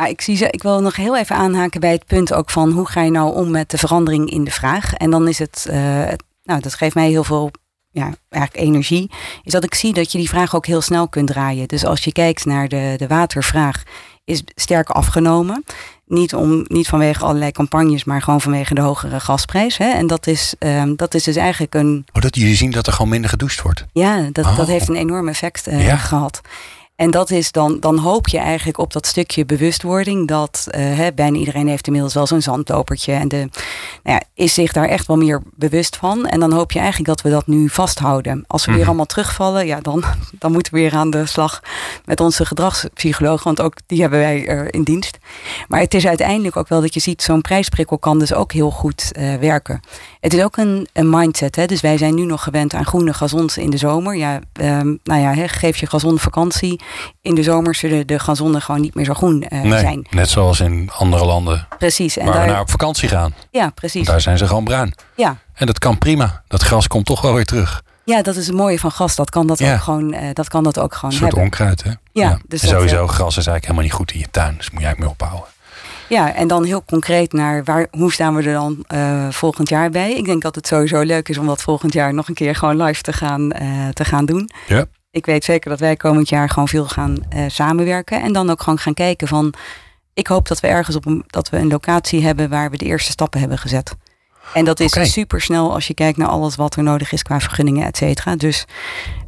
Nou, 0.00 0.12
ik, 0.12 0.20
zie 0.20 0.36
ze, 0.36 0.50
ik 0.50 0.62
wil 0.62 0.80
nog 0.80 0.96
heel 0.96 1.16
even 1.16 1.36
aanhaken 1.36 1.80
bij 1.80 1.92
het 1.92 2.06
punt 2.06 2.32
ook 2.32 2.50
van 2.50 2.70
hoe 2.70 2.88
ga 2.88 3.02
je 3.02 3.10
nou 3.10 3.34
om 3.34 3.50
met 3.50 3.70
de 3.70 3.78
verandering 3.78 4.30
in 4.30 4.44
de 4.44 4.50
vraag. 4.50 4.94
En 4.94 5.10
dan 5.10 5.28
is 5.28 5.38
het, 5.38 5.66
uh, 5.70 5.74
nou, 6.42 6.60
dat 6.60 6.74
geeft 6.74 6.94
mij 6.94 7.08
heel 7.08 7.24
veel 7.24 7.50
ja, 7.90 8.14
eigenlijk 8.28 8.66
energie, 8.66 9.10
is 9.42 9.52
dat 9.52 9.64
ik 9.64 9.74
zie 9.74 9.92
dat 9.92 10.12
je 10.12 10.18
die 10.18 10.28
vraag 10.28 10.54
ook 10.54 10.66
heel 10.66 10.80
snel 10.80 11.08
kunt 11.08 11.26
draaien. 11.26 11.68
Dus 11.68 11.84
als 11.84 12.04
je 12.04 12.12
kijkt 12.12 12.44
naar 12.44 12.68
de, 12.68 12.94
de 12.96 13.06
watervraag, 13.06 13.82
is 14.24 14.42
sterk 14.54 14.88
afgenomen. 14.88 15.64
Niet, 16.06 16.34
om, 16.34 16.64
niet 16.68 16.88
vanwege 16.88 17.24
allerlei 17.24 17.50
campagnes, 17.50 18.04
maar 18.04 18.22
gewoon 18.22 18.40
vanwege 18.40 18.74
de 18.74 18.80
hogere 18.80 19.20
gasprijs. 19.20 19.78
Hè? 19.78 19.90
En 19.90 20.06
dat 20.06 20.26
is, 20.26 20.54
um, 20.58 20.96
dat 20.96 21.14
is 21.14 21.24
dus 21.24 21.36
eigenlijk 21.36 21.74
een. 21.74 22.04
Oh, 22.12 22.22
dat 22.22 22.36
jullie 22.36 22.56
zien 22.56 22.70
dat 22.70 22.86
er 22.86 22.92
gewoon 22.92 23.10
minder 23.10 23.30
gedoucht 23.30 23.62
wordt? 23.62 23.86
Ja, 23.92 24.28
dat, 24.32 24.44
oh. 24.44 24.56
dat 24.56 24.66
heeft 24.66 24.88
een 24.88 24.96
enorm 24.96 25.28
effect 25.28 25.68
uh, 25.68 25.86
ja. 25.86 25.96
gehad. 25.96 26.40
En 27.00 27.10
dat 27.10 27.30
is 27.30 27.52
dan, 27.52 27.80
dan 27.80 27.98
hoop 27.98 28.28
je 28.28 28.38
eigenlijk 28.38 28.78
op 28.78 28.92
dat 28.92 29.06
stukje 29.06 29.46
bewustwording. 29.46 30.28
Dat 30.28 30.66
uh, 30.68 30.74
hè, 30.96 31.12
bijna 31.12 31.38
iedereen 31.38 31.68
heeft 31.68 31.86
inmiddels 31.86 32.14
wel 32.14 32.26
zo'n 32.26 32.42
zandlopertje. 32.42 33.12
En 33.12 33.28
de, 33.28 33.36
nou 34.02 34.18
ja, 34.18 34.22
is 34.34 34.54
zich 34.54 34.72
daar 34.72 34.88
echt 34.88 35.06
wel 35.06 35.16
meer 35.16 35.42
bewust 35.54 35.96
van. 35.96 36.26
En 36.26 36.40
dan 36.40 36.52
hoop 36.52 36.72
je 36.72 36.78
eigenlijk 36.78 37.08
dat 37.08 37.22
we 37.22 37.30
dat 37.30 37.46
nu 37.46 37.68
vasthouden. 37.68 38.44
Als 38.46 38.64
we 38.64 38.72
weer 38.72 38.86
allemaal 38.86 39.06
terugvallen, 39.06 39.66
ja, 39.66 39.80
dan, 39.80 40.04
dan 40.38 40.52
moeten 40.52 40.74
we 40.74 40.80
weer 40.80 40.94
aan 40.94 41.10
de 41.10 41.26
slag 41.26 41.60
met 42.04 42.20
onze 42.20 42.46
gedragspsycholoog. 42.46 43.42
Want 43.42 43.60
ook 43.60 43.74
die 43.86 44.00
hebben 44.00 44.18
wij 44.18 44.48
uh, 44.48 44.66
in 44.70 44.82
dienst. 44.82 45.18
Maar 45.68 45.80
het 45.80 45.94
is 45.94 46.06
uiteindelijk 46.06 46.56
ook 46.56 46.68
wel 46.68 46.80
dat 46.80 46.94
je 46.94 47.00
ziet, 47.00 47.22
zo'n 47.22 47.40
prijsprikkel 47.40 47.98
kan 47.98 48.18
dus 48.18 48.34
ook 48.34 48.52
heel 48.52 48.70
goed 48.70 49.12
uh, 49.18 49.34
werken. 49.34 49.80
Het 50.20 50.34
is 50.34 50.42
ook 50.42 50.56
een, 50.56 50.88
een 50.92 51.10
mindset. 51.10 51.56
Hè? 51.56 51.66
Dus 51.66 51.80
wij 51.80 51.98
zijn 51.98 52.14
nu 52.14 52.24
nog 52.24 52.42
gewend 52.42 52.74
aan 52.74 52.86
groene 52.86 53.14
gazons 53.14 53.58
in 53.58 53.70
de 53.70 53.76
zomer. 53.76 54.16
Ja, 54.16 54.40
um, 54.60 54.98
nou 55.04 55.20
ja, 55.20 55.34
hè, 55.34 55.48
geef 55.48 55.76
je 55.76 55.86
gazon 55.86 56.18
vakantie 56.18 56.80
in 57.20 57.34
de 57.34 57.42
zomer 57.42 57.74
zullen 57.74 58.06
de 58.06 58.18
gazonnen 58.18 58.62
gewoon 58.62 58.80
niet 58.80 58.94
meer 58.94 59.04
zo 59.04 59.14
groen 59.14 59.44
uh, 59.48 59.62
nee, 59.62 59.80
zijn. 59.80 60.06
Net 60.10 60.28
zoals 60.28 60.60
in 60.60 60.90
andere 60.96 61.24
landen. 61.24 61.66
Precies. 61.78 62.16
En 62.16 62.24
waar 62.24 62.34
daar, 62.34 62.44
we 62.44 62.50
naar 62.50 62.60
op 62.60 62.70
vakantie 62.70 63.08
gaan. 63.08 63.34
Ja, 63.50 63.70
precies. 63.70 64.06
Daar 64.06 64.20
zijn 64.20 64.38
ze 64.38 64.46
gewoon 64.46 64.64
bruin. 64.64 64.94
Ja. 65.16 65.36
En 65.54 65.66
dat 65.66 65.78
kan 65.78 65.98
prima. 65.98 66.42
Dat 66.46 66.62
gras 66.62 66.86
komt 66.86 67.06
toch 67.06 67.20
wel 67.20 67.34
weer 67.34 67.44
terug. 67.44 67.82
Ja, 68.04 68.22
dat 68.22 68.36
is 68.36 68.46
het 68.46 68.56
mooie 68.56 68.78
van 68.78 68.90
gras. 68.90 69.16
Dat 69.16 69.30
kan 69.30 69.46
dat 69.46 69.58
ja. 69.58 69.74
ook 69.74 69.80
gewoon. 69.80 70.14
Uh, 70.14 70.20
dat 70.32 70.48
kan 70.48 70.62
dat 70.64 70.78
ook 70.78 70.94
gewoon. 70.94 71.10
Een 71.10 71.16
soort 71.16 71.30
hebben. 71.30 71.44
onkruid, 71.44 71.82
hè? 71.82 71.90
Ja. 71.90 71.96
ja. 72.12 72.38
Dus 72.48 72.68
sowieso, 72.68 72.96
dat, 72.96 73.08
uh, 73.08 73.14
gras 73.14 73.36
is 73.36 73.46
eigenlijk 73.46 73.64
helemaal 73.64 73.84
niet 73.84 73.92
goed 73.92 74.12
in 74.12 74.18
je 74.18 74.30
tuin. 74.30 74.56
Dus 74.56 74.70
moet 74.70 74.80
je 74.80 74.86
eigenlijk 74.86 75.18
mee 75.18 75.28
ophouden. 75.28 75.58
Ja, 76.08 76.34
en 76.34 76.48
dan 76.48 76.64
heel 76.64 76.84
concreet 76.84 77.32
naar 77.32 77.64
waar, 77.64 77.86
hoe 77.90 78.12
staan 78.12 78.34
we 78.34 78.42
er 78.42 78.52
dan 78.52 78.84
uh, 78.94 79.30
volgend 79.30 79.68
jaar 79.68 79.90
bij? 79.90 80.12
Ik 80.14 80.24
denk 80.24 80.42
dat 80.42 80.54
het 80.54 80.66
sowieso 80.66 81.00
leuk 81.00 81.28
is 81.28 81.38
om 81.38 81.46
dat 81.46 81.62
volgend 81.62 81.92
jaar 81.92 82.14
nog 82.14 82.28
een 82.28 82.34
keer 82.34 82.54
gewoon 82.54 82.82
live 82.82 83.02
te 83.02 83.12
gaan, 83.12 83.52
uh, 83.62 83.88
te 83.88 84.04
gaan 84.04 84.24
doen. 84.24 84.50
Ja. 84.66 84.84
Ik 85.10 85.26
weet 85.26 85.44
zeker 85.44 85.70
dat 85.70 85.80
wij 85.80 85.96
komend 85.96 86.28
jaar 86.28 86.48
gewoon 86.48 86.68
veel 86.68 86.84
gaan 86.84 87.16
uh, 87.34 87.44
samenwerken. 87.48 88.22
En 88.22 88.32
dan 88.32 88.50
ook 88.50 88.62
gewoon 88.62 88.78
gaan 88.78 88.94
kijken 88.94 89.28
van. 89.28 89.54
Ik 90.14 90.26
hoop 90.26 90.48
dat 90.48 90.60
we 90.60 90.66
ergens 90.66 90.96
op 90.96 91.06
een, 91.06 91.24
dat 91.26 91.48
we 91.48 91.56
een 91.56 91.68
locatie 91.68 92.22
hebben 92.22 92.48
waar 92.48 92.70
we 92.70 92.76
de 92.76 92.84
eerste 92.84 93.10
stappen 93.10 93.40
hebben 93.40 93.58
gezet. 93.58 93.96
En 94.54 94.64
dat 94.64 94.80
is 94.80 94.92
okay. 94.92 95.06
super 95.06 95.40
snel 95.40 95.72
als 95.72 95.86
je 95.86 95.94
kijkt 95.94 96.18
naar 96.18 96.28
alles 96.28 96.56
wat 96.56 96.76
er 96.76 96.82
nodig 96.82 97.12
is 97.12 97.22
qua 97.22 97.40
vergunningen, 97.40 97.86
et 97.86 97.96
cetera. 97.96 98.36
Dus 98.36 98.64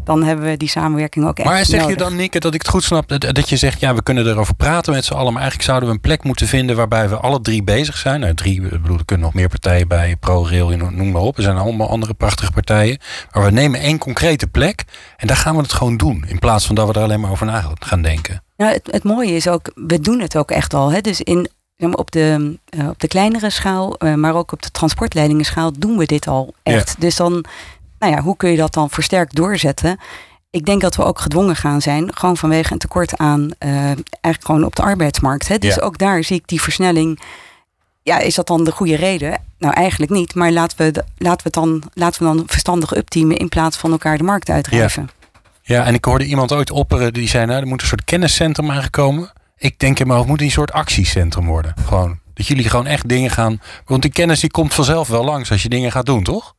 dan 0.04 0.22
hebben 0.22 0.44
we 0.44 0.56
die 0.56 0.68
samenwerking 0.68 1.26
ook 1.26 1.38
echt 1.38 1.48
Maar 1.48 1.64
zeg 1.64 1.80
nodig. 1.80 1.96
je 1.96 2.02
dan, 2.02 2.16
Nikke, 2.16 2.38
dat 2.38 2.54
ik 2.54 2.61
het 2.61 2.70
goed 2.70 2.85
snap, 2.85 3.08
dat, 3.08 3.20
dat 3.20 3.48
je 3.48 3.56
zegt, 3.56 3.80
ja, 3.80 3.94
we 3.94 4.02
kunnen 4.02 4.26
erover 4.26 4.54
praten 4.54 4.92
met 4.92 5.04
z'n 5.04 5.12
allen, 5.12 5.32
maar 5.32 5.42
eigenlijk 5.42 5.70
zouden 5.70 5.88
we 5.88 5.94
een 5.94 6.00
plek 6.00 6.24
moeten 6.24 6.46
vinden 6.46 6.76
waarbij 6.76 7.08
we 7.08 7.16
alle 7.16 7.40
drie 7.40 7.62
bezig 7.62 7.96
zijn. 7.96 8.20
Nou, 8.20 8.35
drie, 8.35 8.62
ik 8.62 8.82
bedoel, 8.82 8.98
er 8.98 9.04
kunnen 9.04 9.26
nog 9.26 9.35
meer 9.35 9.48
partijen 9.48 9.88
bij, 9.88 10.16
ProRail, 10.16 10.68
noem 10.68 11.11
maar 11.11 11.22
op. 11.22 11.37
Er 11.37 11.42
zijn 11.42 11.56
allemaal 11.56 11.88
andere 11.88 12.14
prachtige 12.14 12.52
partijen. 12.52 12.98
Maar 13.32 13.44
we 13.44 13.50
nemen 13.50 13.80
één 13.80 13.98
concrete 13.98 14.46
plek 14.46 14.85
en 15.16 15.26
daar 15.26 15.37
gaan 15.37 15.56
we 15.56 15.62
het 15.62 15.72
gewoon 15.72 15.96
doen, 15.96 16.24
in 16.28 16.38
plaats 16.38 16.66
van 16.66 16.74
dat 16.74 16.87
we 16.87 16.92
er 16.92 17.02
alleen 17.02 17.20
maar 17.20 17.30
over 17.30 17.46
na 17.46 17.72
gaan 17.78 18.02
denken. 18.02 18.42
Nou, 18.56 18.72
het, 18.72 18.88
het 18.90 19.04
mooie 19.04 19.35
is 19.35 19.48
ook, 19.48 19.70
we 19.74 20.00
doen 20.00 20.20
het 20.20 20.37
ook 20.37 20.50
echt 20.50 20.74
al. 20.74 20.92
Hè? 20.92 21.00
Dus 21.00 21.20
in, 21.20 21.48
op 21.90 22.11
de, 22.11 22.59
uh, 22.77 22.88
op 22.88 23.01
de 23.01 23.09
kleinere 23.09 23.51
schaal, 23.51 23.97
uh, 23.99 24.14
maar 24.14 24.35
ook 24.35 24.53
op 24.53 24.62
de 24.62 24.71
transportleidingenschaal 24.71 25.73
doen 25.79 25.99
we 25.99 26.05
dit 26.05 26.27
al 26.27 26.55
echt. 26.62 26.88
Ja. 26.88 26.95
Dus 26.99 27.16
dan, 27.16 27.45
nou 27.99 28.12
ja, 28.12 28.21
hoe 28.21 28.37
kun 28.37 28.51
je 28.51 28.57
dat 28.57 28.75
dan 28.75 28.90
versterkt 28.90 29.35
doorzetten? 29.35 29.99
Ik 30.51 30.64
denk 30.64 30.81
dat 30.81 30.97
we 30.97 31.05
ook 31.05 31.21
gedwongen 31.21 31.57
gaan 31.57 31.81
zijn, 31.81 32.16
gewoon 32.16 32.37
vanwege 32.37 32.73
een 32.73 32.79
tekort 32.79 33.16
aan, 33.16 33.40
uh, 33.40 33.75
eigenlijk 33.81 34.45
gewoon 34.45 34.64
op 34.64 34.77
de 34.77 34.83
arbeidsmarkt. 34.83 35.49
Hè? 35.49 35.59
Dus 35.59 35.75
ja. 35.75 35.81
ook 35.81 35.99
daar 35.99 36.25
zie 36.25 36.37
ik 36.37 36.49
die 36.49 36.61
versnelling. 36.61 37.21
Ja, 38.03 38.18
is 38.18 38.35
dat 38.35 38.47
dan 38.47 38.64
de 38.64 38.73
goede 38.73 38.97
reden? 38.97 39.38
Nou, 39.59 39.75
eigenlijk 39.75 40.12
niet. 40.12 40.35
Maar 40.35 40.53
laten 40.53 40.79
we, 40.79 40.90
de, 40.90 41.05
laten 41.16 41.37
we, 41.37 41.42
het 41.42 41.53
dan, 41.53 41.83
laten 41.95 42.23
we 42.23 42.35
dan 42.35 42.45
verstandig 42.47 42.97
upteamen 42.97 43.37
in 43.37 43.49
plaats 43.49 43.77
van 43.77 43.90
elkaar 43.90 44.18
de 44.18 44.25
markt 44.25 44.51
uitdrijven. 44.51 45.11
Ja. 45.62 45.77
ja, 45.77 45.85
en 45.85 45.95
ik 45.95 46.05
hoorde 46.05 46.25
iemand 46.25 46.53
ooit 46.53 46.71
opperen 46.71 47.12
die 47.12 47.29
zei, 47.29 47.47
nou, 47.47 47.61
er 47.61 47.66
moet 47.66 47.81
een 47.81 47.87
soort 47.87 48.05
kenniscentrum 48.05 48.71
aangekomen. 48.71 49.33
Ik 49.62 49.79
denk 49.79 49.98
in 49.98 50.07
mijn 50.07 50.18
hoofd, 50.18 50.31
moet 50.31 50.40
een 50.40 50.51
soort 50.51 50.72
actiecentrum 50.72 51.46
worden. 51.46 51.75
Gewoon. 51.87 52.18
Dat 52.35 52.46
jullie 52.46 52.68
gewoon 52.68 52.87
echt 52.87 53.09
dingen 53.09 53.31
gaan. 53.31 53.61
Want 53.85 54.03
die 54.03 54.11
kennis 54.11 54.40
die 54.40 54.51
komt 54.51 54.75
vanzelf 54.75 55.09
wel 55.09 55.25
langs 55.25 55.51
als 55.51 55.62
je 55.62 55.68
dingen 55.68 55.92
gaat 55.92 56.07
doen, 56.07 56.22
toch? 56.22 56.55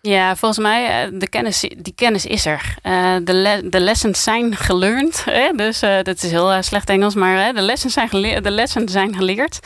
Ja, 0.00 0.36
volgens 0.36 0.60
mij, 0.60 1.10
de 1.12 1.28
kennis, 1.28 1.60
die 1.60 1.92
kennis 1.94 2.26
is 2.26 2.46
er. 2.46 2.74
Uh, 2.82 3.16
de, 3.24 3.34
le 3.34 3.68
de 3.70 3.80
lessons 3.80 4.22
zijn 4.22 4.56
geleerd. 4.56 5.24
Hè? 5.24 5.50
Dus 5.56 5.82
uh, 5.82 5.96
dat 6.02 6.22
is 6.22 6.30
heel 6.30 6.52
uh, 6.52 6.60
slecht 6.60 6.88
Engels, 6.88 7.14
maar 7.14 7.54
de 7.54 7.62
lessons 7.62 7.92
zijn, 7.92 8.08
de 8.42 8.50
lessons 8.50 8.92
zijn 8.92 9.14
geleerd. 9.14 9.58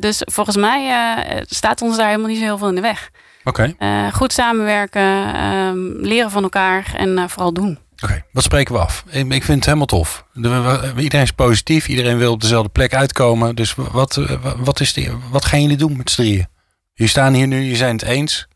dus 0.00 0.22
volgens 0.24 0.56
mij 0.56 1.44
staat 1.46 1.82
ons 1.82 1.96
daar 1.96 2.06
helemaal 2.06 2.28
niet 2.28 2.38
zo 2.38 2.44
heel 2.44 2.58
veel 2.58 2.68
in 2.68 2.74
de 2.74 2.80
weg. 2.80 3.10
Oké. 3.44 3.74
Okay. 3.78 4.10
goed 4.10 4.32
samenwerken, 4.32 6.00
leren 6.00 6.30
van 6.30 6.42
elkaar 6.42 6.94
en 6.96 7.30
vooral 7.30 7.52
doen. 7.52 7.83
Oké, 8.04 8.24
wat 8.32 8.44
spreken 8.44 8.74
we 8.74 8.80
af? 8.80 9.04
Ik, 9.06 9.32
ik, 9.32 9.44
vind 9.44 9.56
het 9.56 9.64
helemaal 9.64 9.86
tof. 9.86 10.24
De, 10.32 10.92
iedereen 10.96 11.24
is 11.24 11.32
positief, 11.32 11.88
iedereen 11.88 12.18
wil 12.18 12.32
op 12.32 12.40
dezelfde 12.40 12.68
plek 12.68 12.94
uitkomen. 12.94 13.54
Dus 13.54 13.74
wat, 13.74 14.20
wat, 14.56 14.80
is 14.80 14.92
die, 14.92 15.10
wat 15.30 15.44
gaan 15.44 15.62
jullie 15.62 15.76
doen 15.76 15.96
met 15.96 16.10
z'n 16.10 16.20
drieën? 16.22 16.46
Jullie 16.94 17.12
staan 17.12 17.32
hier 17.32 17.46
nu, 17.46 17.62
je 17.62 17.76
zijn 17.76 17.96
het 17.96 18.02
eens. 18.02 18.48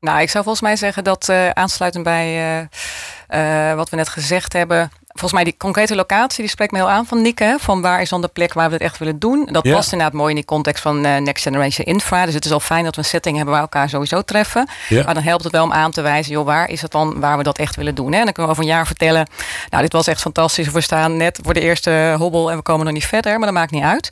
Nou, 0.00 0.20
ik 0.20 0.30
zou 0.30 0.44
volgens 0.44 0.64
mij 0.64 0.76
zeggen 0.76 1.04
dat 1.04 1.28
uh, 1.28 1.50
aansluitend 1.50 2.04
bij 2.04 2.60
uh, 3.28 3.74
wat 3.74 3.90
we 3.90 3.96
net 3.96 4.08
gezegd 4.08 4.52
hebben. 4.52 4.90
Volgens 5.18 5.32
mij 5.32 5.44
die 5.44 5.56
concrete 5.56 5.94
locatie, 5.94 6.40
die 6.40 6.50
spreekt 6.50 6.72
me 6.72 6.78
heel 6.78 6.90
aan 6.90 7.06
van 7.06 7.22
Nick. 7.22 7.38
Hè, 7.38 7.58
van 7.58 7.80
waar 7.80 8.00
is 8.00 8.08
dan 8.08 8.20
de 8.20 8.28
plek 8.28 8.52
waar 8.52 8.68
we 8.68 8.72
het 8.72 8.82
echt 8.82 8.98
willen 8.98 9.18
doen. 9.18 9.48
Dat 9.52 9.64
ja. 9.64 9.74
past 9.74 9.92
inderdaad 9.92 10.16
mooi 10.16 10.28
in 10.28 10.34
die 10.34 10.44
context 10.44 10.82
van 10.82 11.00
Next 11.00 11.42
Generation 11.42 11.86
Infra. 11.86 12.24
Dus 12.24 12.34
het 12.34 12.44
is 12.44 12.52
al 12.52 12.60
fijn 12.60 12.84
dat 12.84 12.94
we 12.94 13.00
een 13.00 13.08
setting 13.08 13.36
hebben 13.36 13.54
waar 13.54 13.64
we 13.64 13.70
elkaar 13.70 13.88
sowieso 13.88 14.22
treffen. 14.22 14.68
Ja. 14.88 15.04
Maar 15.04 15.14
dan 15.14 15.22
helpt 15.22 15.44
het 15.44 15.52
wel 15.52 15.64
om 15.64 15.72
aan 15.72 15.90
te 15.90 16.00
wijzen, 16.00 16.32
joh, 16.32 16.44
waar 16.44 16.68
is 16.68 16.82
het 16.82 16.90
dan 16.90 17.20
waar 17.20 17.36
we 17.36 17.42
dat 17.42 17.58
echt 17.58 17.76
willen 17.76 17.94
doen. 17.94 18.12
Hè? 18.12 18.18
En 18.18 18.24
dan 18.24 18.32
kunnen 18.32 18.52
we 18.52 18.58
over 18.58 18.70
een 18.70 18.76
jaar 18.76 18.86
vertellen, 18.86 19.28
nou 19.70 19.82
dit 19.82 19.92
was 19.92 20.06
echt 20.06 20.20
fantastisch. 20.20 20.70
We 20.70 20.80
staan 20.80 21.16
net 21.16 21.38
voor 21.42 21.54
de 21.54 21.60
eerste 21.60 22.14
hobbel 22.18 22.50
en 22.50 22.56
we 22.56 22.62
komen 22.62 22.84
nog 22.84 22.94
niet 22.94 23.06
verder. 23.06 23.32
Maar 23.32 23.46
dat 23.46 23.56
maakt 23.56 23.70
niet 23.70 23.82
uit. 23.82 24.10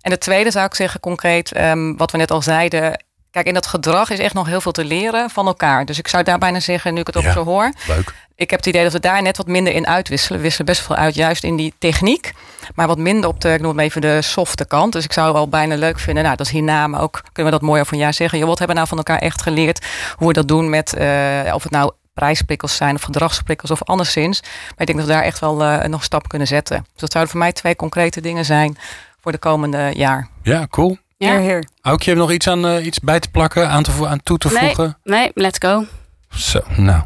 En 0.00 0.10
de 0.10 0.18
tweede 0.18 0.50
zou 0.50 0.66
ik 0.66 0.74
zeggen 0.74 1.00
concreet, 1.00 1.56
um, 1.60 1.96
wat 1.96 2.10
we 2.10 2.18
net 2.18 2.30
al 2.30 2.42
zeiden 2.42 3.04
Kijk, 3.38 3.50
in 3.50 3.54
dat 3.54 3.66
gedrag 3.66 4.10
is 4.10 4.18
echt 4.18 4.34
nog 4.34 4.46
heel 4.46 4.60
veel 4.60 4.72
te 4.72 4.84
leren 4.84 5.30
van 5.30 5.46
elkaar. 5.46 5.84
Dus 5.84 5.98
ik 5.98 6.08
zou 6.08 6.22
daar 6.22 6.38
bijna 6.38 6.60
zeggen, 6.60 6.94
nu 6.94 7.00
ik 7.00 7.06
het 7.06 7.16
ook 7.16 7.22
ja, 7.22 7.32
zo 7.32 7.44
hoor. 7.44 7.72
Leuk. 7.86 8.14
Ik 8.34 8.50
heb 8.50 8.58
het 8.58 8.68
idee 8.68 8.82
dat 8.82 8.92
we 8.92 9.00
daar 9.00 9.22
net 9.22 9.36
wat 9.36 9.46
minder 9.46 9.74
in 9.74 9.86
uitwisselen. 9.86 10.38
We 10.38 10.44
wisselen 10.44 10.66
best 10.66 10.80
veel 10.80 10.96
uit, 10.96 11.14
juist 11.14 11.44
in 11.44 11.56
die 11.56 11.74
techniek. 11.78 12.32
Maar 12.74 12.86
wat 12.86 12.98
minder 12.98 13.30
op 13.30 13.40
de, 13.40 13.52
ik 13.52 13.60
noem 13.60 13.76
het 13.76 13.86
even 13.86 14.00
de 14.00 14.22
softe 14.22 14.64
kant. 14.64 14.92
Dus 14.92 15.04
ik 15.04 15.12
zou 15.12 15.32
wel 15.32 15.48
bijna 15.48 15.76
leuk 15.76 15.98
vinden. 15.98 16.22
Nou, 16.22 16.36
dat 16.36 16.46
is 16.46 16.52
hierna, 16.52 16.86
maar 16.86 17.00
ook 17.00 17.22
kunnen 17.32 17.52
we 17.52 17.58
dat 17.58 17.68
mooi 17.68 17.80
over 17.80 17.92
een 17.92 17.98
jaar 17.98 18.14
zeggen. 18.14 18.38
Joh, 18.38 18.48
wat 18.48 18.58
hebben 18.58 18.76
we 18.76 18.82
nou 18.82 18.96
van 18.96 19.06
elkaar 19.06 19.28
echt 19.28 19.42
geleerd? 19.42 19.86
Hoe 20.16 20.26
we 20.26 20.32
dat 20.32 20.48
doen 20.48 20.70
met, 20.70 20.94
uh, 20.98 21.54
of 21.54 21.62
het 21.62 21.72
nou 21.72 21.92
prijsprikkels 22.14 22.76
zijn 22.76 22.94
of 22.94 23.02
gedragsprikkels 23.02 23.70
of 23.70 23.82
anderszins. 23.82 24.40
Maar 24.42 24.50
ik 24.76 24.86
denk 24.86 24.98
dat 24.98 25.06
we 25.06 25.12
daar 25.12 25.22
echt 25.22 25.38
wel 25.38 25.62
uh, 25.62 25.84
nog 25.84 25.98
een 25.98 26.04
stap 26.04 26.28
kunnen 26.28 26.48
zetten. 26.48 26.86
Dus 26.92 27.00
dat 27.00 27.12
zouden 27.12 27.32
voor 27.32 27.42
mij 27.42 27.52
twee 27.52 27.76
concrete 27.76 28.20
dingen 28.20 28.44
zijn 28.44 28.78
voor 29.20 29.32
de 29.32 29.38
komende 29.38 29.90
jaar. 29.94 30.28
Ja, 30.42 30.66
cool. 30.70 30.98
Ja. 31.18 31.38
Heer, 31.38 31.68
heb 31.80 32.02
je 32.02 32.14
nog 32.14 32.32
iets 32.32 32.48
aan 32.48 32.66
uh, 32.66 32.86
iets 32.86 33.00
bij 33.00 33.20
te 33.20 33.30
plakken, 33.30 33.68
aan, 33.68 33.82
te, 33.82 34.06
aan 34.06 34.22
toe 34.22 34.38
te 34.38 34.48
nee, 34.48 34.64
voegen? 34.64 34.98
Nee, 35.04 35.30
let's 35.34 35.58
go. 35.58 35.84
Zo, 36.28 36.60
nou. 36.76 37.02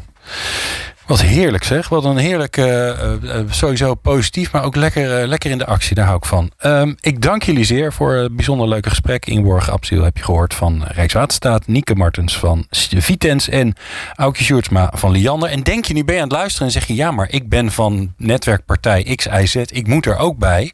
Wat 1.05 1.21
heerlijk 1.21 1.63
zeg. 1.63 1.89
Wat 1.89 2.05
een 2.05 2.17
heerlijk, 2.17 2.57
uh, 2.57 2.65
uh, 2.65 3.39
sowieso 3.49 3.95
positief, 3.95 4.51
maar 4.51 4.63
ook 4.63 4.75
lekker, 4.75 5.27
lekker 5.27 5.51
in 5.51 5.57
de 5.57 5.65
actie. 5.65 5.95
Daar 5.95 6.05
hou 6.05 6.17
ik 6.17 6.25
van. 6.25 6.51
Um, 6.65 6.95
ik 6.99 7.21
dank 7.21 7.43
jullie 7.43 7.63
zeer 7.63 7.93
voor 7.93 8.13
het 8.13 8.35
bijzonder 8.35 8.67
leuke 8.67 8.89
gesprek. 8.89 9.25
Inborg 9.25 9.69
Absiel 9.69 10.03
heb 10.03 10.17
je 10.17 10.23
gehoord 10.23 10.53
van 10.53 10.83
Rijkswaterstaat. 10.87 11.67
Nieke 11.67 11.95
Martens 11.95 12.37
van 12.37 12.65
Vitens 12.97 13.49
en 13.49 13.75
Aukje 14.15 14.43
Sjoerdsma 14.43 14.91
van 14.95 15.11
Liander. 15.11 15.49
En 15.49 15.63
denk 15.63 15.85
je, 15.85 15.93
nu 15.93 16.03
ben 16.03 16.15
je 16.15 16.21
aan 16.21 16.27
het 16.27 16.37
luisteren 16.37 16.67
en 16.67 16.73
zeg 16.73 16.87
je... 16.87 16.95
ja, 16.95 17.11
maar 17.11 17.29
ik 17.29 17.49
ben 17.49 17.71
van 17.71 18.13
netwerkpartij 18.17 19.15
X, 19.15 19.25
Y, 19.25 19.45
Z. 19.45 19.55
Ik 19.55 19.87
moet 19.87 20.05
er 20.05 20.17
ook 20.17 20.37
bij. 20.37 20.71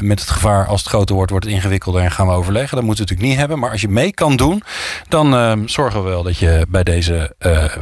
met 0.00 0.20
het 0.20 0.30
gevaar, 0.30 0.66
als 0.66 0.80
het 0.80 0.88
groter 0.88 1.14
wordt, 1.14 1.30
wordt 1.30 1.46
het 1.46 1.54
ingewikkelder... 1.54 2.02
en 2.02 2.10
gaan 2.10 2.26
we 2.26 2.32
overleggen. 2.32 2.76
Dat 2.76 2.84
moeten 2.84 3.04
we 3.04 3.10
natuurlijk 3.10 3.28
niet 3.28 3.38
hebben. 3.38 3.58
Maar 3.58 3.70
als 3.70 3.80
je 3.80 3.88
mee 3.88 4.12
kan 4.12 4.36
doen, 4.36 4.62
dan 5.08 5.34
ehm, 5.34 5.66
zorgen 5.66 6.02
we 6.02 6.08
wel... 6.08 6.22
dat 6.22 6.38
je 6.38 6.66
bij 6.68 6.82
deze 6.82 7.34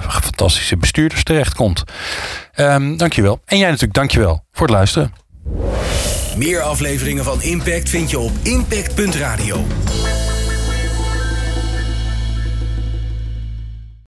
fantastische 0.08 0.76
bestuurders 0.76 1.24
terechtkomt. 1.24 1.69
Um, 2.56 2.96
dankjewel. 2.96 3.40
En 3.44 3.58
jij 3.58 3.66
natuurlijk 3.66 3.94
dankjewel 3.94 4.44
voor 4.52 4.66
het 4.66 4.76
luisteren. 4.76 5.12
Meer 6.36 6.60
afleveringen 6.60 7.24
van 7.24 7.42
Impact 7.42 7.88
vind 7.88 8.10
je 8.10 8.18
op 8.18 8.32
impact.radio. 8.42 9.64